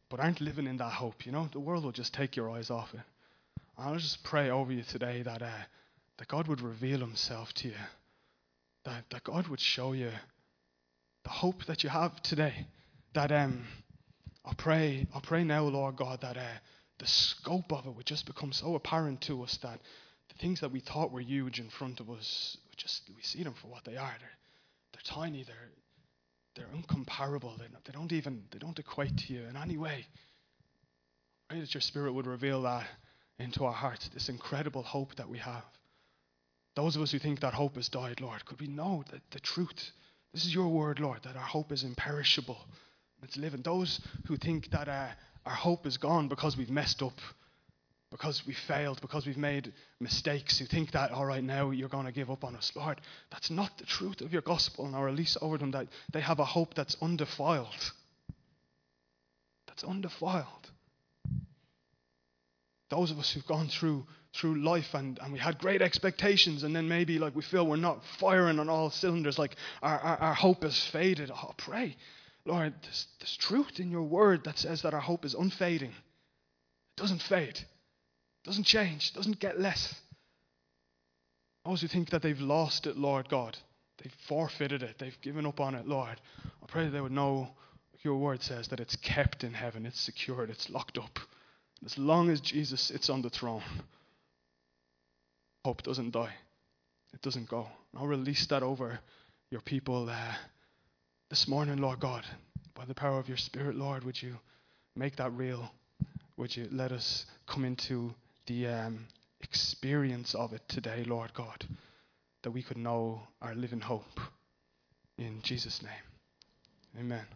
but 0.09 0.21
aren't 0.21 0.41
living 0.41 0.67
in 0.67 0.79
that 0.79 0.93
hope. 0.93 1.27
You 1.27 1.33
know, 1.33 1.49
the 1.53 1.61
world 1.61 1.85
will 1.85 1.93
just 1.93 2.15
take 2.15 2.37
your 2.37 2.51
eyes 2.51 2.71
off 2.71 2.95
it. 2.95 3.01
I'll 3.77 3.97
just 3.97 4.25
pray 4.25 4.51
over 4.51 4.73
you 4.73 4.83
today 4.83 5.23
that 5.23 5.43
uh, 5.43 5.65
that 6.19 6.29
God 6.29 6.49
would 6.49 6.61
reveal 6.61 7.01
Himself 7.01 7.53
to 7.55 7.69
you, 7.69 7.75
that 8.85 9.05
that 9.11 9.25
God 9.25 9.49
would 9.49 9.61
show 9.61 9.93
you 9.93 10.11
the 11.25 11.31
hope 11.31 11.65
that 11.67 11.85
you 11.85 11.91
have 11.91 12.21
today. 12.23 12.67
That 13.15 13.31
um, 13.33 13.65
I 14.49 14.55
pray, 14.55 15.07
I 15.15 15.21
pray 15.21 15.45
now, 15.45 15.65
Lord 15.65 15.97
God, 15.97 16.23
that 16.23 16.39
uh, 16.39 16.59
the 16.99 17.07
scope 17.07 17.71
of 17.71 17.87
it 17.87 17.95
would 17.95 18.07
just 18.07 18.25
become 18.25 18.51
so 18.51 18.77
apparent 18.77 19.21
to 19.23 19.43
us 19.43 19.59
that 19.59 19.79
the 20.29 20.35
things 20.41 20.61
that 20.61 20.73
we 20.73 20.81
thought 20.81 21.13
were 21.13 21.21
huge 21.21 21.61
in 21.61 21.69
front 21.69 22.01
of 22.01 22.09
us, 22.09 22.57
we 22.67 22.75
just 22.77 23.03
we 23.15 23.23
see 23.23 23.43
them 23.43 23.53
for 23.61 23.67
what 23.69 23.85
they 23.85 23.97
are. 23.97 24.15
They're, 24.19 24.39
they're 24.93 25.03
tiny. 25.05 25.43
They're 25.43 25.69
they're 26.57 26.75
incomparable. 26.75 27.57
They, 27.59 27.67
they 27.85 27.93
don't 27.93 28.13
even 28.13 28.45
they 28.51 28.59
don't 28.59 28.79
equate 28.79 29.19
to 29.19 29.33
you 29.35 29.43
in 29.43 29.57
any 29.57 29.77
way. 29.77 30.07
I 31.51 31.53
pray 31.53 31.61
that 31.61 31.75
your 31.75 31.83
Spirit 31.83 32.15
would 32.15 32.27
reveal 32.27 32.63
that 32.63 32.87
into 33.39 33.67
our 33.67 33.73
hearts. 33.73 34.09
This 34.09 34.31
incredible 34.31 34.83
hope 34.83 35.15
that 35.17 35.29
we 35.29 35.39
have. 35.39 35.65
Those 36.75 36.97
of 36.97 37.03
us 37.03 37.13
who 37.13 37.19
think 37.19 37.41
that 37.41 37.53
hope 37.53 37.77
has 37.77 37.91
died, 37.91 38.23
Lord, 38.23 38.47
could 38.47 38.61
we 38.61 38.67
know 38.67 39.05
that 39.11 39.21
the 39.31 39.41
truth? 39.41 39.91
This 40.33 40.47
is 40.47 40.55
your 40.55 40.69
word, 40.69 41.01
Lord, 41.01 41.23
that 41.25 41.37
our 41.37 41.43
hope 41.43 41.71
is 41.71 41.85
imperishable. 41.85 42.59
It's 43.23 43.37
living. 43.37 43.63
Those 43.63 44.01
who 44.27 44.37
think 44.37 44.71
that 44.71 44.89
uh, 44.89 45.09
our 45.45 45.55
hope 45.55 45.87
is 45.87 45.97
gone 45.97 46.29
because 46.29 46.57
we've 46.57 46.71
messed 46.71 47.03
up, 47.03 47.19
because 48.11 48.43
we 48.47 48.55
failed, 48.55 49.01
because 49.01 49.27
we've 49.27 49.37
made 49.37 49.73
mistakes, 50.01 50.59
who 50.59 50.67
think 50.67 50.93
that, 50.93 51.11
all 51.11 51.27
right, 51.27 51.43
now 51.43 51.71
you're 51.71 51.89
going 51.89 52.07
to 52.07 52.13
give 52.13 52.31
up 52.31 52.45
on 52.45 52.55
us. 52.57 52.73
Lord, 52.75 53.01
that's 53.31 53.51
not 53.51 53.77
the 53.79 53.87
truth 53.87 54.21
of 54.21 54.33
your 54.33 54.43
gospel. 54.43 54.87
And 54.87 54.95
I 54.95 55.01
release 55.01 55.37
over 55.41 55.59
them 55.59 55.73
that 55.73 55.89
they 56.13 56.21
have 56.21 56.39
a 56.39 56.45
hope 56.45 56.75
that's 56.75 56.97
undefiled. 57.03 57.93
That's 59.67 59.85
undefiled. 59.85 60.71
Those 62.91 63.11
of 63.11 63.19
us 63.19 63.31
who've 63.31 63.47
gone 63.47 63.69
through 63.69 64.07
through 64.35 64.57
life 64.57 64.93
and, 64.93 65.19
and 65.23 65.33
we 65.33 65.39
had 65.39 65.59
great 65.59 65.81
expectations 65.81 66.63
and 66.63 66.77
then 66.77 66.87
maybe 66.87 67.19
like 67.19 67.35
we 67.35 67.41
feel 67.41 67.67
we're 67.67 67.77
not 67.77 68.05
firing 68.21 68.59
on 68.59 68.69
all 68.69 68.91
cylinders, 68.91 69.39
like 69.39 69.57
our, 69.83 69.99
our, 69.99 70.17
our 70.19 70.35
hope 70.35 70.63
has 70.63 70.79
faded. 70.85 71.31
Oh, 71.31 71.55
pray 71.57 71.97
Lord, 72.49 72.73
there's, 72.83 73.07
there's 73.21 73.37
truth 73.37 73.79
in 73.79 73.91
your 73.91 74.03
word 74.03 74.45
that 74.45 74.59
says 74.59 74.83
that 74.83 74.95
our 74.95 75.01
hope 75.01 75.25
is 75.25 75.35
unfading. 75.35 75.91
It 75.91 77.01
doesn't 77.01 77.23
fade, 77.23 77.59
it 77.59 78.45
doesn't 78.45 78.65
change, 78.65 79.11
it 79.11 79.17
doesn't 79.17 79.39
get 79.39 79.61
less. 79.61 79.95
Those 81.65 81.83
who 81.83 81.89
think 81.89 82.11
that 82.11 82.23
they've 82.23 82.41
lost 82.41 82.87
it, 82.87 82.97
Lord 82.97 83.29
God, 83.29 83.57
they've 84.03 84.15
forfeited 84.27 84.83
it, 84.83 84.97
they've 84.99 85.21
given 85.21 85.45
up 85.45 85.61
on 85.61 85.75
it, 85.75 85.87
Lord, 85.87 86.19
I 86.63 86.67
pray 86.67 86.85
that 86.85 86.91
they 86.91 87.01
would 87.01 87.13
know 87.13 87.51
your 88.03 88.17
word 88.17 88.43
says 88.43 88.69
that 88.69 88.81
it's 88.81 88.97
kept 88.97 89.45
in 89.45 89.53
heaven, 89.53 89.85
it's 89.85 90.01
secured, 90.01 90.51
it's 90.51 90.71
locked 90.71 90.99
up. 90.99 91.19
As 91.85 91.99
long 91.99 92.31
as 92.31 92.41
Jesus 92.41 92.81
sits 92.81 93.11
on 93.11 93.23
the 93.23 93.31
throne, 93.31 93.63
hope 95.65 95.83
doesn't 95.83 96.13
die. 96.13 96.35
It 97.13 97.23
doesn't 97.23 97.49
go. 97.49 97.69
I'll 97.97 98.07
release 98.07 98.47
that 98.47 98.63
over 98.63 98.99
your 99.51 99.61
people 99.61 100.09
uh, 100.09 100.35
this 101.31 101.47
morning, 101.47 101.77
Lord 101.77 102.01
God, 102.01 102.25
by 102.75 102.87
the 102.87 102.95
power 102.95 103.19
of 103.19 103.29
your 103.29 103.37
Spirit, 103.37 103.77
Lord, 103.77 104.03
would 104.05 104.21
you 104.21 104.37
make 104.97 105.17
that 105.17 105.31
real? 105.33 105.71
Would 106.39 106.57
you 106.57 106.69
let 106.73 106.91
us 106.91 107.27
come 107.47 107.67
into 107.67 108.15
the 108.47 108.67
um, 108.69 109.07
experience 109.43 110.35
of 110.35 110.55
it 110.55 110.63
today, 110.69 111.05
Lord 111.07 111.35
God, 111.35 111.67
that 112.43 112.51
we 112.51 112.63
could 112.63 112.79
know 112.79 113.21
our 113.43 113.55
living 113.55 113.81
hope. 113.81 114.21
In 115.19 115.41
Jesus' 115.43 115.83
name. 115.83 116.99
Amen. 116.99 117.27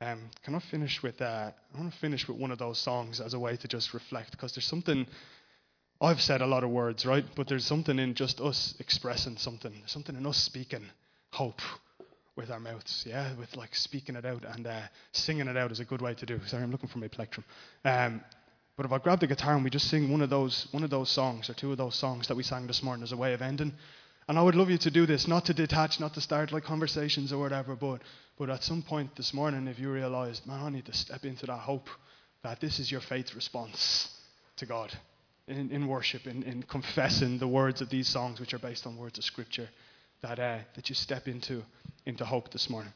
Um, 0.00 0.22
can 0.42 0.56
I 0.56 0.58
finish 0.58 1.00
with 1.00 1.22
uh, 1.22 1.52
I 1.74 1.78
want 1.78 1.92
to 1.92 1.98
finish 2.00 2.26
with 2.26 2.38
one 2.38 2.50
of 2.50 2.58
those 2.58 2.78
songs 2.78 3.20
as 3.20 3.34
a 3.34 3.38
way 3.38 3.56
to 3.56 3.68
just 3.68 3.94
reflect 3.94 4.32
because 4.32 4.54
there's 4.54 4.66
something 4.66 5.06
I've 6.00 6.20
said 6.20 6.42
a 6.42 6.46
lot 6.46 6.64
of 6.64 6.70
words, 6.70 7.06
right? 7.06 7.24
But 7.36 7.46
there's 7.46 7.64
something 7.64 8.00
in 8.00 8.14
just 8.14 8.40
us 8.40 8.74
expressing 8.80 9.36
something. 9.36 9.72
Something 9.86 10.16
in 10.16 10.26
us 10.26 10.38
speaking 10.38 10.86
hope 11.30 11.60
with 12.36 12.50
our 12.50 12.60
mouths, 12.60 13.04
yeah, 13.08 13.34
with 13.34 13.56
like 13.56 13.74
speaking 13.74 14.14
it 14.14 14.24
out 14.24 14.44
and 14.44 14.66
uh, 14.66 14.82
singing 15.12 15.48
it 15.48 15.56
out 15.56 15.72
is 15.72 15.80
a 15.80 15.84
good 15.84 16.02
way 16.02 16.14
to 16.14 16.26
do. 16.26 16.38
Sorry, 16.46 16.62
I'm 16.62 16.70
looking 16.70 16.88
for 16.88 16.98
my 16.98 17.08
plectrum. 17.08 17.44
Um, 17.84 18.22
but 18.76 18.84
if 18.84 18.92
I 18.92 18.98
grab 18.98 19.20
the 19.20 19.26
guitar 19.26 19.54
and 19.54 19.64
we 19.64 19.70
just 19.70 19.88
sing 19.88 20.12
one 20.12 20.20
of 20.20 20.28
those 20.28 20.68
one 20.70 20.84
of 20.84 20.90
those 20.90 21.08
songs 21.08 21.48
or 21.48 21.54
two 21.54 21.72
of 21.72 21.78
those 21.78 21.94
songs 21.94 22.28
that 22.28 22.36
we 22.36 22.42
sang 22.42 22.66
this 22.66 22.82
morning 22.82 23.02
as 23.02 23.12
a 23.12 23.16
way 23.16 23.32
of 23.32 23.40
ending, 23.40 23.72
and 24.28 24.38
I 24.38 24.42
would 24.42 24.54
love 24.54 24.70
you 24.70 24.78
to 24.78 24.90
do 24.90 25.06
this, 25.06 25.26
not 25.26 25.46
to 25.46 25.54
detach, 25.54 25.98
not 25.98 26.14
to 26.14 26.20
start 26.20 26.52
like 26.52 26.64
conversations 26.64 27.32
or 27.32 27.40
whatever, 27.40 27.74
but 27.74 28.02
but 28.38 28.50
at 28.50 28.62
some 28.62 28.82
point 28.82 29.16
this 29.16 29.32
morning, 29.32 29.66
if 29.66 29.78
you 29.78 29.90
realize, 29.90 30.44
man, 30.46 30.62
I 30.62 30.68
need 30.68 30.84
to 30.86 30.92
step 30.92 31.24
into 31.24 31.46
that 31.46 31.60
hope 31.60 31.88
that 32.42 32.60
this 32.60 32.78
is 32.78 32.92
your 32.92 33.00
faith 33.00 33.34
response 33.34 34.10
to 34.56 34.66
God 34.66 34.92
in, 35.48 35.70
in 35.70 35.86
worship, 35.86 36.26
in, 36.26 36.42
in 36.42 36.62
confessing 36.62 37.38
the 37.38 37.48
words 37.48 37.80
of 37.80 37.88
these 37.88 38.08
songs, 38.08 38.40
which 38.40 38.52
are 38.52 38.58
based 38.58 38.86
on 38.86 38.96
words 38.96 39.16
of 39.16 39.24
Scripture, 39.24 39.68
that 40.26 40.38
uh, 40.40 40.58
that 40.74 40.88
you 40.88 40.94
step 40.94 41.28
into 41.28 41.62
into 42.04 42.24
hope 42.24 42.50
this 42.50 42.68
morning. 42.68 42.92